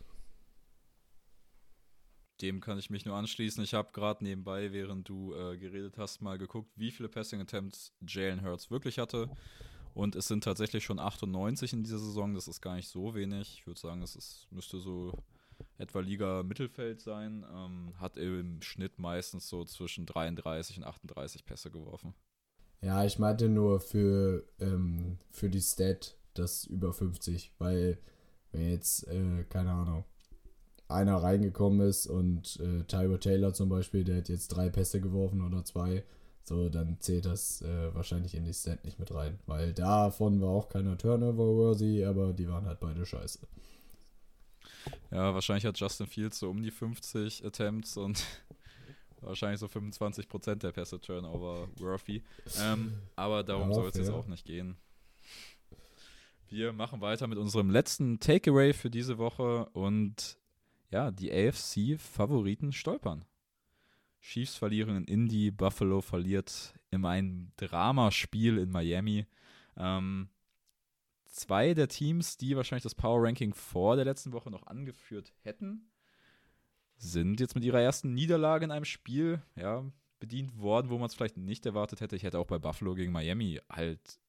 Dem 2.41 2.61
kann 2.61 2.77
ich 2.77 2.89
mich 2.89 3.05
nur 3.05 3.15
anschließen. 3.15 3.63
Ich 3.63 3.73
habe 3.73 3.91
gerade 3.91 4.23
nebenbei, 4.23 4.71
während 4.71 5.09
du 5.09 5.33
äh, 5.33 5.57
geredet 5.57 5.97
hast, 5.97 6.21
mal 6.21 6.37
geguckt, 6.37 6.71
wie 6.75 6.91
viele 6.91 7.09
Passing 7.09 7.41
Attempts 7.41 7.91
Jalen 8.07 8.43
Hurts 8.43 8.69
wirklich 8.69 8.99
hatte. 8.99 9.29
Und 9.93 10.15
es 10.15 10.27
sind 10.27 10.43
tatsächlich 10.43 10.85
schon 10.85 10.99
98 10.99 11.73
in 11.73 11.83
dieser 11.83 11.99
Saison. 11.99 12.35
Das 12.35 12.47
ist 12.47 12.61
gar 12.61 12.75
nicht 12.75 12.87
so 12.87 13.15
wenig. 13.15 13.55
Ich 13.59 13.67
würde 13.67 13.79
sagen, 13.79 14.01
es 14.03 14.15
ist, 14.15 14.47
müsste 14.51 14.79
so 14.79 15.11
etwa 15.77 15.99
Liga 15.99 16.43
Mittelfeld 16.43 17.01
sein. 17.01 17.45
Ähm, 17.53 17.93
hat 17.99 18.17
im 18.17 18.61
Schnitt 18.61 18.99
meistens 18.99 19.47
so 19.49 19.65
zwischen 19.65 20.05
33 20.05 20.77
und 20.77 20.83
38 20.83 21.45
Pässe 21.45 21.71
geworfen. 21.71 22.13
Ja, 22.81 23.03
ich 23.03 23.19
meinte 23.19 23.49
nur 23.49 23.79
für, 23.79 24.45
ähm, 24.59 25.17
für 25.31 25.49
die 25.49 25.61
Stat 25.61 26.17
das 26.33 26.65
über 26.65 26.93
50, 26.93 27.53
weil 27.57 27.97
wenn 28.51 28.69
jetzt, 28.69 29.07
äh, 29.07 29.43
keine 29.49 29.71
Ahnung, 29.71 30.05
einer 30.87 31.17
reingekommen 31.17 31.87
ist 31.87 32.07
und 32.07 32.59
äh, 32.59 32.83
Tyro 32.85 33.17
Taylor 33.17 33.53
zum 33.53 33.69
Beispiel, 33.69 34.03
der 34.03 34.17
hat 34.17 34.29
jetzt 34.29 34.47
drei 34.49 34.69
Pässe 34.69 35.01
geworfen 35.01 35.41
oder 35.41 35.63
zwei, 35.63 36.03
so, 36.43 36.67
dann 36.67 36.97
zählt 36.99 37.25
das 37.25 37.61
äh, 37.61 37.93
wahrscheinlich 37.93 38.33
in 38.33 38.43
die 38.43 38.53
Stat 38.53 38.83
nicht 38.83 38.97
mit 38.97 39.13
rein. 39.13 39.37
Weil 39.45 39.71
davon 39.71 40.41
war 40.41 40.49
auch 40.49 40.67
keiner 40.67 40.97
Turnover-worthy, 40.97 42.05
aber 42.05 42.33
die 42.33 42.47
waren 42.47 42.65
halt 42.65 42.79
beide 42.79 43.05
scheiße. 43.05 43.39
Ja, 45.11 45.33
wahrscheinlich 45.33 45.65
hat 45.65 45.79
Justin 45.79 46.07
Fields 46.07 46.39
so 46.39 46.49
um 46.49 46.61
die 46.61 46.71
50 46.71 47.45
Attempts 47.45 47.97
und 47.97 48.23
wahrscheinlich 49.21 49.59
so 49.59 49.67
25% 49.67 50.55
der 50.55 50.71
Pässe 50.71 50.99
Turnover-worthy. 50.99 52.23
Ähm, 52.59 52.93
aber 53.15 53.43
darum 53.43 53.69
ja, 53.69 53.75
soll 53.75 53.89
es 53.89 53.95
jetzt 53.95 54.09
auch 54.09 54.27
nicht 54.27 54.45
gehen. 54.45 54.77
Wir 56.47 56.73
machen 56.73 57.01
weiter 57.01 57.27
mit 57.27 57.37
unserem 57.37 57.69
letzten 57.69 58.19
Takeaway 58.19 58.73
für 58.73 58.89
diese 58.89 59.17
Woche 59.17 59.65
und 59.73 60.37
ja, 60.89 61.11
die 61.11 61.31
AFC-Favoriten 61.31 62.71
stolpern. 62.71 63.25
Chiefs 64.21 64.55
verlieren 64.55 64.95
in 64.97 65.03
Indy, 65.05 65.51
Buffalo 65.51 66.01
verliert 66.01 66.73
in 66.91 67.05
einem 67.05 67.51
Dramaspiel 67.57 68.57
in 68.57 68.71
Miami. 68.71 69.27
Ähm, 69.77 70.29
zwei 71.29 71.73
der 71.73 71.87
Teams, 71.87 72.37
die 72.37 72.55
wahrscheinlich 72.55 72.83
das 72.83 72.95
Power 72.95 73.23
Ranking 73.23 73.53
vor 73.53 73.95
der 73.95 74.05
letzten 74.05 74.31
Woche 74.33 74.51
noch 74.51 74.63
angeführt 74.67 75.33
hätten, 75.41 75.91
sind 76.97 77.39
jetzt 77.39 77.55
mit 77.55 77.63
ihrer 77.63 77.79
ersten 77.79 78.13
Niederlage 78.13 78.65
in 78.65 78.71
einem 78.71 78.85
Spiel 78.85 79.41
ja, 79.55 79.89
bedient 80.19 80.57
worden, 80.57 80.89
wo 80.89 80.97
man 80.97 81.05
es 81.05 81.15
vielleicht 81.15 81.37
nicht 81.37 81.65
erwartet 81.65 82.01
hätte. 82.01 82.15
Ich 82.15 82.23
hätte 82.23 82.39
auch 82.39 82.47
bei 82.47 82.59
Buffalo 82.59 82.93
gegen 82.95 83.11
Miami 83.11 83.59
halt 83.71 84.19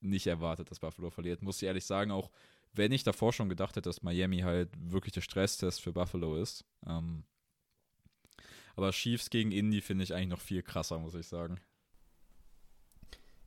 nicht 0.00 0.26
erwartet, 0.26 0.70
dass 0.70 0.80
Buffalo 0.80 1.10
verliert. 1.10 1.42
Muss 1.42 1.60
ich 1.60 1.66
ehrlich 1.66 1.84
sagen, 1.84 2.10
auch 2.10 2.30
wenn 2.72 2.92
ich 2.92 3.02
davor 3.02 3.32
schon 3.32 3.48
gedacht 3.48 3.76
hätte, 3.76 3.88
dass 3.88 4.02
Miami 4.02 4.40
halt 4.40 4.70
wirklich 4.78 5.12
der 5.12 5.20
Stresstest 5.20 5.82
für 5.82 5.92
Buffalo 5.92 6.36
ist. 6.36 6.64
Ähm, 6.86 7.24
aber 8.76 8.92
Chiefs 8.92 9.28
gegen 9.30 9.50
Indy 9.50 9.80
finde 9.80 10.04
ich 10.04 10.14
eigentlich 10.14 10.28
noch 10.28 10.40
viel 10.40 10.62
krasser, 10.62 10.98
muss 10.98 11.14
ich 11.14 11.26
sagen. 11.26 11.60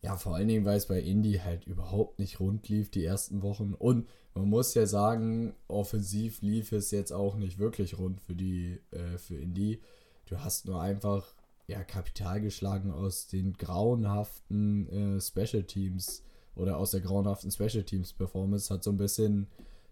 Ja, 0.04 0.18
vor 0.18 0.36
allen 0.36 0.48
Dingen, 0.48 0.66
weil 0.66 0.78
es 0.78 0.88
bei 0.88 1.00
Indy 1.00 1.34
halt 1.44 1.68
überhaupt 1.68 2.18
nicht 2.18 2.40
rund 2.40 2.68
lief 2.70 2.90
die 2.90 3.06
ersten 3.06 3.44
Wochen. 3.44 3.76
Und 3.76 4.08
man 4.34 4.50
muss 4.50 4.74
ja 4.74 4.88
sagen, 4.88 5.54
offensiv 5.68 6.42
lief 6.42 6.72
es 6.72 6.90
jetzt 6.92 7.12
auch 7.12 7.36
nicht 7.36 7.60
wirklich 7.60 8.00
rund 8.00 8.20
für 8.20 8.36
die, 8.36 8.80
äh, 8.92 9.18
für 9.20 9.36
Indy. 9.36 9.80
Du 10.26 10.40
hast 10.40 10.66
nur 10.66 10.82
einfach 10.82 11.36
ja, 11.68 11.84
Kapital 11.84 12.42
geschlagen 12.42 12.92
aus 12.92 13.28
den 13.28 13.54
grauenhaften 13.54 15.18
äh, 15.18 15.22
Special 15.22 15.64
Teams 15.64 16.24
oder 16.56 16.78
aus 16.78 16.92
der 16.92 17.02
grauenhaften 17.02 17.52
Special 17.52 17.84
Teams 17.84 18.14
Performance. 18.14 18.74
Hat 18.74 18.84
so 18.84 18.92
ein 18.92 18.98
bisschen 18.98 19.48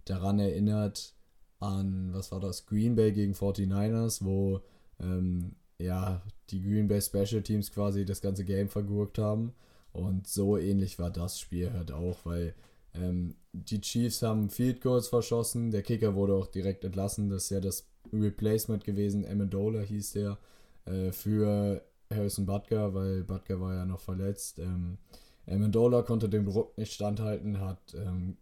daran 0.06 0.40
erinnert 0.40 1.14
an, 1.60 2.14
was 2.14 2.32
war 2.32 2.40
das, 2.40 2.66
Green 2.66 2.96
Bay 2.96 3.12
gegen 3.12 3.34
49ers, 3.34 4.24
wo 4.24 4.62
ähm, 5.00 5.56
ja, 5.78 6.22
die 6.50 6.62
Green 6.62 6.88
Bay 6.88 7.02
Special 7.02 7.42
Teams 7.42 7.72
quasi 7.72 8.06
das 8.06 8.22
ganze 8.22 8.44
Game 8.44 8.70
vergurkt 8.70 9.18
haben. 9.18 9.54
Und 9.92 10.28
so 10.28 10.58
ähnlich 10.58 11.00
war 11.00 11.10
das 11.10 11.40
Spiel 11.40 11.72
halt 11.74 11.92
auch, 11.92 12.18
weil 12.26 12.54
ähm, 12.94 13.36
die 13.54 13.82
Chiefs 13.82 14.22
haben 14.22 14.50
Field 14.50 14.82
Goals 14.82 15.08
verschossen. 15.08 15.72
Der 15.72 15.82
Kicker 15.82 16.16
wurde 16.16 16.36
auch 16.36 16.48
direkt 16.48 16.84
entlassen. 16.84 17.30
Das 17.30 17.46
ist 17.46 17.50
ja 17.50 17.60
das 17.60 17.88
Replacement 18.14 18.84
gewesen. 18.84 19.26
Amendola 19.26 19.82
hieß 19.82 20.14
der 20.14 20.38
äh, 20.86 21.12
für 21.12 21.84
Harrison 22.12 22.46
Butker, 22.46 22.94
weil 22.94 23.24
Butker 23.24 23.60
war 23.60 23.76
ja 23.76 23.86
noch 23.86 24.00
verletzt. 24.00 24.60
Ähm, 24.60 24.98
Amendola 25.48 26.04
konnte 26.04 26.30
dem 26.30 26.46
Druck 26.46 26.78
nicht 26.78 26.94
standhalten, 26.94 27.60
hat 27.60 27.94
ähm, 27.96 28.38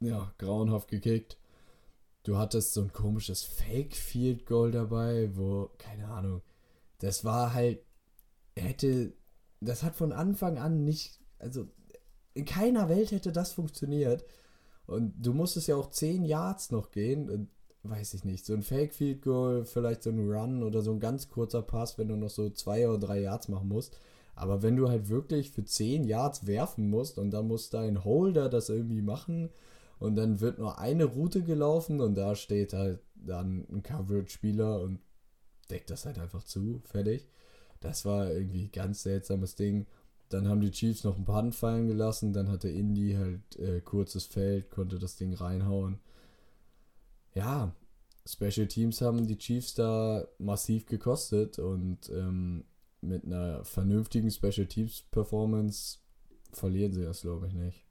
ja, 0.00 0.32
grauenhaft 0.38 0.88
gekickt. 0.88 1.38
Du 2.24 2.36
hattest 2.36 2.74
so 2.74 2.82
ein 2.82 2.92
komisches 2.92 3.42
Fake 3.42 3.96
Field 3.96 4.46
Goal 4.46 4.70
dabei, 4.70 5.30
wo, 5.34 5.70
keine 5.78 6.08
Ahnung, 6.08 6.42
das 6.98 7.24
war 7.24 7.52
halt, 7.52 7.80
hätte 8.56 9.12
das 9.64 9.82
hat 9.82 9.94
von 9.94 10.12
Anfang 10.12 10.58
an 10.58 10.84
nicht, 10.84 11.20
also 11.38 11.66
in 12.34 12.44
keiner 12.44 12.88
Welt 12.88 13.10
hätte 13.12 13.32
das 13.32 13.52
funktioniert. 13.52 14.24
Und 14.86 15.14
du 15.24 15.32
musstest 15.32 15.68
ja 15.68 15.76
auch 15.76 15.90
10 15.90 16.24
Yards 16.24 16.70
noch 16.70 16.90
gehen. 16.90 17.30
Und, 17.30 17.48
weiß 17.84 18.14
ich 18.14 18.24
nicht, 18.24 18.44
so 18.44 18.54
ein 18.54 18.62
Fake 18.62 18.94
Field 18.94 19.22
Goal, 19.22 19.64
vielleicht 19.64 20.02
so 20.02 20.10
ein 20.10 20.30
Run 20.30 20.62
oder 20.62 20.82
so 20.82 20.92
ein 20.92 21.00
ganz 21.00 21.28
kurzer 21.28 21.62
Pass, 21.62 21.98
wenn 21.98 22.08
du 22.08 22.16
noch 22.16 22.30
so 22.30 22.50
zwei 22.50 22.88
oder 22.88 22.98
drei 22.98 23.20
Yards 23.20 23.48
machen 23.48 23.68
musst. 23.68 23.98
Aber 24.34 24.62
wenn 24.62 24.76
du 24.76 24.88
halt 24.88 25.08
wirklich 25.08 25.50
für 25.50 25.64
10 25.64 26.04
Yards 26.04 26.46
werfen 26.46 26.88
musst 26.88 27.18
und 27.18 27.30
dann 27.30 27.48
muss 27.48 27.70
dein 27.70 28.04
Holder 28.04 28.48
das 28.48 28.68
irgendwie 28.68 29.02
machen 29.02 29.50
und 29.98 30.14
dann 30.16 30.40
wird 30.40 30.58
nur 30.58 30.78
eine 30.78 31.04
Route 31.04 31.42
gelaufen 31.42 32.00
und 32.00 32.14
da 32.14 32.34
steht 32.34 32.72
halt 32.72 33.00
dann 33.14 33.66
ein 33.70 33.82
Coverage-Spieler 33.82 34.80
und 34.80 35.00
deckt 35.70 35.90
das 35.90 36.06
halt 36.06 36.18
einfach 36.18 36.44
zu, 36.44 36.80
fertig. 36.84 37.28
Das 37.82 38.04
war 38.04 38.30
irgendwie 38.32 38.64
ein 38.64 38.72
ganz 38.72 39.02
seltsames 39.02 39.54
Ding. 39.54 39.86
Dann 40.28 40.48
haben 40.48 40.60
die 40.60 40.70
Chiefs 40.70 41.04
noch 41.04 41.18
ein 41.18 41.24
Punt 41.24 41.54
fallen 41.54 41.88
gelassen. 41.88 42.32
Dann 42.32 42.48
hatte 42.48 42.68
Indy 42.68 43.14
halt 43.14 43.56
äh, 43.58 43.80
kurzes 43.80 44.24
Feld, 44.24 44.70
konnte 44.70 44.98
das 44.98 45.16
Ding 45.16 45.34
reinhauen. 45.34 45.98
Ja, 47.34 47.74
Special 48.24 48.66
Teams 48.66 49.00
haben 49.00 49.26
die 49.26 49.36
Chiefs 49.36 49.74
da 49.74 50.26
massiv 50.38 50.86
gekostet 50.86 51.58
und 51.58 52.08
ähm, 52.10 52.64
mit 53.00 53.24
einer 53.24 53.64
vernünftigen 53.64 54.30
Special 54.30 54.66
Teams 54.66 55.02
Performance 55.10 55.98
verlieren 56.52 56.92
sie 56.92 57.02
das, 57.02 57.22
glaube 57.22 57.48
ich, 57.48 57.54
nicht. 57.54 57.84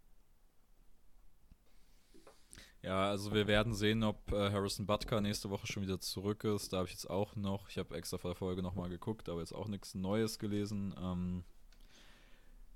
Ja, 2.83 3.09
also 3.09 3.31
wir 3.31 3.45
werden 3.45 3.75
sehen, 3.75 4.03
ob 4.03 4.31
äh, 4.31 4.51
Harrison 4.51 4.87
Butker 4.87 5.21
nächste 5.21 5.51
Woche 5.51 5.67
schon 5.67 5.83
wieder 5.83 5.99
zurück 5.99 6.43
ist. 6.43 6.73
Da 6.73 6.77
habe 6.77 6.87
ich 6.87 6.93
jetzt 6.93 7.09
auch 7.09 7.35
noch, 7.35 7.69
ich 7.69 7.77
habe 7.77 7.95
extra 7.95 8.17
vor 8.17 8.31
der 8.31 8.35
Folge 8.35 8.63
nochmal 8.63 8.89
geguckt, 8.89 9.29
aber 9.29 9.39
jetzt 9.39 9.53
auch 9.53 9.67
nichts 9.67 9.93
Neues 9.93 10.39
gelesen. 10.39 10.95
Ähm, 10.99 11.43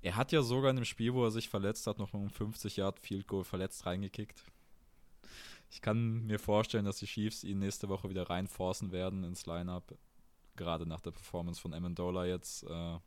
er 0.02 0.14
hat 0.14 0.30
ja 0.30 0.42
sogar 0.42 0.70
in 0.70 0.76
dem 0.76 0.84
Spiel, 0.84 1.12
wo 1.12 1.24
er 1.24 1.32
sich 1.32 1.48
verletzt 1.48 1.88
hat, 1.88 1.98
noch 1.98 2.14
um 2.14 2.30
50 2.30 2.76
Yard 2.76 3.00
Field 3.00 3.26
Goal 3.26 3.42
verletzt 3.42 3.84
reingekickt. 3.84 4.44
Ich 5.70 5.80
kann 5.80 6.24
mir 6.26 6.38
vorstellen, 6.38 6.84
dass 6.84 6.98
die 6.98 7.06
Chiefs 7.06 7.42
ihn 7.42 7.58
nächste 7.58 7.88
Woche 7.88 8.08
wieder 8.08 8.30
reinforcen 8.30 8.92
werden 8.92 9.24
ins 9.24 9.46
Lineup. 9.46 9.98
Gerade 10.54 10.86
nach 10.86 11.00
der 11.00 11.10
Performance 11.10 11.60
von 11.60 11.74
Amendola 11.74 12.26
jetzt. 12.26 12.62
Äh, 12.62 12.98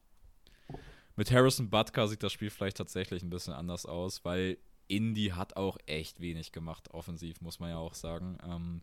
mit 1.16 1.32
Harrison 1.32 1.70
Butker 1.70 2.10
sieht 2.10 2.24
das 2.24 2.34
Spiel 2.34 2.50
vielleicht 2.50 2.78
tatsächlich 2.78 3.24
ein 3.24 3.30
bisschen 3.30 3.54
anders 3.54 3.86
aus, 3.86 4.26
weil 4.26 4.58
Indy 4.90 5.30
hat 5.30 5.56
auch 5.56 5.78
echt 5.86 6.20
wenig 6.20 6.52
gemacht, 6.52 6.92
offensiv, 6.94 7.40
muss 7.42 7.60
man 7.60 7.70
ja 7.70 7.78
auch 7.78 7.94
sagen. 7.94 8.38
Ähm, 8.44 8.82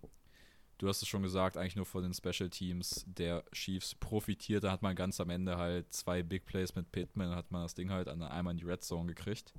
du 0.78 0.88
hast 0.88 1.02
es 1.02 1.08
schon 1.08 1.22
gesagt, 1.22 1.56
eigentlich 1.56 1.76
nur 1.76 1.84
von 1.84 2.02
den 2.02 2.14
Special 2.14 2.48
Teams 2.48 3.04
der 3.06 3.44
Chiefs 3.52 3.94
profitiert. 3.94 4.64
Da 4.64 4.70
hat 4.70 4.82
man 4.82 4.94
ganz 4.94 5.20
am 5.20 5.30
Ende 5.30 5.58
halt 5.58 5.92
zwei 5.92 6.22
Big 6.22 6.46
Plays 6.46 6.74
mit 6.74 6.90
Pittman, 6.92 7.34
hat 7.34 7.50
man 7.50 7.62
das 7.62 7.74
Ding 7.74 7.90
halt 7.90 8.08
an, 8.08 8.22
einmal 8.22 8.52
in 8.52 8.58
die 8.58 8.64
Red 8.64 8.82
Zone 8.82 9.06
gekriegt. 9.06 9.52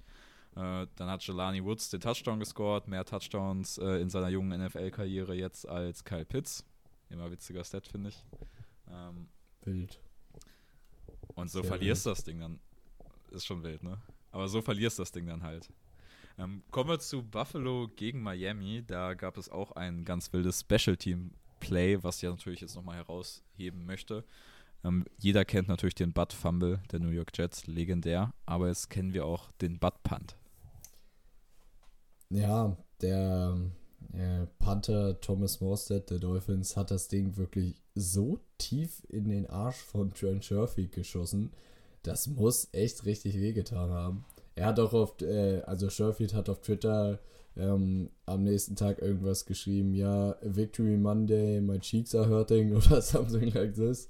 Äh, 0.56 0.88
dann 0.96 1.10
hat 1.10 1.22
Jelani 1.24 1.64
Woods 1.64 1.90
den 1.90 2.00
Touchdown 2.00 2.40
gescored, 2.40 2.88
mehr 2.88 3.06
Touchdowns 3.06 3.78
äh, 3.78 4.02
in 4.02 4.10
seiner 4.10 4.30
jungen 4.30 4.60
NFL-Karriere 4.66 5.36
jetzt 5.36 5.68
als 5.68 6.04
Kyle 6.04 6.26
Pitts. 6.26 6.66
Immer 7.10 7.30
witziger 7.30 7.64
Stat, 7.64 7.88
finde 7.88 8.10
ich. 8.10 8.26
Ähm, 8.90 9.28
wild. 9.64 10.00
Und 11.36 11.52
so 11.52 11.62
Sehr 11.62 11.68
verlierst 11.70 12.06
du 12.06 12.10
das 12.10 12.24
Ding 12.24 12.40
dann. 12.40 12.60
Ist 13.32 13.46
schon 13.46 13.62
wild, 13.64 13.84
ne? 13.84 14.02
Aber 14.32 14.48
so 14.48 14.62
verlierst 14.62 14.98
du 14.98 15.02
das 15.02 15.12
Ding 15.12 15.28
dann 15.28 15.44
halt. 15.44 15.70
Ähm, 16.38 16.62
kommen 16.72 16.90
wir 16.90 17.00
zu 17.00 17.24
Buffalo 17.24 17.88
gegen 17.96 18.22
Miami. 18.22 18.84
Da 18.86 19.14
gab 19.16 19.38
es 19.38 19.50
auch 19.50 19.72
ein 19.72 20.06
ganz 20.06 20.32
wildes 20.34 20.62
Special 20.62 20.96
Team 20.96 21.32
Play, 21.60 22.04
was 22.04 22.22
ich 22.22 22.30
natürlich 22.30 22.62
jetzt 22.62 22.76
nochmal 22.76 22.98
herausheben 22.98 23.86
möchte. 23.86 24.24
Ähm, 24.84 25.06
jeder 25.18 25.46
kennt 25.46 25.68
natürlich 25.68 25.96
den 25.96 26.14
Butt 26.14 26.34
Fumble 26.34 26.80
der 26.92 27.00
New 27.00 27.10
York 27.10 27.32
Jets, 27.36 27.66
legendär, 27.66 28.34
aber 28.46 28.68
jetzt 28.68 28.90
kennen 28.90 29.14
wir 29.14 29.26
auch 29.26 29.52
den 29.54 29.80
Butt 29.80 30.04
Punt. 30.04 30.36
Ja, 32.30 32.78
der 33.02 33.58
äh, 34.14 34.46
Panther 34.60 35.20
Thomas 35.20 35.60
Morstead 35.62 36.10
der 36.10 36.20
Dolphins 36.20 36.78
hat 36.78 36.92
das 36.92 37.08
Ding 37.08 37.38
wirklich 37.38 37.76
so 37.96 38.40
tief 38.58 39.02
in 39.10 39.30
den 39.30 39.48
Arsch 39.48 39.78
von 39.78 40.14
Trent 40.14 40.46
Sherfield 40.46 40.92
geschossen. 40.92 41.52
Das 42.04 42.28
muss 42.28 42.70
echt 42.74 43.06
richtig 43.06 43.40
wehgetan 43.40 43.90
haben. 43.90 44.26
Er 44.58 44.66
hat 44.66 44.80
auch 44.80 44.92
oft, 44.94 45.22
äh, 45.22 45.62
also 45.68 45.88
Sherfield 45.88 46.34
hat 46.34 46.50
auf 46.50 46.62
Twitter 46.62 47.20
ähm, 47.56 48.10
am 48.26 48.44
nächsten 48.44 48.76
Tag 48.76 49.00
irgendwas 49.00 49.46
geschrieben, 49.46 49.94
ja, 49.94 50.36
Victory 50.42 50.98
Monday, 50.98 51.62
my 51.62 51.80
cheeks 51.80 52.16
are 52.16 52.28
hurting 52.28 52.76
oder 52.76 53.04
something 53.04 53.52
like 53.52 53.76
this. 53.76 54.10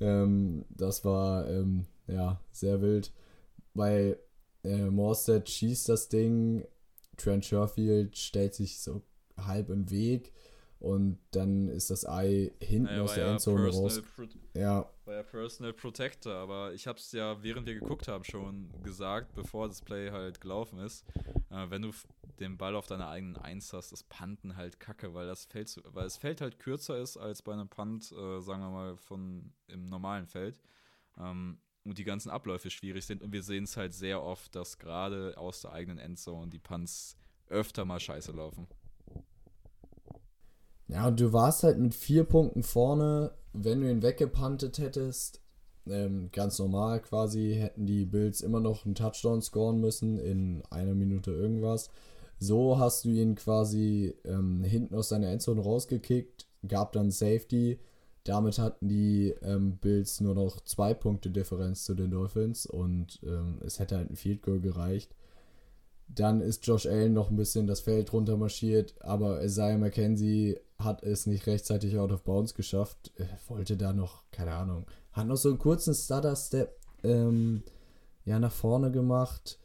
Ähm, 0.00 0.64
das 0.70 1.04
war, 1.04 1.50
ähm, 1.50 1.86
ja, 2.06 2.40
sehr 2.52 2.80
wild, 2.80 3.12
weil 3.74 4.20
äh, 4.62 4.86
Morstead 4.86 5.48
schießt 5.48 5.88
das 5.88 6.08
Ding, 6.08 6.64
Trent 7.16 7.44
Sherfield 7.44 8.16
stellt 8.16 8.54
sich 8.54 8.78
so 8.78 9.02
halb 9.36 9.68
im 9.68 9.90
Weg 9.90 10.32
und 10.82 11.18
dann 11.30 11.68
ist 11.68 11.90
das 11.90 12.04
Ei 12.04 12.50
hinten 12.60 12.86
naja, 12.86 13.02
aus 13.02 13.14
der 13.14 13.26
ja 13.26 13.32
Endzone 13.32 13.70
raus. 13.70 14.02
ja. 14.54 14.90
War 15.04 15.14
ja 15.14 15.22
Personal 15.22 15.72
Protector, 15.72 16.34
aber 16.34 16.72
ich 16.74 16.88
habe 16.88 16.98
es 16.98 17.12
ja, 17.12 17.40
während 17.40 17.66
wir 17.66 17.74
geguckt 17.74 18.08
haben, 18.08 18.24
schon 18.24 18.68
gesagt, 18.82 19.32
bevor 19.36 19.68
das 19.68 19.80
Play 19.80 20.10
halt 20.10 20.40
gelaufen 20.40 20.80
ist. 20.80 21.04
Äh, 21.50 21.70
wenn 21.70 21.82
du 21.82 21.92
den 22.40 22.58
Ball 22.58 22.74
auf 22.74 22.86
deiner 22.86 23.08
eigenen 23.08 23.36
Eins 23.36 23.72
hast, 23.72 23.92
ist 23.92 24.08
Panten 24.08 24.56
halt 24.56 24.80
kacke, 24.80 25.14
weil 25.14 25.28
das 25.28 25.44
Feld, 25.44 25.80
weil 25.92 26.04
das 26.04 26.16
Feld 26.16 26.40
halt 26.40 26.58
kürzer 26.58 26.98
ist 26.98 27.16
als 27.16 27.42
bei 27.42 27.52
einem 27.52 27.68
Punt, 27.68 28.10
äh, 28.10 28.40
sagen 28.40 28.62
wir 28.62 28.70
mal, 28.70 28.96
von 28.96 29.52
im 29.68 29.88
normalen 29.88 30.26
Feld. 30.26 30.60
Ähm, 31.16 31.58
und 31.84 31.98
die 31.98 32.04
ganzen 32.04 32.30
Abläufe 32.30 32.70
schwierig 32.70 33.06
sind. 33.06 33.22
Und 33.22 33.32
wir 33.32 33.44
sehen 33.44 33.64
es 33.64 33.76
halt 33.76 33.94
sehr 33.94 34.22
oft, 34.22 34.54
dass 34.56 34.78
gerade 34.78 35.36
aus 35.36 35.60
der 35.62 35.72
eigenen 35.72 35.98
Endzone 35.98 36.50
die 36.50 36.58
Punts 36.58 37.16
öfter 37.48 37.84
mal 37.84 38.00
scheiße 38.00 38.32
laufen. 38.32 38.66
Ja, 40.92 41.08
und 41.08 41.18
du 41.20 41.32
warst 41.32 41.62
halt 41.62 41.78
mit 41.78 41.94
vier 41.94 42.24
Punkten 42.24 42.62
vorne, 42.62 43.32
wenn 43.54 43.80
du 43.80 43.90
ihn 43.90 44.02
weggepantet 44.02 44.78
hättest. 44.78 45.40
Ähm, 45.86 46.28
ganz 46.32 46.58
normal 46.58 47.00
quasi 47.00 47.56
hätten 47.58 47.86
die 47.86 48.04
Bills 48.04 48.40
immer 48.42 48.60
noch 48.60 48.84
einen 48.84 48.94
Touchdown 48.94 49.40
scoren 49.42 49.80
müssen 49.80 50.18
in 50.18 50.62
einer 50.70 50.94
Minute 50.94 51.30
irgendwas. 51.32 51.88
So 52.38 52.78
hast 52.78 53.04
du 53.04 53.08
ihn 53.08 53.34
quasi 53.36 54.14
ähm, 54.24 54.62
hinten 54.64 54.94
aus 54.94 55.08
seiner 55.08 55.28
Endzone 55.28 55.62
rausgekickt, 55.62 56.46
gab 56.68 56.92
dann 56.92 57.10
Safety. 57.10 57.78
damit 58.24 58.58
hatten 58.58 58.88
die 58.88 59.34
ähm, 59.42 59.78
Bills 59.78 60.20
nur 60.20 60.34
noch 60.34 60.60
zwei 60.60 60.94
Punkte 60.94 61.30
Differenz 61.30 61.84
zu 61.84 61.94
den 61.94 62.10
Dolphins 62.10 62.66
und 62.66 63.20
ähm, 63.24 63.58
es 63.64 63.78
hätte 63.78 63.96
halt 63.96 64.10
ein 64.10 64.16
Field 64.16 64.42
Goal 64.42 64.60
gereicht. 64.60 65.14
Dann 66.08 66.40
ist 66.40 66.66
Josh 66.66 66.86
Allen 66.86 67.14
noch 67.14 67.30
ein 67.30 67.36
bisschen 67.36 67.66
das 67.66 67.80
Feld 67.80 68.12
runter 68.12 68.36
marschiert, 68.36 68.94
aber 69.00 69.42
Isaiah 69.42 69.78
McKenzie 69.78 70.58
hat 70.84 71.02
es 71.02 71.26
nicht 71.26 71.46
rechtzeitig 71.46 71.98
out 71.98 72.12
of 72.12 72.22
bounds 72.22 72.54
geschafft. 72.54 73.12
Er 73.16 73.28
wollte 73.48 73.76
da 73.76 73.92
noch, 73.92 74.22
keine 74.30 74.52
Ahnung, 74.52 74.86
hat 75.12 75.26
noch 75.26 75.36
so 75.36 75.48
einen 75.48 75.58
kurzen 75.58 75.94
Stutter-Step 75.94 76.76
ähm, 77.04 77.62
ja, 78.24 78.38
nach 78.38 78.52
vorne 78.52 78.90
gemacht, 78.90 79.58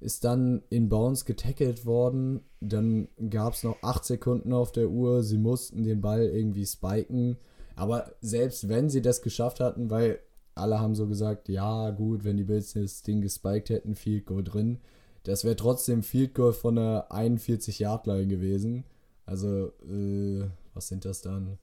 ist 0.00 0.24
dann 0.24 0.62
in 0.68 0.88
Bounds 0.88 1.24
getackelt 1.24 1.86
worden. 1.86 2.40
Dann 2.60 3.08
gab 3.30 3.54
es 3.54 3.62
noch 3.62 3.82
8 3.82 4.04
Sekunden 4.04 4.52
auf 4.52 4.72
der 4.72 4.90
Uhr. 4.90 5.22
Sie 5.22 5.38
mussten 5.38 5.82
den 5.82 6.00
Ball 6.00 6.24
irgendwie 6.26 6.66
spiken. 6.66 7.38
Aber 7.76 8.12
selbst 8.20 8.68
wenn 8.68 8.90
sie 8.90 9.02
das 9.02 9.22
geschafft 9.22 9.60
hatten, 9.60 9.90
weil 9.90 10.18
alle 10.54 10.78
haben 10.78 10.94
so 10.94 11.06
gesagt, 11.06 11.48
ja 11.48 11.90
gut, 11.90 12.24
wenn 12.24 12.36
die 12.36 12.44
Bills 12.44 12.74
das 12.74 13.02
Ding 13.02 13.20
gespiked 13.20 13.70
hätten, 13.70 13.94
Field 13.94 14.26
Goal 14.26 14.44
drin. 14.44 14.78
Das 15.24 15.44
wäre 15.44 15.56
trotzdem 15.56 16.02
Field 16.02 16.34
Goal 16.34 16.52
von 16.52 16.76
der 16.76 17.10
41-Yard-Line 17.10 18.26
gewesen. 18.26 18.84
Also, 19.26 19.72
äh, 19.82 20.48
was 20.74 20.88
sind 20.88 21.04
das 21.04 21.22
dann? 21.22 21.58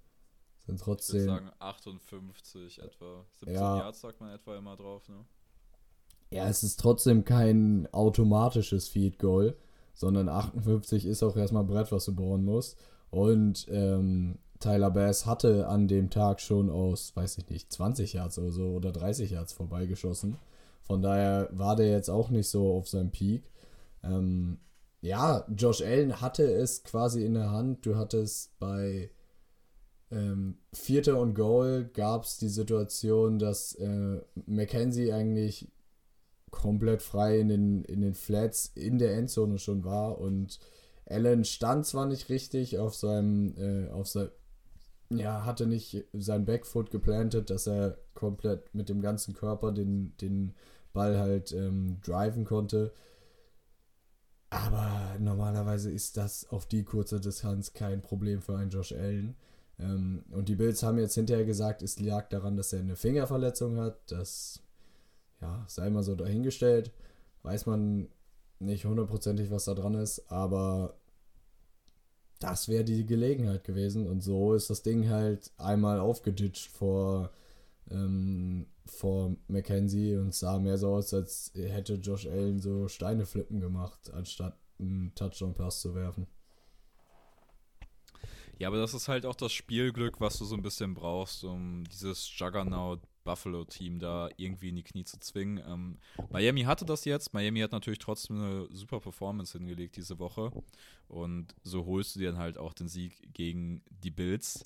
Sind 0.66 0.80
trotzdem. 0.80 1.22
Ich 1.22 1.28
würde 1.28 1.44
sagen 1.46 1.52
58 1.60 2.80
etwa. 2.82 3.26
17 3.40 3.56
ja. 3.56 3.78
Yards 3.78 4.02
sagt 4.02 4.20
man 4.20 4.34
etwa 4.34 4.58
immer 4.58 4.76
drauf, 4.76 5.08
ne? 5.10 5.26
Ja, 6.30 6.48
es 6.48 6.64
ist 6.64 6.80
trotzdem 6.80 7.26
kein 7.26 7.88
automatisches 7.92 8.88
Field 8.88 9.20
Goal, 9.20 9.58
sondern 9.94 10.30
58 10.30 11.06
ist 11.06 11.24
auch 11.24 11.36
erstmal 11.36 11.66
Brett, 11.66 11.92
was 11.92 12.06
du 12.06 12.16
bohren 12.16 12.46
musst. 12.46 12.78
Und 13.10 13.68
ähm, 13.70 14.40
Tyler 14.60 14.92
Bass 14.92 15.26
hatte 15.26 15.68
an 15.68 15.88
dem 15.88 16.10
Tag 16.10 16.40
schon 16.40 16.70
aus, 16.70 17.14
weiß 17.16 17.38
ich 17.40 17.50
nicht, 17.50 17.72
20 17.74 18.14
Yards 18.14 18.40
oder 18.40 18.52
so 18.52 18.70
oder 18.70 18.92
30 18.94 19.32
Yards 19.32 19.52
vorbeigeschossen. 19.52 20.38
Von 20.84 21.02
daher 21.02 21.50
war 21.52 21.76
der 21.76 21.90
jetzt 21.90 22.10
auch 22.10 22.30
nicht 22.30 22.48
so 22.48 22.74
auf 22.74 22.88
seinem 22.88 23.12
Peak. 23.12 23.52
Ähm, 24.04 24.60
ja, 25.02 25.46
Josh 25.56 25.82
Allen 25.82 26.22
hatte 26.22 26.44
es 26.44 26.84
quasi 26.84 27.26
in 27.26 27.34
der 27.34 27.52
Hand. 27.52 27.86
Du 27.86 27.96
hattest 27.96 28.58
bei 28.60 29.10
ähm, 30.12 30.58
Vierter 30.74 31.20
und 31.20 31.34
Goal 31.34 31.90
gab 31.94 32.24
es 32.24 32.38
die 32.38 32.50
Situation, 32.50 33.40
dass 33.40 33.76
äh, 33.76 34.22
McKenzie 34.46 35.12
eigentlich 35.12 35.72
komplett 36.52 37.02
frei 37.02 37.40
in 37.40 37.48
den, 37.48 37.84
in 37.86 38.02
den 38.02 38.14
Flats 38.14 38.72
in 38.76 39.00
der 39.00 39.16
Endzone 39.16 39.58
schon 39.58 39.84
war 39.84 40.20
und 40.20 40.60
Allen 41.10 41.46
stand 41.46 41.86
zwar 41.86 42.06
nicht 42.06 42.30
richtig 42.30 42.78
auf 42.78 42.94
seinem, 42.94 43.56
äh, 43.58 43.90
auf 43.90 44.08
sein, 44.08 44.30
ja, 45.10 45.46
hatte 45.46 45.66
nicht 45.66 46.06
sein 46.14 46.46
Backfoot 46.46 46.92
geplantet, 46.92 47.50
dass 47.50 47.68
er 47.68 47.98
komplett 48.14 48.74
mit 48.76 48.90
dem 48.90 49.02
ganzen 49.02 49.34
Körper 49.34 49.72
den, 49.72 50.16
den 50.18 50.54
Ball 50.94 51.20
halt 51.20 51.52
ähm, 51.54 51.98
driven 52.02 52.46
konnte. 52.46 52.94
Aber 54.52 55.16
normalerweise 55.18 55.90
ist 55.90 56.18
das 56.18 56.48
auf 56.50 56.66
die 56.66 56.84
kurze 56.84 57.22
Distanz 57.22 57.74
kein 57.74 58.02
Problem 58.02 58.42
für 58.42 58.58
einen 58.58 58.70
Josh 58.70 58.92
Allen. 58.92 59.36
Ähm, 59.80 60.26
und 60.30 60.50
die 60.50 60.56
Bills 60.56 60.84
haben 60.84 61.00
jetzt 61.00 61.16
hinterher 61.16 61.46
gesagt, 61.46 61.82
es 61.82 62.00
lag 62.00 62.28
daran, 62.30 62.58
dass 62.58 62.74
er 62.74 62.82
eine 62.82 62.98
Fingerverletzung 62.98 63.78
hat. 63.78 64.12
Das 64.12 64.62
ja, 65.42 65.64
sei 65.68 65.90
mal 65.90 66.04
so 66.04 66.16
dahingestellt. 66.16 66.92
Weiß 67.44 67.66
man 67.66 68.10
nicht 68.60 68.86
hundertprozentig, 68.86 69.52
was 69.52 69.66
da 69.66 69.74
dran 69.74 69.96
ist, 69.96 70.30
aber 70.30 70.96
das 72.40 72.68
wäre 72.68 72.84
die 72.84 73.06
Gelegenheit 73.06 73.64
gewesen. 73.64 74.06
Und 74.06 74.22
so 74.22 74.54
ist 74.54 74.70
das 74.70 74.84
Ding 74.84 75.10
halt 75.10 75.52
einmal 75.58 76.00
aufgeditscht 76.00 76.68
vor, 76.68 77.32
ähm, 77.90 78.68
vor 78.92 79.36
Mackenzie 79.48 80.16
und 80.16 80.34
sah 80.34 80.60
mehr 80.60 80.78
so 80.78 80.94
aus, 80.94 81.14
als 81.14 81.52
hätte 81.56 81.96
Josh 81.96 82.28
Allen 82.28 82.60
so 82.60 82.88
Steine 82.88 83.26
flippen 83.26 83.60
gemacht, 83.60 84.12
anstatt 84.14 84.58
einen 84.80 85.14
Touchdown-Pass 85.16 85.82
zu 85.82 85.96
werfen. 85.96 86.28
Ja, 88.60 88.68
aber 88.68 88.78
das 88.78 88.94
ist 88.94 89.08
halt 89.08 89.26
auch 89.26 89.36
das 89.36 89.52
Spielglück, 89.52 90.22
was 90.22 90.38
du 90.38 90.46
so 90.46 90.56
ein 90.56 90.62
bisschen 90.62 90.94
brauchst, 90.94 91.44
um 91.44 91.84
dieses 91.86 92.32
Juggernaut 92.38 93.02
Buffalo-Team 93.24 94.00
da 94.00 94.30
irgendwie 94.38 94.70
in 94.70 94.76
die 94.76 94.84
Knie 94.84 95.04
zu 95.04 95.20
zwingen. 95.20 95.64
Ähm, 95.68 95.98
Miami 96.30 96.64
hatte 96.64 96.86
das 96.86 97.06
jetzt. 97.06 97.34
Miami 97.34 97.60
hat 97.62 97.72
natürlich 97.72 98.00
trotzdem 98.00 98.38
eine 98.38 98.68
super 98.72 99.00
Performance 99.00 99.58
hingelegt 99.58 99.96
diese 99.96 100.20
Woche. 100.20 100.52
Und 101.08 101.56
so 101.64 101.86
holst 101.86 102.16
du 102.16 102.20
dir 102.20 102.32
dann 102.32 102.40
halt 102.40 102.58
auch 102.58 102.74
den 102.74 102.88
Sieg 102.88 103.34
gegen 103.34 103.84
die 103.90 104.12
Bills. 104.12 104.64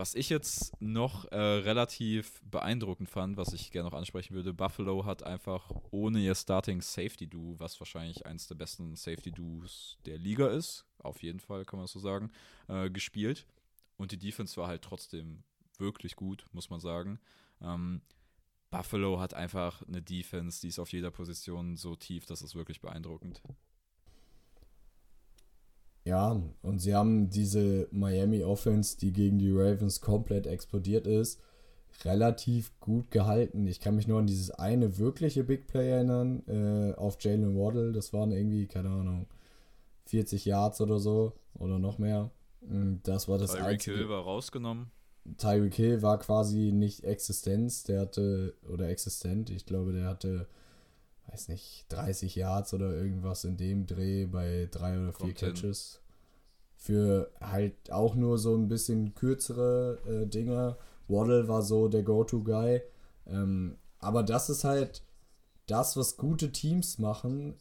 Was 0.00 0.14
ich 0.14 0.30
jetzt 0.30 0.80
noch 0.80 1.30
äh, 1.30 1.36
relativ 1.36 2.40
beeindruckend 2.50 3.10
fand, 3.10 3.36
was 3.36 3.52
ich 3.52 3.70
gerne 3.70 3.90
noch 3.90 3.98
ansprechen 3.98 4.34
würde, 4.34 4.54
Buffalo 4.54 5.04
hat 5.04 5.24
einfach 5.24 5.70
ohne 5.90 6.20
ihr 6.20 6.34
Starting 6.34 6.80
Safety 6.80 7.26
Duo, 7.26 7.56
was 7.58 7.78
wahrscheinlich 7.78 8.24
eins 8.24 8.46
der 8.46 8.54
besten 8.54 8.96
Safety 8.96 9.30
Duos 9.30 9.98
der 10.06 10.16
Liga 10.16 10.46
ist, 10.46 10.86
auf 11.00 11.22
jeden 11.22 11.38
Fall 11.38 11.66
kann 11.66 11.78
man 11.78 11.86
so 11.86 11.98
sagen, 11.98 12.32
äh, 12.68 12.88
gespielt. 12.88 13.46
Und 13.98 14.12
die 14.12 14.16
Defense 14.16 14.58
war 14.58 14.68
halt 14.68 14.80
trotzdem 14.80 15.42
wirklich 15.76 16.16
gut, 16.16 16.46
muss 16.52 16.70
man 16.70 16.80
sagen. 16.80 17.20
Ähm, 17.60 18.00
Buffalo 18.70 19.20
hat 19.20 19.34
einfach 19.34 19.86
eine 19.86 20.00
Defense, 20.00 20.62
die 20.62 20.68
ist 20.68 20.78
auf 20.78 20.92
jeder 20.92 21.10
Position 21.10 21.76
so 21.76 21.94
tief, 21.94 22.24
das 22.24 22.40
ist 22.40 22.54
wirklich 22.54 22.80
beeindruckend. 22.80 23.42
Ja, 26.10 26.42
und 26.62 26.80
sie 26.80 26.92
haben 26.92 27.30
diese 27.30 27.86
Miami 27.92 28.42
Offense, 28.42 28.98
die 28.98 29.12
gegen 29.12 29.38
die 29.38 29.52
Ravens 29.52 30.00
komplett 30.00 30.48
explodiert 30.48 31.06
ist, 31.06 31.40
relativ 32.04 32.72
gut 32.80 33.12
gehalten. 33.12 33.64
Ich 33.68 33.78
kann 33.78 33.94
mich 33.94 34.08
nur 34.08 34.18
an 34.18 34.26
dieses 34.26 34.50
eine 34.50 34.98
wirkliche 34.98 35.44
Big 35.44 35.68
Play 35.68 35.88
erinnern, 35.88 36.42
äh, 36.48 36.96
auf 36.96 37.16
Jalen 37.20 37.56
Waddle. 37.56 37.92
Das 37.92 38.12
waren 38.12 38.32
irgendwie, 38.32 38.66
keine 38.66 38.88
Ahnung, 38.88 39.28
40 40.06 40.46
Yards 40.46 40.80
oder 40.80 40.98
so 40.98 41.32
oder 41.54 41.78
noch 41.78 41.98
mehr. 41.98 42.32
Das 43.04 43.28
war 43.28 43.38
das 43.38 43.52
Tyreek 43.52 43.66
einzige. 43.66 43.96
Hill 43.98 44.08
war 44.08 44.24
rausgenommen. 44.24 44.90
Tyreek 45.38 45.74
Hill 45.74 46.02
war 46.02 46.18
quasi 46.18 46.72
nicht 46.72 47.04
Existenz, 47.04 47.84
der 47.84 48.00
hatte, 48.00 48.56
oder 48.68 48.88
existent, 48.88 49.48
ich 49.50 49.64
glaube, 49.64 49.92
der 49.92 50.06
hatte, 50.06 50.48
weiß 51.28 51.46
nicht, 51.50 51.86
30 51.90 52.34
Yards 52.34 52.74
oder 52.74 52.96
irgendwas 52.96 53.44
in 53.44 53.56
dem 53.56 53.86
Dreh 53.86 54.26
bei 54.26 54.66
drei 54.72 54.98
oder 54.98 55.12
vier 55.12 55.34
Kommt 55.34 55.36
Catches. 55.36 55.99
Für 56.80 57.30
halt 57.40 57.92
auch 57.92 58.14
nur 58.14 58.38
so 58.38 58.56
ein 58.56 58.68
bisschen 58.68 59.14
kürzere 59.14 59.98
äh, 60.08 60.26
Dinger. 60.26 60.78
Waddle 61.08 61.46
war 61.46 61.62
so 61.62 61.88
der 61.88 62.02
Go-To-Guy. 62.02 62.80
Ähm, 63.26 63.76
aber 63.98 64.22
das 64.22 64.48
ist 64.48 64.64
halt 64.64 65.02
das, 65.66 65.96
was 65.96 66.16
gute 66.16 66.52
Teams 66.52 66.98
machen. 66.98 67.54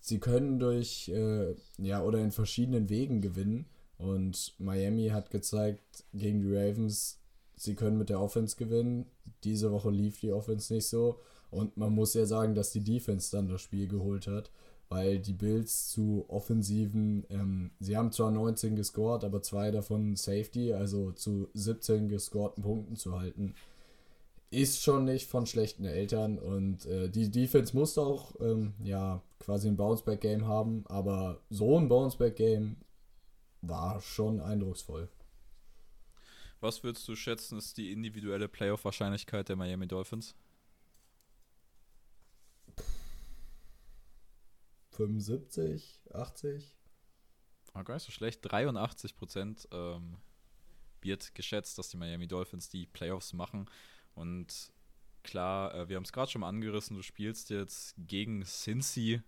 Sie 0.00 0.18
können 0.18 0.58
durch, 0.58 1.10
äh, 1.10 1.54
ja, 1.76 2.02
oder 2.02 2.18
in 2.18 2.32
verschiedenen 2.32 2.88
Wegen 2.88 3.20
gewinnen. 3.20 3.66
Und 3.98 4.54
Miami 4.58 5.08
hat 5.08 5.30
gezeigt 5.30 6.04
gegen 6.14 6.40
die 6.40 6.56
Ravens, 6.56 7.20
sie 7.56 7.74
können 7.74 7.98
mit 7.98 8.08
der 8.08 8.20
Offense 8.20 8.56
gewinnen. 8.56 9.06
Diese 9.44 9.70
Woche 9.70 9.90
lief 9.90 10.18
die 10.18 10.32
Offense 10.32 10.72
nicht 10.72 10.88
so. 10.88 11.20
Und 11.50 11.76
man 11.76 11.92
muss 11.92 12.14
ja 12.14 12.24
sagen, 12.24 12.54
dass 12.54 12.72
die 12.72 12.82
Defense 12.82 13.30
dann 13.30 13.48
das 13.48 13.60
Spiel 13.60 13.86
geholt 13.86 14.26
hat, 14.26 14.50
weil 14.92 15.18
die 15.18 15.32
Bills 15.32 15.88
zu 15.88 16.26
offensiven, 16.28 17.24
ähm, 17.30 17.70
sie 17.80 17.96
haben 17.96 18.12
zwar 18.12 18.30
19 18.30 18.76
gescored, 18.76 19.24
aber 19.24 19.40
zwei 19.40 19.70
davon 19.70 20.16
Safety, 20.16 20.74
also 20.74 21.12
zu 21.12 21.48
17 21.54 22.08
gescorten 22.08 22.62
Punkten 22.62 22.96
zu 22.96 23.18
halten, 23.18 23.54
ist 24.50 24.82
schon 24.82 25.06
nicht 25.06 25.28
von 25.28 25.46
schlechten 25.46 25.86
Eltern. 25.86 26.38
Und 26.38 26.84
äh, 26.84 27.08
die 27.08 27.30
Defense 27.30 27.74
musste 27.74 28.02
auch, 28.02 28.34
ähm, 28.40 28.74
ja, 28.84 29.22
quasi 29.38 29.68
ein 29.68 29.78
Bounceback-Game 29.78 30.46
haben, 30.46 30.84
aber 30.88 31.40
so 31.48 31.78
ein 31.78 31.88
Bounceback-Game 31.88 32.76
war 33.62 33.98
schon 34.02 34.40
eindrucksvoll. 34.40 35.08
Was 36.60 36.84
würdest 36.84 37.08
du 37.08 37.16
schätzen, 37.16 37.56
ist 37.56 37.78
die 37.78 37.92
individuelle 37.92 38.46
Playoff-Wahrscheinlichkeit 38.46 39.48
der 39.48 39.56
Miami 39.56 39.86
Dolphins? 39.88 40.34
75, 44.92 46.02
80? 46.12 46.76
War 47.72 47.84
gar 47.84 47.94
nicht 47.94 48.04
so 48.04 48.12
schlecht. 48.12 48.40
83 48.42 49.16
Prozent 49.16 49.68
ähm, 49.72 50.18
wird 51.00 51.34
geschätzt, 51.34 51.78
dass 51.78 51.88
die 51.88 51.96
Miami 51.96 52.28
Dolphins 52.28 52.68
die 52.68 52.86
Playoffs 52.86 53.32
machen. 53.32 53.68
Und 54.14 54.72
klar, 55.22 55.74
äh, 55.74 55.88
wir 55.88 55.96
haben 55.96 56.04
es 56.04 56.12
gerade 56.12 56.30
schon 56.30 56.42
mal 56.42 56.48
angerissen, 56.48 56.96
du 56.96 57.02
spielst 57.02 57.50
jetzt 57.50 57.94
gegen 57.96 58.44
Cincy 58.44 59.22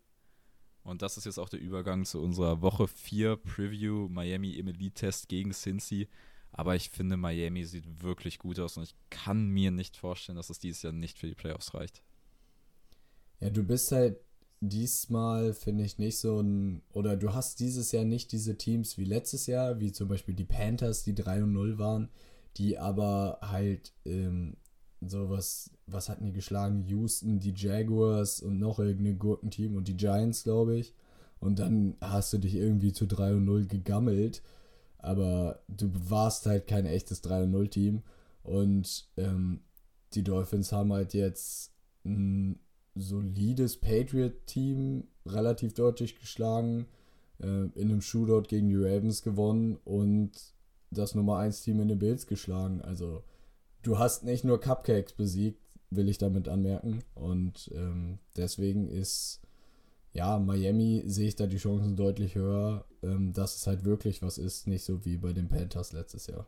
und 0.85 1.01
das 1.01 1.17
ist 1.17 1.25
jetzt 1.25 1.39
auch 1.39 1.49
der 1.49 1.61
Übergang 1.61 2.05
zu 2.05 2.21
unserer 2.21 2.61
Woche 2.61 2.87
4 2.87 3.37
Preview 3.37 4.09
Miami 4.09 4.51
im 4.51 4.69
Elite-Test 4.69 5.29
gegen 5.29 5.53
Cincy. 5.53 6.09
Aber 6.53 6.77
ich 6.77 6.91
finde, 6.91 7.17
Miami 7.17 7.65
sieht 7.65 8.03
wirklich 8.03 8.39
gut 8.39 8.61
aus 8.61 8.77
und 8.77 8.85
ich 8.85 8.95
kann 9.11 9.49
mir 9.49 9.71
nicht 9.71 9.97
vorstellen, 9.97 10.37
dass 10.37 10.51
es 10.51 10.59
dieses 10.59 10.83
Jahr 10.83 10.93
nicht 10.93 11.19
für 11.19 11.27
die 11.27 11.35
Playoffs 11.35 11.75
reicht. 11.75 12.03
Ja, 13.41 13.51
du 13.51 13.65
bist 13.65 13.91
halt 13.93 14.19
diesmal 14.69 15.55
finde 15.55 15.85
ich 15.85 15.99
nicht 15.99 16.19
so 16.19 16.41
ein, 16.41 16.83
oder 16.93 17.17
du 17.17 17.35
hast 17.35 17.61
dieses 17.61 17.93
Jahr 17.93 18.05
nicht 18.05 18.33
diese 18.33 18.57
Teams 18.57 18.99
wie 18.99 19.05
letztes 19.05 19.47
Jahr, 19.47 19.81
wie 19.81 19.93
zum 19.93 20.09
Beispiel 20.09 20.35
die 20.35 20.45
Panthers, 20.45 21.03
die 21.05 21.15
3 21.15 21.45
und 21.45 21.53
0 21.53 21.79
waren, 21.79 22.09
die 22.57 22.79
aber 22.79 23.39
halt 23.43 23.93
ähm, 24.05 24.57
sowas, 25.01 25.71
was 25.87 26.09
hatten 26.09 26.27
die 26.27 26.33
geschlagen? 26.33 26.85
Houston, 26.87 27.41
die 27.41 27.55
Jaguars 27.57 28.41
und 28.41 28.59
noch 28.59 28.79
irgendein 28.79 29.19
Gurkenteam 29.19 29.77
und 29.77 29.89
die 29.89 29.97
Giants, 29.97 30.45
glaube 30.45 30.77
ich. 30.77 30.95
Und 31.41 31.59
dann 31.59 31.97
hast 32.01 32.33
du 32.33 32.39
dich 32.39 32.55
irgendwie 32.55 32.93
zu 32.93 33.07
3 33.07 33.35
und 33.35 33.45
0 33.45 33.67
gegammelt, 33.67 34.43
aber 34.99 35.61
du 35.69 35.91
warst 36.09 36.47
halt 36.47 36.67
kein 36.67 36.87
echtes 36.87 37.21
3 37.21 37.45
und 37.45 37.51
0 37.51 37.69
Team. 37.69 38.03
Und 38.43 39.09
ähm, 39.17 39.61
die 40.15 40.23
Dolphins 40.23 40.73
haben 40.73 40.93
halt 40.93 41.15
jetzt 41.15 41.73
ein 42.05 42.59
solides 42.95 43.77
Patriot-Team 43.77 45.05
relativ 45.27 45.75
deutlich 45.75 46.19
geschlagen, 46.19 46.87
äh, 47.41 47.47
in 47.47 47.91
einem 47.91 48.01
Shootout 48.01 48.49
gegen 48.49 48.69
die 48.69 48.77
Ravens 48.77 49.23
gewonnen 49.23 49.79
und 49.85 50.33
das 50.91 51.15
Nummer 51.15 51.39
1 51.39 51.63
Team 51.63 51.81
in 51.81 51.89
den 51.89 51.99
Bills 51.99 52.27
geschlagen. 52.27 52.81
Also 52.83 53.25
du 53.83 53.99
hast 53.99 54.25
nicht 54.25 54.45
nur 54.45 54.61
Cupcakes 54.61 55.13
besiegt, 55.13 55.61
will 55.91 56.09
ich 56.09 56.19
damit 56.19 56.49
anmerken. 56.49 57.03
Und 57.15 57.71
ähm, 57.75 58.19
deswegen 58.37 58.89
ist, 58.89 59.41
ja, 60.13 60.39
Miami 60.39 61.03
sehe 61.07 61.29
ich 61.29 61.37
da 61.37 61.47
die 61.47 61.57
Chancen 61.57 61.97
deutlich 61.97 62.35
höher, 62.35 62.85
ähm, 63.03 63.33
dass 63.33 63.57
es 63.57 63.67
halt 63.67 63.85
wirklich 63.85 64.23
was 64.23 64.39
ist, 64.39 64.67
nicht 64.67 64.85
so 64.85 65.05
wie 65.05 65.17
bei 65.17 65.33
den 65.33 65.49
Panthers 65.49 65.93
letztes 65.93 66.27
Jahr. 66.27 66.47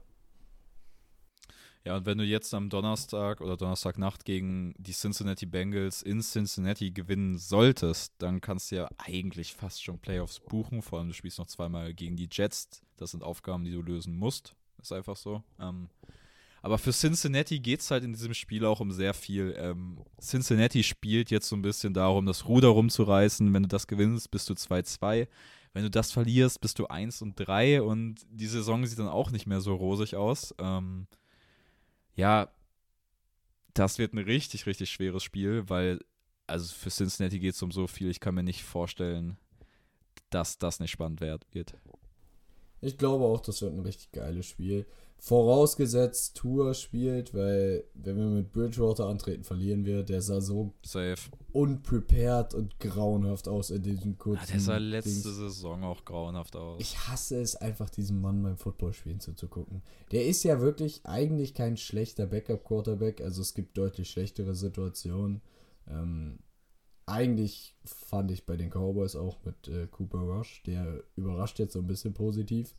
Ja, 1.87 1.99
und 1.99 2.05
wenn 2.05 2.19
du 2.19 2.25
jetzt 2.25 2.53
am 2.53 2.69
Donnerstag 2.69 3.41
oder 3.41 3.57
Donnerstagnacht 3.57 4.25
gegen 4.25 4.75
die 4.77 4.91
Cincinnati 4.91 5.47
Bengals 5.47 6.03
in 6.03 6.21
Cincinnati 6.21 6.91
gewinnen 6.91 7.39
solltest, 7.39 8.13
dann 8.19 8.41
kannst 8.41 8.73
du 8.73 8.77
ja 8.77 8.89
eigentlich 8.99 9.55
fast 9.55 9.85
schon 9.85 10.01
Playoffs 10.01 10.41
buchen. 10.41 10.83
Vor 10.83 10.99
allem, 10.99 11.07
du 11.07 11.15
spielst 11.15 11.39
noch 11.39 11.47
zweimal 11.47 11.95
gegen 11.95 12.17
die 12.17 12.29
Jets. 12.29 12.83
Das 12.97 13.13
sind 13.13 13.23
Aufgaben, 13.23 13.65
die 13.65 13.71
du 13.71 13.83
lösen 13.83 14.17
musst. 14.17 14.57
Ist 14.83 14.91
einfach 14.91 15.15
so. 15.15 15.45
Ähm, 15.61 15.89
aber 16.61 16.79
für 16.79 16.91
Cincinnati 16.91 17.61
geht 17.61 17.79
es 17.79 17.93
halt 17.93 18.03
in 18.03 18.15
diesem 18.15 18.35
Spiel 18.35 18.65
auch 18.65 18.81
um 18.81 18.91
sehr 18.91 19.15
viel. 19.15 19.55
Ähm, 19.57 20.01
Cincinnati 20.21 20.83
spielt 20.83 21.31
jetzt 21.31 21.49
so 21.49 21.55
ein 21.55 21.63
bisschen 21.63 21.95
darum, 21.95 22.27
das 22.27 22.49
Ruder 22.49 22.71
rumzureißen. 22.71 23.55
Wenn 23.55 23.63
du 23.63 23.69
das 23.69 23.87
gewinnst, 23.87 24.33
bist 24.33 24.51
du 24.51 24.55
2-2. 24.55 25.29
Wenn 25.73 25.85
du 25.85 25.91
das 25.91 26.11
verlierst, 26.11 26.61
bist 26.61 26.81
du 26.81 26.89
1 26.89 27.23
und 27.23 27.37
3 27.37 27.81
und 27.81 28.27
die 28.29 28.49
Saison 28.49 28.85
sieht 28.85 28.99
dann 28.99 29.07
auch 29.07 29.31
nicht 29.31 29.47
mehr 29.47 29.61
so 29.61 29.73
rosig 29.77 30.17
aus. 30.17 30.53
Ähm, 30.59 31.07
ja, 32.17 32.49
das 33.75 33.99
wird 33.99 34.15
ein 34.15 34.19
richtig, 34.19 34.67
richtig 34.67 34.91
schweres 34.91 35.23
Spiel, 35.23 35.69
weil, 35.69 36.01
also 36.47 36.75
für 36.75 36.91
Cincinnati 36.91 37.39
geht 37.39 37.55
es 37.55 37.63
um 37.63 37.71
so 37.71 37.87
viel, 37.87 38.11
ich 38.11 38.21
kann 38.21 38.35
mir 38.35 38.43
nicht 38.43 38.65
vorstellen, 38.65 39.37
dass 40.31 40.59
das 40.59 40.81
nicht 40.81 40.91
spannend 40.91 41.21
wird. 41.21 41.47
Ich 42.87 42.99
glaube 42.99 43.25
auch, 43.25 43.41
das 43.41 43.63
wird 43.63 43.73
ein 43.75 43.81
richtig 43.81 44.13
geiles 44.13 44.47
Spiel. 44.47 44.87
Vorausgesetzt, 45.19 46.37
Tour 46.37 46.75
spielt, 46.75 47.35
weil 47.35 47.85
wenn 47.95 48.17
wir 48.17 48.27
mit 48.27 48.53
Bridgewater 48.53 49.07
antreten, 49.07 49.45
verlieren 49.45 49.85
wir. 49.87 50.03
Der 50.03 50.21
sah 50.21 50.41
so 50.43 50.75
Safe. 50.85 51.17
unprepared 51.53 52.53
und 52.55 52.79
grauenhaft 52.79 53.49
aus 53.49 53.71
in 53.71 53.83
diesem 53.83 54.19
kurzen. 54.19 54.45
Ja, 54.47 54.53
der 54.53 54.61
sah 54.61 54.77
letzte 54.77 55.11
Dings. 55.11 55.23
Saison 55.25 55.85
auch 55.85 56.05
grauenhaft 56.05 56.55
aus. 56.55 56.81
Ich 56.81 57.09
hasse 57.09 57.41
es 57.41 57.57
einfach, 57.57 57.89
diesem 57.89 58.21
Mann 58.21 58.43
beim 58.43 58.59
Footballspielen 58.59 59.19
zuzugucken. 59.21 59.83
Der 60.13 60.27
ist 60.27 60.45
ja 60.45 60.61
wirklich 60.61 61.01
eigentlich 61.05 61.55
kein 61.55 61.79
schlechter 61.79 62.27
Backup-Quarterback. 62.27 63.23
Also 63.23 63.41
es 63.41 63.55
gibt 63.55 63.77
deutlich 63.79 64.11
schlechtere 64.11 64.55
Situationen. 64.55 65.41
Ähm, 65.89 66.39
eigentlich 67.07 67.77
fand 67.85 68.31
ich 68.33 68.47
bei 68.47 68.57
den 68.57 68.71
Cowboys 68.71 69.15
auch 69.17 69.39
mit 69.45 69.69
äh, 69.69 69.87
Cooper 69.87 70.19
Rush, 70.19 70.63
der 70.65 71.05
überrascht 71.15 71.59
jetzt 71.59 71.73
so 71.73 71.79
ein 71.79 71.87
bisschen 71.87 72.15
positiv. 72.15 72.75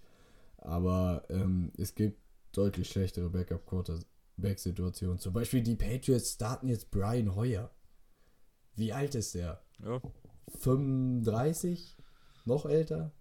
Aber 0.57 1.23
ähm, 1.29 1.71
es 1.77 1.95
gibt 1.95 2.19
deutlich 2.51 2.89
schlechtere 2.89 3.29
Backup-Quarterback-Situationen. 3.29 5.19
Zum 5.19 5.33
Beispiel 5.33 5.61
die 5.61 5.75
Patriots 5.75 6.33
starten 6.33 6.67
jetzt 6.67 6.91
Brian 6.91 7.35
Hoyer. 7.35 7.71
Wie 8.75 8.91
alt 8.91 9.15
ist 9.15 9.33
der? 9.33 9.61
Ja. 9.83 10.01
35? 10.59 11.97
Noch 12.45 12.65
älter? 12.65 13.11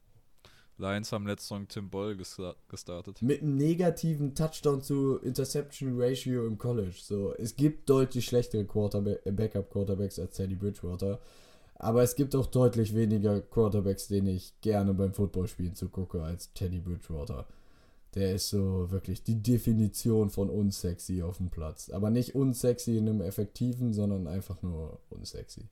Lions 0.79 1.11
haben 1.13 1.27
letztes 1.27 1.49
Song 1.49 1.67
Tim 1.69 1.89
Boll 1.89 2.17
gestartet. 2.17 3.23
Mit 3.23 3.43
einem 3.43 3.57
negativen 3.57 4.35
Touchdown 4.35 4.83
zu 4.83 5.19
Interception 5.19 5.95
Ratio 6.01 6.47
im 6.47 6.59
College. 6.59 6.97
So, 7.01 7.35
es 7.35 7.57
gibt 7.57 7.89
deutlich 7.89 8.27
schlechtere 8.27 8.65
Quarterback 8.65 9.25
äh, 9.25 9.33
Backup 9.33 9.71
Quarterbacks 9.71 10.19
als 10.19 10.37
Teddy 10.37 10.55
Bridgewater. 10.55 11.19
Aber 11.79 12.03
es 12.03 12.15
gibt 12.15 12.35
auch 12.35 12.47
deutlich 12.47 12.95
weniger 12.95 13.41
Quarterbacks, 13.41 14.09
denen 14.09 14.29
ich 14.29 14.61
gerne 14.61 14.95
beim 14.95 15.13
Footballspielen 15.13 15.75
zugucke, 15.75 16.23
als 16.23 16.53
Teddy 16.53 16.81
Bridgewater. 16.81 17.47
Der 18.15 18.35
ist 18.35 18.49
so 18.49 18.91
wirklich 18.91 19.23
die 19.23 19.43
Definition 19.43 20.31
von 20.31 20.49
unsexy 20.49 21.23
auf 21.23 21.37
dem 21.37 21.51
Platz. 21.51 21.91
Aber 21.91 22.09
nicht 22.11 22.35
unsexy 22.35 22.97
in 22.97 23.09
einem 23.09 23.21
effektiven, 23.21 23.93
sondern 23.93 24.27
einfach 24.27 24.63
nur 24.63 25.01
unsexy. 25.11 25.69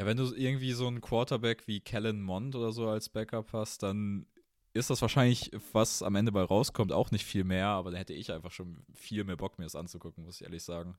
Ja, 0.00 0.06
wenn 0.06 0.16
du 0.16 0.32
irgendwie 0.32 0.72
so 0.72 0.86
einen 0.86 1.02
Quarterback 1.02 1.68
wie 1.68 1.80
Kellen 1.80 2.22
Mond 2.22 2.56
oder 2.56 2.72
so 2.72 2.88
als 2.88 3.10
Backup 3.10 3.52
hast, 3.52 3.82
dann 3.82 4.24
ist 4.72 4.88
das 4.88 5.02
wahrscheinlich, 5.02 5.50
was 5.74 6.02
am 6.02 6.14
Ende 6.14 6.32
bei 6.32 6.40
rauskommt, 6.40 6.90
auch 6.90 7.10
nicht 7.10 7.26
viel 7.26 7.44
mehr, 7.44 7.66
aber 7.66 7.90
dann 7.90 7.98
hätte 7.98 8.14
ich 8.14 8.32
einfach 8.32 8.50
schon 8.50 8.82
viel 8.94 9.24
mehr 9.24 9.36
Bock, 9.36 9.58
mir 9.58 9.66
das 9.66 9.74
anzugucken, 9.74 10.24
muss 10.24 10.36
ich 10.36 10.44
ehrlich 10.44 10.62
sagen. 10.62 10.96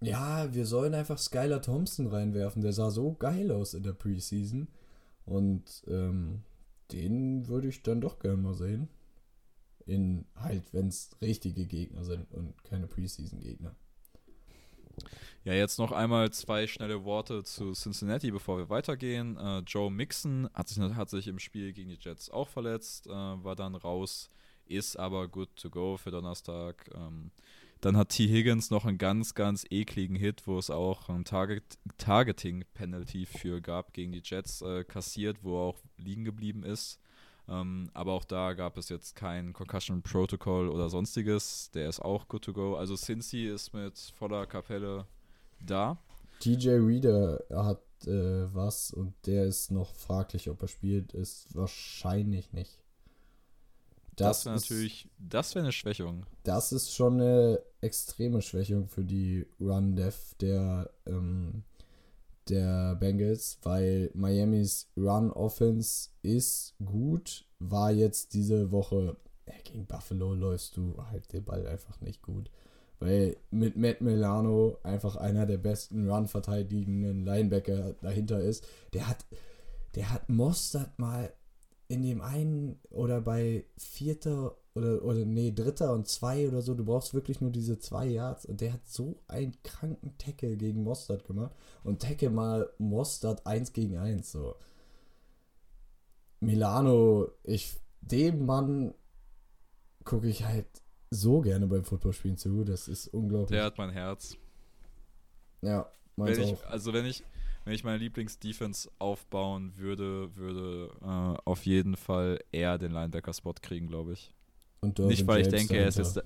Ja, 0.00 0.52
wir 0.52 0.66
sollen 0.66 0.94
einfach 0.94 1.16
Skylar 1.16 1.62
Thompson 1.62 2.08
reinwerfen. 2.08 2.60
Der 2.60 2.72
sah 2.72 2.90
so 2.90 3.12
geil 3.14 3.52
aus 3.52 3.74
in 3.74 3.84
der 3.84 3.92
Preseason. 3.92 4.66
Und 5.24 5.84
ähm, 5.86 6.42
den 6.90 7.46
würde 7.46 7.68
ich 7.68 7.84
dann 7.84 8.00
doch 8.00 8.18
gerne 8.18 8.38
mal 8.38 8.54
sehen. 8.54 8.88
In 9.86 10.24
halt, 10.34 10.74
wenn 10.74 10.88
es 10.88 11.10
richtige 11.20 11.66
Gegner 11.66 12.02
sind 12.02 12.32
und 12.32 12.64
keine 12.64 12.88
Preseason-Gegner. 12.88 13.76
Ja, 15.44 15.54
jetzt 15.54 15.78
noch 15.78 15.90
einmal 15.90 16.30
zwei 16.32 16.66
schnelle 16.66 17.04
Worte 17.04 17.42
zu 17.42 17.72
Cincinnati, 17.72 18.30
bevor 18.30 18.58
wir 18.58 18.68
weitergehen. 18.68 19.36
Äh, 19.36 19.58
Joe 19.60 19.90
Mixon 19.90 20.48
hat 20.54 20.68
sich, 20.68 20.78
hat 20.80 21.10
sich 21.10 21.26
im 21.26 21.38
Spiel 21.38 21.72
gegen 21.72 21.90
die 21.90 21.98
Jets 22.00 22.30
auch 22.30 22.48
verletzt, 22.48 23.06
äh, 23.06 23.10
war 23.10 23.56
dann 23.56 23.74
raus, 23.74 24.30
ist 24.66 24.96
aber 24.96 25.26
good 25.28 25.54
to 25.56 25.68
go 25.68 25.96
für 25.96 26.10
Donnerstag. 26.10 26.90
Ähm, 26.94 27.32
dann 27.80 27.96
hat 27.96 28.10
T. 28.10 28.28
Higgins 28.28 28.70
noch 28.70 28.84
einen 28.84 28.98
ganz, 28.98 29.34
ganz 29.34 29.66
ekligen 29.68 30.14
Hit, 30.14 30.46
wo 30.46 30.56
es 30.56 30.70
auch 30.70 31.08
ein 31.08 31.24
Target 31.24 31.64
Targeting-Penalty 31.98 33.26
für 33.26 33.60
gab 33.60 33.92
gegen 33.92 34.12
die 34.12 34.22
Jets 34.24 34.62
äh, 34.62 34.84
kassiert, 34.84 35.38
wo 35.42 35.56
er 35.56 35.62
auch 35.70 35.78
liegen 35.96 36.24
geblieben 36.24 36.62
ist. 36.62 37.00
Ähm, 37.48 37.90
aber 37.92 38.12
auch 38.12 38.24
da 38.24 38.52
gab 38.52 38.76
es 38.78 38.88
jetzt 38.88 39.16
kein 39.16 39.52
Concussion 39.52 40.02
Protocol 40.02 40.68
oder 40.68 40.88
sonstiges. 40.88 41.70
Der 41.72 41.88
ist 41.88 42.00
auch 42.00 42.28
good 42.28 42.44
to 42.44 42.52
go. 42.52 42.76
Also 42.76 42.96
Cincy 42.96 43.46
ist 43.48 43.74
mit 43.74 43.98
voller 44.16 44.46
Kapelle 44.46 45.06
da. 45.60 45.98
TJ 46.40 46.70
Reader 46.70 47.42
hat 47.50 47.82
äh, 48.06 48.52
was 48.54 48.92
und 48.92 49.14
der 49.26 49.44
ist 49.44 49.70
noch 49.70 49.94
fraglich, 49.94 50.50
ob 50.50 50.62
er 50.62 50.68
spielt. 50.68 51.12
Ist 51.12 51.54
wahrscheinlich 51.54 52.52
nicht. 52.52 52.78
Das, 54.16 54.38
das 54.38 54.46
wäre 54.46 54.56
natürlich, 54.56 55.08
das 55.18 55.54
wäre 55.54 55.64
eine 55.64 55.72
Schwächung. 55.72 56.26
Das 56.42 56.72
ist 56.72 56.94
schon 56.94 57.14
eine 57.14 57.60
extreme 57.80 58.42
Schwächung 58.42 58.86
für 58.86 59.04
die 59.04 59.46
Run-Def 59.58 60.34
der, 60.40 60.90
ähm, 61.06 61.64
der 62.48 62.96
Bengals, 62.96 63.58
weil 63.62 64.10
Miamis 64.14 64.88
Run-Offense 64.96 66.10
ist 66.22 66.74
gut, 66.84 67.46
war 67.58 67.92
jetzt 67.92 68.34
diese 68.34 68.70
Woche, 68.70 69.16
gegen 69.64 69.86
Buffalo 69.86 70.34
läufst 70.34 70.76
du 70.76 70.96
halt 71.10 71.32
den 71.32 71.44
Ball 71.44 71.66
einfach 71.66 72.00
nicht 72.00 72.22
gut. 72.22 72.50
Weil 72.98 73.36
mit 73.50 73.76
Matt 73.76 74.00
Milano 74.00 74.78
einfach 74.84 75.16
einer 75.16 75.44
der 75.44 75.58
besten 75.58 76.08
Run-verteidigenden 76.08 77.24
Linebacker 77.24 77.94
dahinter 78.00 78.40
ist. 78.40 78.64
Der 78.92 79.08
hat, 79.08 79.26
der 79.96 80.12
hat 80.12 80.28
Mostert 80.28 80.98
mal 80.98 81.32
in 81.88 82.02
dem 82.02 82.20
einen 82.20 82.78
oder 82.90 83.20
bei 83.20 83.64
vierter 83.76 84.56
oder, 84.74 85.02
oder 85.04 85.24
nee, 85.24 85.52
dritter 85.52 85.92
und 85.92 86.08
zwei 86.08 86.48
oder 86.48 86.62
so, 86.62 86.74
du 86.74 86.84
brauchst 86.84 87.12
wirklich 87.12 87.40
nur 87.40 87.50
diese 87.50 87.78
zwei 87.78 88.06
Yards 88.06 88.46
und 88.46 88.60
der 88.60 88.72
hat 88.72 88.86
so 88.88 89.20
einen 89.28 89.54
kranken 89.62 90.16
Tackle 90.16 90.56
gegen 90.56 90.82
Mostert 90.82 91.26
gemacht 91.26 91.54
und 91.84 92.00
tackle 92.00 92.30
mal 92.30 92.70
Mostert 92.78 93.46
eins 93.46 93.72
gegen 93.72 93.98
eins 93.98 94.32
so. 94.32 94.56
Milano, 96.40 97.30
ich, 97.44 97.76
dem 98.00 98.46
Mann 98.46 98.94
gucke 100.04 100.28
ich 100.28 100.44
halt 100.44 100.66
so 101.10 101.40
gerne 101.40 101.66
beim 101.66 101.84
Footballspielen 101.84 102.38
zu, 102.38 102.64
das 102.64 102.88
ist 102.88 103.08
unglaublich. 103.08 103.50
Der 103.50 103.64
hat 103.64 103.78
mein 103.78 103.90
Herz. 103.90 104.36
Ja, 105.60 105.92
meins 106.16 106.38
wenn 106.38 106.44
ich, 106.44 106.54
auch. 106.54 106.64
Also 106.64 106.92
wenn 106.94 107.04
ich, 107.04 107.22
wenn 107.64 107.74
ich 107.74 107.84
meine 107.84 107.98
Lieblings-Defense 107.98 108.90
aufbauen 108.98 109.74
würde, 109.76 110.34
würde 110.34 110.90
äh, 111.02 111.40
auf 111.44 111.66
jeden 111.66 111.96
Fall 111.96 112.40
eher 112.50 112.78
den 112.78 112.92
Linebacker-Spot 112.92 113.54
kriegen, 113.60 113.86
glaube 113.86 114.14
ich. 114.14 114.34
Und 114.84 114.98
Nicht, 114.98 115.26
weil 115.26 115.42
James 115.42 115.46
ich 115.46 115.58
denke, 115.58 115.74
dahinter. 115.74 115.82
er 115.82 115.88
ist 115.88 115.98
jetzt. 115.98 116.16
Der, 116.16 116.24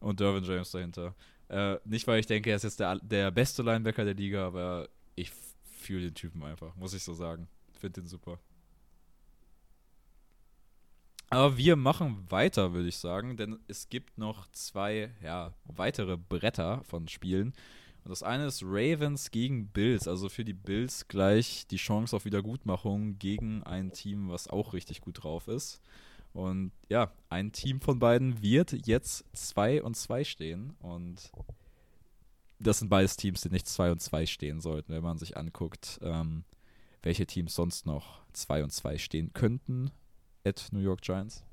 und 0.00 0.20
Dervin 0.20 0.44
James 0.44 0.70
dahinter. 0.70 1.14
Äh, 1.48 1.76
nicht, 1.84 2.06
weil 2.06 2.20
ich 2.20 2.26
denke, 2.26 2.50
er 2.50 2.56
ist 2.56 2.64
jetzt 2.64 2.80
der, 2.80 2.96
der 2.96 3.30
beste 3.30 3.62
Linebacker 3.62 4.04
der 4.04 4.14
Liga, 4.14 4.46
aber 4.46 4.88
ich 5.14 5.30
fühle 5.62 6.02
den 6.02 6.14
Typen 6.14 6.42
einfach, 6.42 6.74
muss 6.76 6.92
ich 6.92 7.02
so 7.02 7.14
sagen. 7.14 7.48
Finde 7.72 8.00
den 8.00 8.08
super. 8.08 8.38
Aber 11.30 11.56
wir 11.56 11.76
machen 11.76 12.26
weiter, 12.30 12.72
würde 12.72 12.88
ich 12.88 12.96
sagen, 12.96 13.36
denn 13.36 13.58
es 13.68 13.88
gibt 13.88 14.18
noch 14.18 14.50
zwei 14.50 15.10
ja, 15.22 15.54
weitere 15.64 16.16
Bretter 16.16 16.82
von 16.84 17.06
Spielen. 17.06 17.52
Und 18.02 18.10
das 18.10 18.22
eine 18.22 18.46
ist 18.46 18.62
Ravens 18.64 19.30
gegen 19.30 19.68
Bills. 19.68 20.08
Also 20.08 20.28
für 20.28 20.44
die 20.44 20.54
Bills 20.54 21.06
gleich 21.06 21.66
die 21.66 21.76
Chance 21.76 22.16
auf 22.16 22.24
Wiedergutmachung 22.24 23.18
gegen 23.18 23.62
ein 23.62 23.92
Team, 23.92 24.30
was 24.30 24.48
auch 24.48 24.72
richtig 24.72 25.00
gut 25.00 25.22
drauf 25.22 25.46
ist. 25.46 25.80
Und 26.32 26.72
ja, 26.88 27.10
ein 27.28 27.52
Team 27.52 27.80
von 27.80 27.98
beiden 27.98 28.42
wird 28.42 28.86
jetzt 28.86 29.24
2 29.32 29.82
und 29.82 29.96
2 29.96 30.24
stehen. 30.24 30.74
Und 30.80 31.32
das 32.58 32.78
sind 32.80 32.88
beides 32.88 33.16
Teams, 33.16 33.40
die 33.40 33.50
nicht 33.50 33.66
2 33.66 33.92
und 33.92 34.00
2 34.00 34.26
stehen 34.26 34.60
sollten, 34.60 34.92
wenn 34.92 35.02
man 35.02 35.18
sich 35.18 35.36
anguckt, 35.36 35.98
ähm, 36.02 36.44
welche 37.02 37.26
Teams 37.26 37.54
sonst 37.54 37.86
noch 37.86 38.20
2 38.32 38.64
und 38.64 38.70
2 38.70 38.98
stehen 38.98 39.32
könnten 39.32 39.90
at 40.44 40.68
New 40.72 40.80
York 40.80 41.02
Giants. 41.02 41.44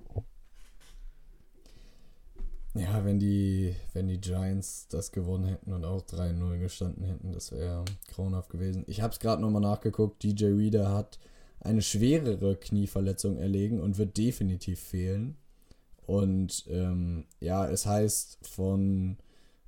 Ja, 2.76 3.05
wenn 3.05 3.19
die, 3.19 3.73
wenn 3.93 4.07
die 4.07 4.19
Giants 4.19 4.88
das 4.89 5.13
gewonnen 5.13 5.45
hätten 5.45 5.71
und 5.71 5.86
auch 5.86 6.01
3-0 6.01 6.59
gestanden 6.59 7.05
hätten, 7.05 7.32
das 7.32 7.53
wäre 7.53 7.86
grauenhaft 8.13 8.49
gewesen. 8.49 8.84
Ich 8.88 8.99
habe 9.01 9.13
es 9.13 9.19
gerade 9.19 9.41
nochmal 9.41 9.61
nachgeguckt. 9.61 10.21
DJ 10.21 10.47
Reader 10.47 10.91
hat 10.91 11.17
eine 11.60 11.82
schwerere 11.82 12.56
Knieverletzung 12.56 13.38
erlegen 13.38 13.80
und 13.80 13.97
wird 13.97 14.18
definitiv 14.18 14.80
fehlen. 14.80 15.38
Und 16.06 16.66
ähm, 16.70 17.26
ja, 17.39 17.68
es 17.68 17.86
heißt 17.86 18.39
von 18.47 19.18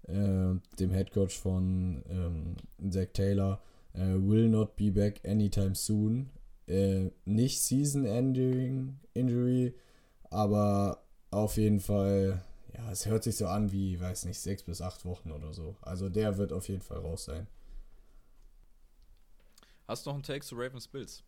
äh, 0.04 0.54
dem 0.80 0.92
Headcoach 0.92 1.32
von 1.32 2.04
ähm, 2.10 2.92
Zach 2.92 3.08
Taylor, 3.14 3.62
äh, 3.94 4.14
will 4.14 4.48
not 4.50 4.76
be 4.76 4.92
back 4.92 5.22
anytime 5.28 5.74
soon. 5.74 6.30
Äh, 6.68 7.10
nicht 7.26 7.62
season-ending 7.62 9.00
Injury, 9.14 9.74
aber 10.30 11.04
auf 11.32 11.58
jeden 11.58 11.80
Fall 11.80 12.44
ja, 12.78 12.92
es 12.92 13.06
hört 13.06 13.24
sich 13.24 13.36
so 13.36 13.48
an 13.48 13.72
wie, 13.72 14.00
weiß 14.00 14.26
nicht, 14.26 14.40
sechs 14.40 14.64
bis 14.64 14.82
acht 14.82 15.04
Wochen 15.06 15.32
oder 15.32 15.54
so. 15.54 15.76
Also 15.82 16.10
der 16.10 16.38
wird 16.38 16.54
auf 16.54 16.68
jeden 16.70 16.82
Fall 16.82 17.00
raus 17.00 17.26
sein. 17.26 17.48
Hast 19.88 20.06
du 20.06 20.10
noch 20.10 20.16
einen 20.16 20.24
Take 20.24 20.46
zu 20.46 20.56
Ravens 20.56 20.88
Bills? 20.88 21.24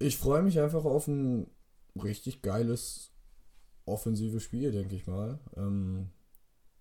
Ich 0.00 0.16
freue 0.16 0.42
mich 0.42 0.58
einfach 0.58 0.86
auf 0.86 1.06
ein 1.08 1.46
richtig 2.02 2.40
geiles 2.40 3.12
offensives 3.84 4.42
Spiel, 4.42 4.72
denke 4.72 4.96
ich 4.96 5.06
mal. 5.06 5.38
Ähm, 5.56 6.08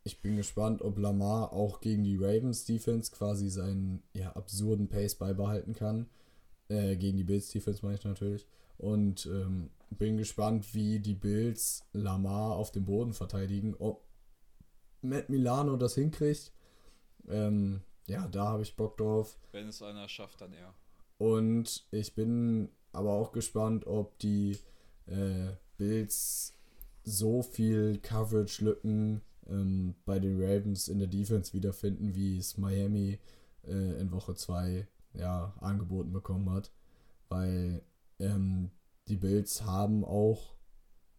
ich 0.03 0.21
bin 0.21 0.37
gespannt, 0.37 0.81
ob 0.81 0.97
Lamar 0.97 1.51
auch 1.51 1.81
gegen 1.81 2.05
die 2.05 2.15
Ravens 2.15 2.63
Defense 2.63 3.11
quasi 3.11 3.49
seinen 3.49 4.01
ja, 4.13 4.31
absurden 4.31 4.87
Pace 4.87 5.15
beibehalten 5.15 5.73
kann. 5.73 6.09
Äh, 6.69 6.95
gegen 6.95 7.17
die 7.17 7.25
Bills 7.25 7.49
Defense 7.49 7.85
meine 7.85 7.97
ich 7.97 8.05
natürlich. 8.05 8.47
Und 8.77 9.25
ähm, 9.25 9.69
bin 9.89 10.15
gespannt, 10.15 10.73
wie 10.73 10.99
die 10.99 11.13
Bills 11.13 11.83
Lamar 11.91 12.55
auf 12.55 12.71
dem 12.71 12.85
Boden 12.85 13.11
verteidigen. 13.11 13.75
Ob 13.79 14.07
Matt 15.01 15.29
Milano 15.29 15.75
das 15.75 15.95
hinkriegt. 15.95 16.53
Ähm, 17.27 17.81
ja, 18.07 18.29
da 18.29 18.47
habe 18.47 18.63
ich 18.63 18.77
Bock 18.77 18.95
drauf. 18.95 19.37
Wenn 19.51 19.67
es 19.67 19.81
einer 19.81 20.07
schafft, 20.07 20.39
dann 20.39 20.53
er. 20.53 20.73
Und 21.17 21.85
ich 21.91 22.15
bin 22.15 22.69
aber 22.91 23.11
auch 23.13 23.31
gespannt, 23.31 23.87
ob 23.87 24.17
die 24.19 24.57
äh, 25.07 25.51
Bills 25.77 26.53
so 27.03 27.41
viel 27.41 27.99
Coverage-Lücken 27.99 29.21
ähm, 29.49 29.95
bei 30.05 30.19
den 30.19 30.41
Ravens 30.41 30.87
in 30.87 30.99
der 30.99 31.07
Defense 31.07 31.53
wiederfinden, 31.53 32.15
wie 32.15 32.37
es 32.37 32.57
Miami 32.57 33.19
äh, 33.67 33.99
in 33.99 34.11
Woche 34.11 34.35
2 34.35 34.87
ja, 35.13 35.53
angeboten 35.59 36.11
bekommen 36.13 36.49
hat. 36.51 36.71
Weil 37.29 37.81
ähm, 38.19 38.71
die 39.07 39.15
Bills 39.15 39.63
haben 39.63 40.03
auch, 40.03 40.55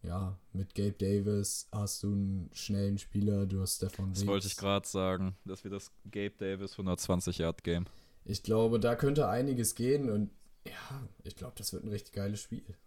ja, 0.03 0.37
mit 0.53 0.75
Gabe 0.75 0.93
Davis 0.93 1.67
hast 1.71 2.03
du 2.03 2.11
einen 2.11 2.49
schnellen 2.53 2.97
Spieler, 2.97 3.45
du 3.45 3.61
hast 3.61 3.77
Stefan 3.77 4.13
Das 4.13 4.25
wollte 4.25 4.47
ich 4.47 4.57
gerade 4.57 4.87
sagen, 4.87 5.35
dass 5.45 5.63
wir 5.63 5.71
das 5.71 5.91
Gabe 6.09 6.33
Davis 6.37 6.73
120 6.73 7.39
Yard 7.39 7.63
Game. 7.63 7.85
Ich 8.23 8.43
glaube, 8.43 8.79
da 8.79 8.95
könnte 8.95 9.27
einiges 9.27 9.75
gehen 9.75 10.09
und 10.09 10.29
ja, 10.65 11.07
ich 11.23 11.35
glaube, 11.35 11.53
das 11.57 11.73
wird 11.73 11.83
ein 11.83 11.89
richtig 11.89 12.13
geiles 12.13 12.41
Spiel. 12.41 12.77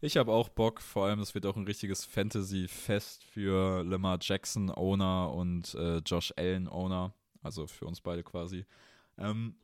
Ich 0.00 0.16
habe 0.16 0.32
auch 0.32 0.48
Bock, 0.48 0.80
vor 0.80 1.06
allem, 1.06 1.20
es 1.20 1.34
wird 1.34 1.46
auch 1.46 1.56
ein 1.56 1.66
richtiges 1.66 2.04
Fantasy-Fest 2.04 3.22
für 3.22 3.84
Lamar 3.84 4.18
Jackson 4.20 4.70
Owner 4.70 5.32
und 5.32 5.74
äh, 5.74 5.98
Josh 5.98 6.32
Allen 6.36 6.68
Owner, 6.68 7.14
also 7.42 7.66
für 7.66 7.84
uns 7.84 8.00
beide 8.00 8.22
quasi. 8.22 8.64
Ähm, 9.18 9.56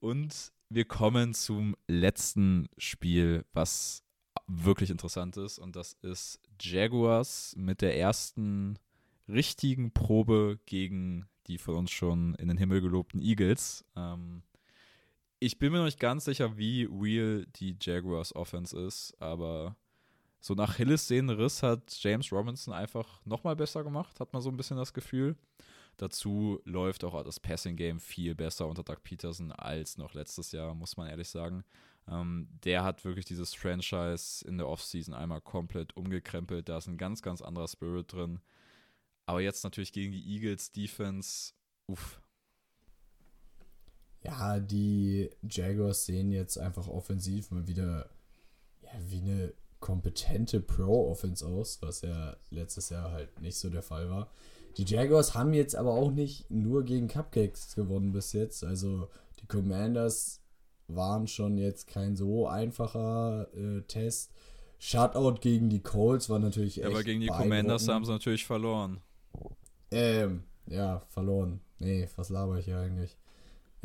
und 0.00 0.52
wir 0.68 0.84
kommen 0.86 1.34
zum 1.34 1.76
letzten 1.86 2.68
Spiel, 2.78 3.44
was 3.52 4.02
wirklich 4.46 4.90
interessant 4.90 5.36
ist. 5.36 5.58
Und 5.58 5.76
das 5.76 5.94
ist 6.02 6.40
Jaguars 6.60 7.54
mit 7.56 7.82
der 7.82 7.96
ersten 7.98 8.78
richtigen 9.28 9.92
Probe 9.92 10.58
gegen 10.66 11.28
die 11.46 11.58
von 11.58 11.76
uns 11.76 11.90
schon 11.90 12.34
in 12.36 12.48
den 12.48 12.58
Himmel 12.58 12.80
gelobten 12.80 13.20
Eagles. 13.20 13.84
Ähm, 13.96 14.42
ich 15.38 15.58
bin 15.58 15.72
mir 15.72 15.78
noch 15.78 15.84
nicht 15.84 16.00
ganz 16.00 16.24
sicher, 16.24 16.56
wie 16.56 16.84
real 16.84 17.46
die 17.56 17.76
Jaguars 17.80 18.34
Offense 18.34 18.78
ist, 18.78 19.14
aber 19.20 19.76
so 20.40 20.54
nach 20.54 20.76
Hilles 20.76 21.10
Riss 21.10 21.62
hat 21.62 21.96
James 22.00 22.30
Robinson 22.32 22.72
einfach 22.72 23.24
nochmal 23.24 23.56
besser 23.56 23.82
gemacht, 23.84 24.20
hat 24.20 24.32
man 24.32 24.42
so 24.42 24.50
ein 24.50 24.56
bisschen 24.56 24.76
das 24.76 24.94
Gefühl. 24.94 25.36
Dazu 25.96 26.60
läuft 26.64 27.04
auch 27.04 27.22
das 27.24 27.40
Passing-Game 27.40 28.00
viel 28.00 28.34
besser 28.34 28.66
unter 28.66 28.82
Doug 28.82 29.02
Peterson 29.02 29.50
als 29.52 29.96
noch 29.96 30.14
letztes 30.14 30.52
Jahr, 30.52 30.74
muss 30.74 30.96
man 30.96 31.08
ehrlich 31.08 31.28
sagen. 31.28 31.64
Ähm, 32.08 32.48
der 32.64 32.84
hat 32.84 33.04
wirklich 33.04 33.24
dieses 33.24 33.54
Franchise 33.54 34.46
in 34.46 34.58
der 34.58 34.68
Offseason 34.68 35.14
einmal 35.14 35.40
komplett 35.40 35.96
umgekrempelt. 35.96 36.68
Da 36.68 36.78
ist 36.78 36.86
ein 36.86 36.98
ganz, 36.98 37.22
ganz 37.22 37.40
anderer 37.40 37.66
Spirit 37.66 38.12
drin. 38.12 38.40
Aber 39.24 39.40
jetzt 39.40 39.64
natürlich 39.64 39.92
gegen 39.92 40.12
die 40.12 40.24
Eagles 40.34 40.70
Defense, 40.70 41.54
uff. 41.86 42.20
Ja, 44.26 44.58
die 44.58 45.30
Jaguars 45.48 46.04
sehen 46.04 46.32
jetzt 46.32 46.58
einfach 46.58 46.88
offensiv 46.88 47.50
mal 47.50 47.66
wieder 47.66 48.10
ja, 48.82 48.90
wie 49.08 49.20
eine 49.20 49.52
kompetente 49.80 50.60
Pro-Offense 50.60 51.46
aus, 51.46 51.80
was 51.80 52.00
ja 52.00 52.36
letztes 52.50 52.90
Jahr 52.90 53.12
halt 53.12 53.40
nicht 53.40 53.56
so 53.56 53.70
der 53.70 53.82
Fall 53.82 54.10
war. 54.10 54.30
Die 54.76 54.84
Jaguars 54.84 55.34
haben 55.34 55.54
jetzt 55.54 55.76
aber 55.76 55.92
auch 55.92 56.10
nicht 56.10 56.50
nur 56.50 56.84
gegen 56.84 57.08
Cupcakes 57.08 57.74
gewonnen 57.76 58.12
bis 58.12 58.32
jetzt. 58.32 58.64
Also 58.64 59.08
die 59.40 59.46
Commanders 59.46 60.40
waren 60.88 61.28
schon 61.28 61.56
jetzt 61.56 61.86
kein 61.86 62.16
so 62.16 62.48
einfacher 62.48 63.48
äh, 63.54 63.82
Test. 63.82 64.32
Shutout 64.78 65.40
gegen 65.40 65.70
die 65.70 65.82
Colts 65.82 66.28
war 66.28 66.38
natürlich 66.38 66.78
echt. 66.78 66.88
Ja, 66.88 66.90
aber 66.90 67.04
gegen 67.04 67.20
die 67.20 67.28
Commanders 67.28 67.88
haben 67.88 68.04
sie 68.04 68.12
natürlich 68.12 68.44
verloren. 68.44 69.00
Ähm, 69.90 70.42
ja, 70.66 71.00
verloren. 71.08 71.60
Nee, 71.78 72.08
was 72.16 72.28
laber 72.28 72.58
ich 72.58 72.66
hier 72.66 72.78
eigentlich? 72.78 73.16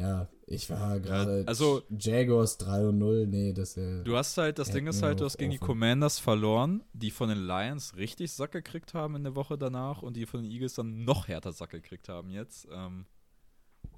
Ja, 0.01 0.27
ich 0.47 0.67
war 0.69 0.99
gerade. 0.99 1.41
Ja, 1.41 1.47
also. 1.47 1.83
Jaguars 1.89 2.57
3 2.57 2.87
und 2.87 2.97
0, 2.97 3.27
nee, 3.27 3.53
das 3.53 3.77
äh, 3.77 4.03
Du 4.03 4.17
hast 4.17 4.35
halt, 4.37 4.57
das 4.57 4.71
Ding 4.71 4.87
ist 4.87 5.03
halt, 5.03 5.19
du 5.19 5.25
hast 5.25 5.37
gegen 5.37 5.51
offen. 5.51 5.59
die 5.59 5.65
Commanders 5.65 6.17
verloren, 6.17 6.83
die 6.93 7.11
von 7.11 7.29
den 7.29 7.45
Lions 7.45 7.95
richtig 7.95 8.31
Sack 8.31 8.51
gekriegt 8.51 8.95
haben 8.95 9.15
in 9.15 9.23
der 9.23 9.35
Woche 9.35 9.59
danach 9.59 10.01
und 10.01 10.17
die 10.17 10.25
von 10.25 10.41
den 10.41 10.51
Eagles 10.51 10.73
dann 10.73 11.03
noch 11.03 11.27
härter 11.27 11.51
Sack 11.51 11.69
gekriegt 11.69 12.09
haben 12.09 12.31
jetzt. 12.31 12.67
Ähm, 12.71 13.05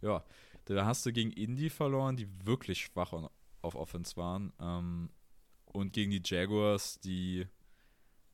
ja, 0.02 0.26
da 0.66 0.86
hast 0.86 1.06
du 1.06 1.14
gegen 1.14 1.32
Indy 1.32 1.70
verloren, 1.70 2.18
die 2.18 2.28
wirklich 2.46 2.82
schwach 2.82 3.14
auf 3.62 3.76
Offense 3.76 4.18
waren. 4.18 4.52
Ähm, 4.60 5.10
und 5.66 5.94
gegen 5.94 6.12
die 6.12 6.22
Jaguars, 6.24 7.00
die 7.00 7.48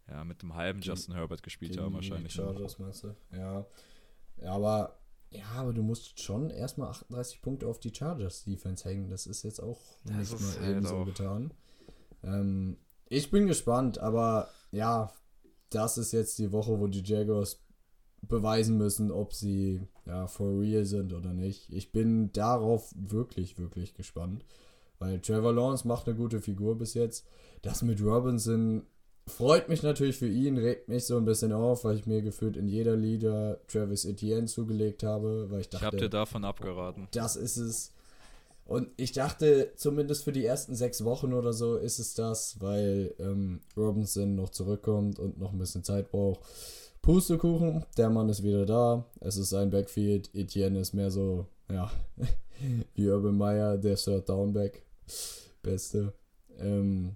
ja 0.10 0.24
mit 0.24 0.42
dem 0.42 0.56
halben 0.56 0.82
Justin 0.82 1.14
Herbert 1.14 1.44
gespielt 1.44 1.78
haben, 1.78 1.94
wahrscheinlich. 1.94 2.34
Die 2.34 2.40
Chargers, 2.40 2.80
meinst 2.80 3.04
du? 3.04 3.16
Ja. 3.32 3.66
Ja, 4.42 4.54
aber 4.54 4.99
ja, 5.32 5.46
aber 5.58 5.74
du 5.74 5.84
musst 5.84 6.20
schon 6.20 6.50
erstmal 6.50 6.90
38 6.90 7.42
Punkte 7.42 7.68
auf 7.68 7.80
die 7.80 7.94
Chargers 7.94 8.44
Defense 8.44 8.88
hängen. 8.88 9.10
Das 9.10 9.28
ist 9.28 9.44
jetzt 9.44 9.62
auch 9.62 9.80
das 10.06 10.18
nicht 10.18 10.40
mal 10.42 10.60
halt 10.62 10.78
eben 10.78 10.86
so 10.86 11.06
getan. 11.06 11.54
Ähm, 12.24 12.78
ich 13.10 13.30
bin 13.30 13.48
gespannt, 13.48 14.00
aber 14.00 14.50
ja, 14.72 15.12
das 15.70 15.98
ist 15.98 16.12
jetzt 16.14 16.40
die 16.40 16.52
Woche, 16.52 16.80
wo 16.80 16.88
die 16.88 17.04
Jaguars 17.04 17.64
beweisen 18.22 18.78
müssen, 18.78 19.12
ob 19.12 19.34
sie 19.34 19.82
ja 20.06 20.28
for 20.28 20.60
real 20.60 20.86
sind 20.86 21.14
oder 21.14 21.34
nicht. 21.34 21.72
Ich 21.72 21.92
bin 21.92 22.32
darauf 22.32 22.92
wirklich, 22.96 23.58
wirklich 23.58 23.94
gespannt. 23.94 24.46
Weil 24.98 25.22
Trevor 25.22 25.54
Lawrence 25.54 25.88
macht 25.88 26.08
eine 26.08 26.18
gute 26.18 26.42
Figur 26.42 26.78
bis 26.78 26.94
jetzt. 26.94 27.26
Das 27.62 27.82
mit 27.82 28.02
Robinson 28.02 28.86
Freut 29.30 29.70
mich 29.70 29.84
natürlich 29.84 30.18
für 30.18 30.28
ihn, 30.28 30.58
regt 30.58 30.90
mich 30.90 31.06
so 31.06 31.18
ein 31.18 31.26
bisschen 31.26 31.54
auf, 31.54 31.84
weil 31.84 31.98
ich 31.98 32.06
mir 32.06 32.22
gefühlt 32.22 32.58
in 32.58 32.68
jeder 32.68 32.96
Liga 32.96 33.58
Travis 33.68 34.06
Etienne 34.06 34.48
zugelegt 34.48 35.04
habe, 35.04 35.50
weil 35.50 35.62
ich 35.62 35.70
dachte. 35.70 35.86
Ich 35.86 35.88
habe 35.88 35.98
dir 35.98 36.10
davon 36.10 36.44
abgeraten. 36.44 37.08
Das 37.12 37.36
ist 37.36 37.58
es. 37.58 37.94
Und 38.66 38.90
ich 38.98 39.14
dachte, 39.14 39.72
zumindest 39.76 40.24
für 40.24 40.32
die 40.32 40.46
ersten 40.46 40.76
sechs 40.76 41.04
Wochen 41.04 41.34
oder 41.34 41.54
so 41.54 41.78
ist 41.78 41.98
es 41.98 42.14
das, 42.14 42.62
weil 42.62 43.16
ähm, 43.18 43.62
Robinson 43.76 44.36
noch 44.36 44.50
zurückkommt 44.50 45.18
und 45.18 45.40
noch 45.40 45.54
ein 45.54 45.58
bisschen 45.58 45.84
Zeit 45.84 46.12
braucht. 46.12 46.42
Pustekuchen, 47.02 47.86
der 47.98 48.10
Mann 48.10 48.30
ist 48.30 48.44
wieder 48.44 48.66
da. 48.66 49.06
Es 49.22 49.38
ist 49.38 49.54
ein 49.54 49.72
Backfield. 49.72 50.30
Etienne 50.36 50.80
ist 50.80 50.94
mehr 50.94 51.10
so, 51.10 51.48
ja, 51.72 51.90
wie 52.94 53.10
Urban 53.10 53.38
Meyer, 53.38 53.78
der 53.78 53.96
Third 53.96 54.30
Downback. 54.30 54.84
Beste. 55.64 56.14
Ähm, 56.60 57.16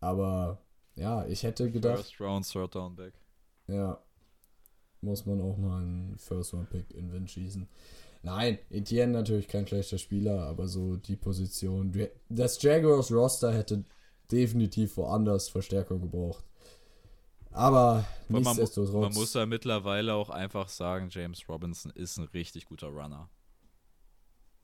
aber 0.00 0.63
ja, 0.96 1.26
ich 1.26 1.42
hätte 1.42 1.70
gedacht. 1.70 2.04
First 2.04 2.20
Round, 2.20 2.50
Third 2.50 2.74
Downback. 2.74 3.14
Ja. 3.66 3.98
Muss 5.00 5.26
man 5.26 5.40
auch 5.40 5.58
mal 5.58 5.82
einen 5.82 6.16
First 6.18 6.54
Round 6.54 6.70
Pick 6.70 6.90
in 6.92 7.12
Wind 7.12 7.30
schießen. 7.30 7.68
Nein, 8.22 8.58
Etienne 8.70 9.12
natürlich 9.12 9.48
kein 9.48 9.66
schlechter 9.66 9.98
Spieler, 9.98 10.44
aber 10.44 10.66
so 10.66 10.96
die 10.96 11.16
Position. 11.16 11.92
Das 12.30 12.60
Jaguars 12.62 13.12
Roster 13.12 13.52
hätte 13.52 13.84
definitiv 14.32 14.96
woanders 14.96 15.50
Verstärkung 15.50 16.00
gebraucht. 16.00 16.44
Aber 17.50 18.04
man, 18.28 18.42
nichtsdestotrotz. 18.42 19.02
Man 19.02 19.12
muss 19.12 19.34
ja 19.34 19.44
mittlerweile 19.44 20.14
auch 20.14 20.30
einfach 20.30 20.68
sagen, 20.68 21.08
James 21.10 21.46
Robinson 21.48 21.92
ist 21.94 22.16
ein 22.16 22.24
richtig 22.24 22.64
guter 22.64 22.88
Runner. 22.88 23.28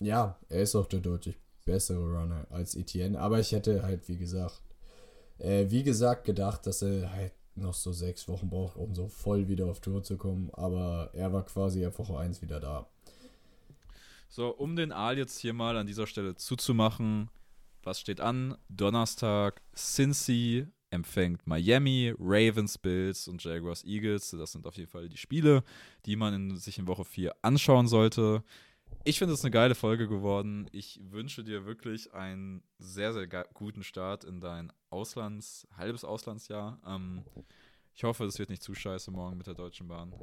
Ja, 0.01 0.39
er 0.49 0.62
ist 0.62 0.74
auch 0.74 0.87
der 0.87 1.01
deutlich 1.01 1.37
bessere 1.66 2.01
Runner 2.01 2.47
als 2.51 2.74
Etienne. 2.74 3.20
Aber 3.20 3.39
ich 3.39 3.53
hätte 3.53 3.83
halt, 3.83 4.09
wie 4.09 4.16
gesagt, 4.16 4.62
äh, 5.41 5.70
wie 5.70 5.82
gesagt, 5.82 6.24
gedacht, 6.24 6.66
dass 6.66 6.82
er 6.82 7.12
halt 7.12 7.32
noch 7.55 7.74
so 7.74 7.93
sechs 7.93 8.28
Wochen 8.28 8.49
braucht, 8.49 8.76
um 8.76 8.95
so 8.95 9.09
voll 9.09 9.49
wieder 9.49 9.66
auf 9.66 9.80
Tour 9.80 10.03
zu 10.03 10.16
kommen. 10.16 10.51
Aber 10.53 11.11
er 11.12 11.32
war 11.32 11.45
quasi 11.45 11.84
ab 11.84 11.99
Woche 11.99 12.18
1 12.18 12.43
wieder 12.43 12.61
da. 12.61 12.88
So, 14.28 14.49
um 14.49 14.76
den 14.76 14.93
Aal 14.93 15.18
jetzt 15.18 15.38
hier 15.38 15.53
mal 15.53 15.76
an 15.76 15.86
dieser 15.86 16.07
Stelle 16.07 16.36
zuzumachen, 16.36 17.28
was 17.82 17.99
steht 17.99 18.20
an? 18.20 18.57
Donnerstag, 18.68 19.62
Cincy 19.74 20.66
empfängt 20.91 21.47
Miami, 21.47 22.14
Ravens, 22.18 22.78
Bills 22.78 23.28
und 23.28 23.43
Jaguars, 23.43 23.84
Eagles. 23.84 24.30
Das 24.30 24.53
sind 24.53 24.66
auf 24.66 24.76
jeden 24.76 24.91
Fall 24.91 25.09
die 25.09 25.16
Spiele, 25.16 25.62
die 26.07 26.16
man 26.16 26.34
in, 26.34 26.57
sich 26.57 26.78
in 26.78 26.86
Woche 26.86 27.05
4 27.05 27.34
anschauen 27.43 27.88
sollte. 27.88 28.43
Ich 29.05 29.18
finde 29.18 29.34
es 29.34 29.43
eine 29.45 29.51
geile 29.51 29.74
Folge 29.74 30.09
geworden. 30.09 30.68
Ich 30.72 31.01
wünsche 31.03 31.43
dir 31.43 31.64
wirklich 31.64 32.12
einen 32.12 32.62
sehr, 32.78 33.12
sehr 33.12 33.26
guten 33.55 33.82
Start 33.82 34.24
in 34.24 34.41
dein 34.41 34.72
Auslands-, 34.91 35.66
halbes 35.76 36.05
Auslandsjahr. 36.05 36.78
Ähm, 36.86 37.24
ich 37.95 38.05
hoffe, 38.05 38.24
es 38.24 38.38
wird 38.38 38.51
nicht 38.51 38.62
zu 38.62 38.74
scheiße 38.74 39.11
morgen 39.11 39.36
mit 39.36 39.47
der 39.47 39.55
Deutschen 39.55 39.88
Bahn. 39.88 40.14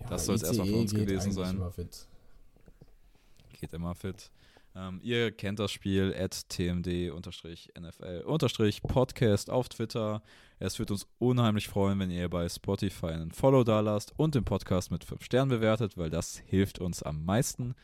Ja, 0.00 0.08
das 0.08 0.26
soll 0.26 0.36
es 0.36 0.42
erstmal 0.42 0.68
für 0.68 0.76
uns 0.76 0.94
gewesen 0.94 1.32
sein. 1.32 1.56
Immer 1.56 1.72
geht 3.60 3.72
immer 3.72 3.94
fit. 3.94 4.30
Ähm, 4.78 5.00
ihr 5.02 5.32
kennt 5.32 5.58
das 5.58 5.72
Spiel 5.72 6.14
at 6.16 6.48
tmd-nfl-podcast 6.50 9.50
auf 9.50 9.68
Twitter. 9.68 10.22
Es 10.60 10.78
würde 10.78 10.92
uns 10.92 11.08
unheimlich 11.18 11.66
freuen, 11.66 11.98
wenn 11.98 12.12
ihr 12.12 12.28
bei 12.28 12.48
Spotify 12.48 13.06
einen 13.06 13.32
Follow 13.32 13.64
da 13.64 13.80
lasst 13.80 14.12
und 14.16 14.36
den 14.36 14.44
Podcast 14.44 14.92
mit 14.92 15.02
5 15.04 15.24
Sternen 15.24 15.50
bewertet, 15.50 15.98
weil 15.98 16.10
das 16.10 16.38
hilft 16.38 16.80
uns 16.80 17.02
am 17.02 17.24
meisten. 17.24 17.74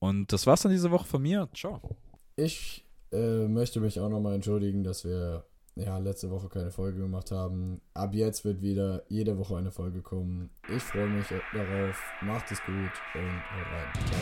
Und 0.00 0.30
das 0.32 0.46
war's 0.46 0.62
dann 0.62 0.72
diese 0.72 0.90
Woche 0.90 1.06
von 1.06 1.22
mir. 1.22 1.48
Ciao. 1.54 1.96
Ich 2.36 2.84
äh, 3.10 3.48
möchte 3.48 3.80
mich 3.80 3.98
auch 3.98 4.10
nochmal 4.10 4.34
entschuldigen, 4.34 4.84
dass 4.84 5.04
wir 5.04 5.46
ja, 5.76 5.96
letzte 5.98 6.30
Woche 6.30 6.48
keine 6.48 6.70
Folge 6.70 7.00
gemacht 7.00 7.30
haben. 7.30 7.80
Ab 7.94 8.14
jetzt 8.14 8.44
wird 8.44 8.60
wieder 8.60 9.02
jede 9.08 9.38
Woche 9.38 9.56
eine 9.56 9.70
Folge 9.70 10.02
kommen. 10.02 10.50
Ich 10.68 10.82
freue 10.82 11.08
mich 11.08 11.28
darauf. 11.54 11.98
Macht 12.20 12.50
es 12.50 12.62
gut 12.64 12.92
und 13.14 13.22
haut 13.22 13.66
rein. 13.72 13.88
Ciao. 14.06 14.20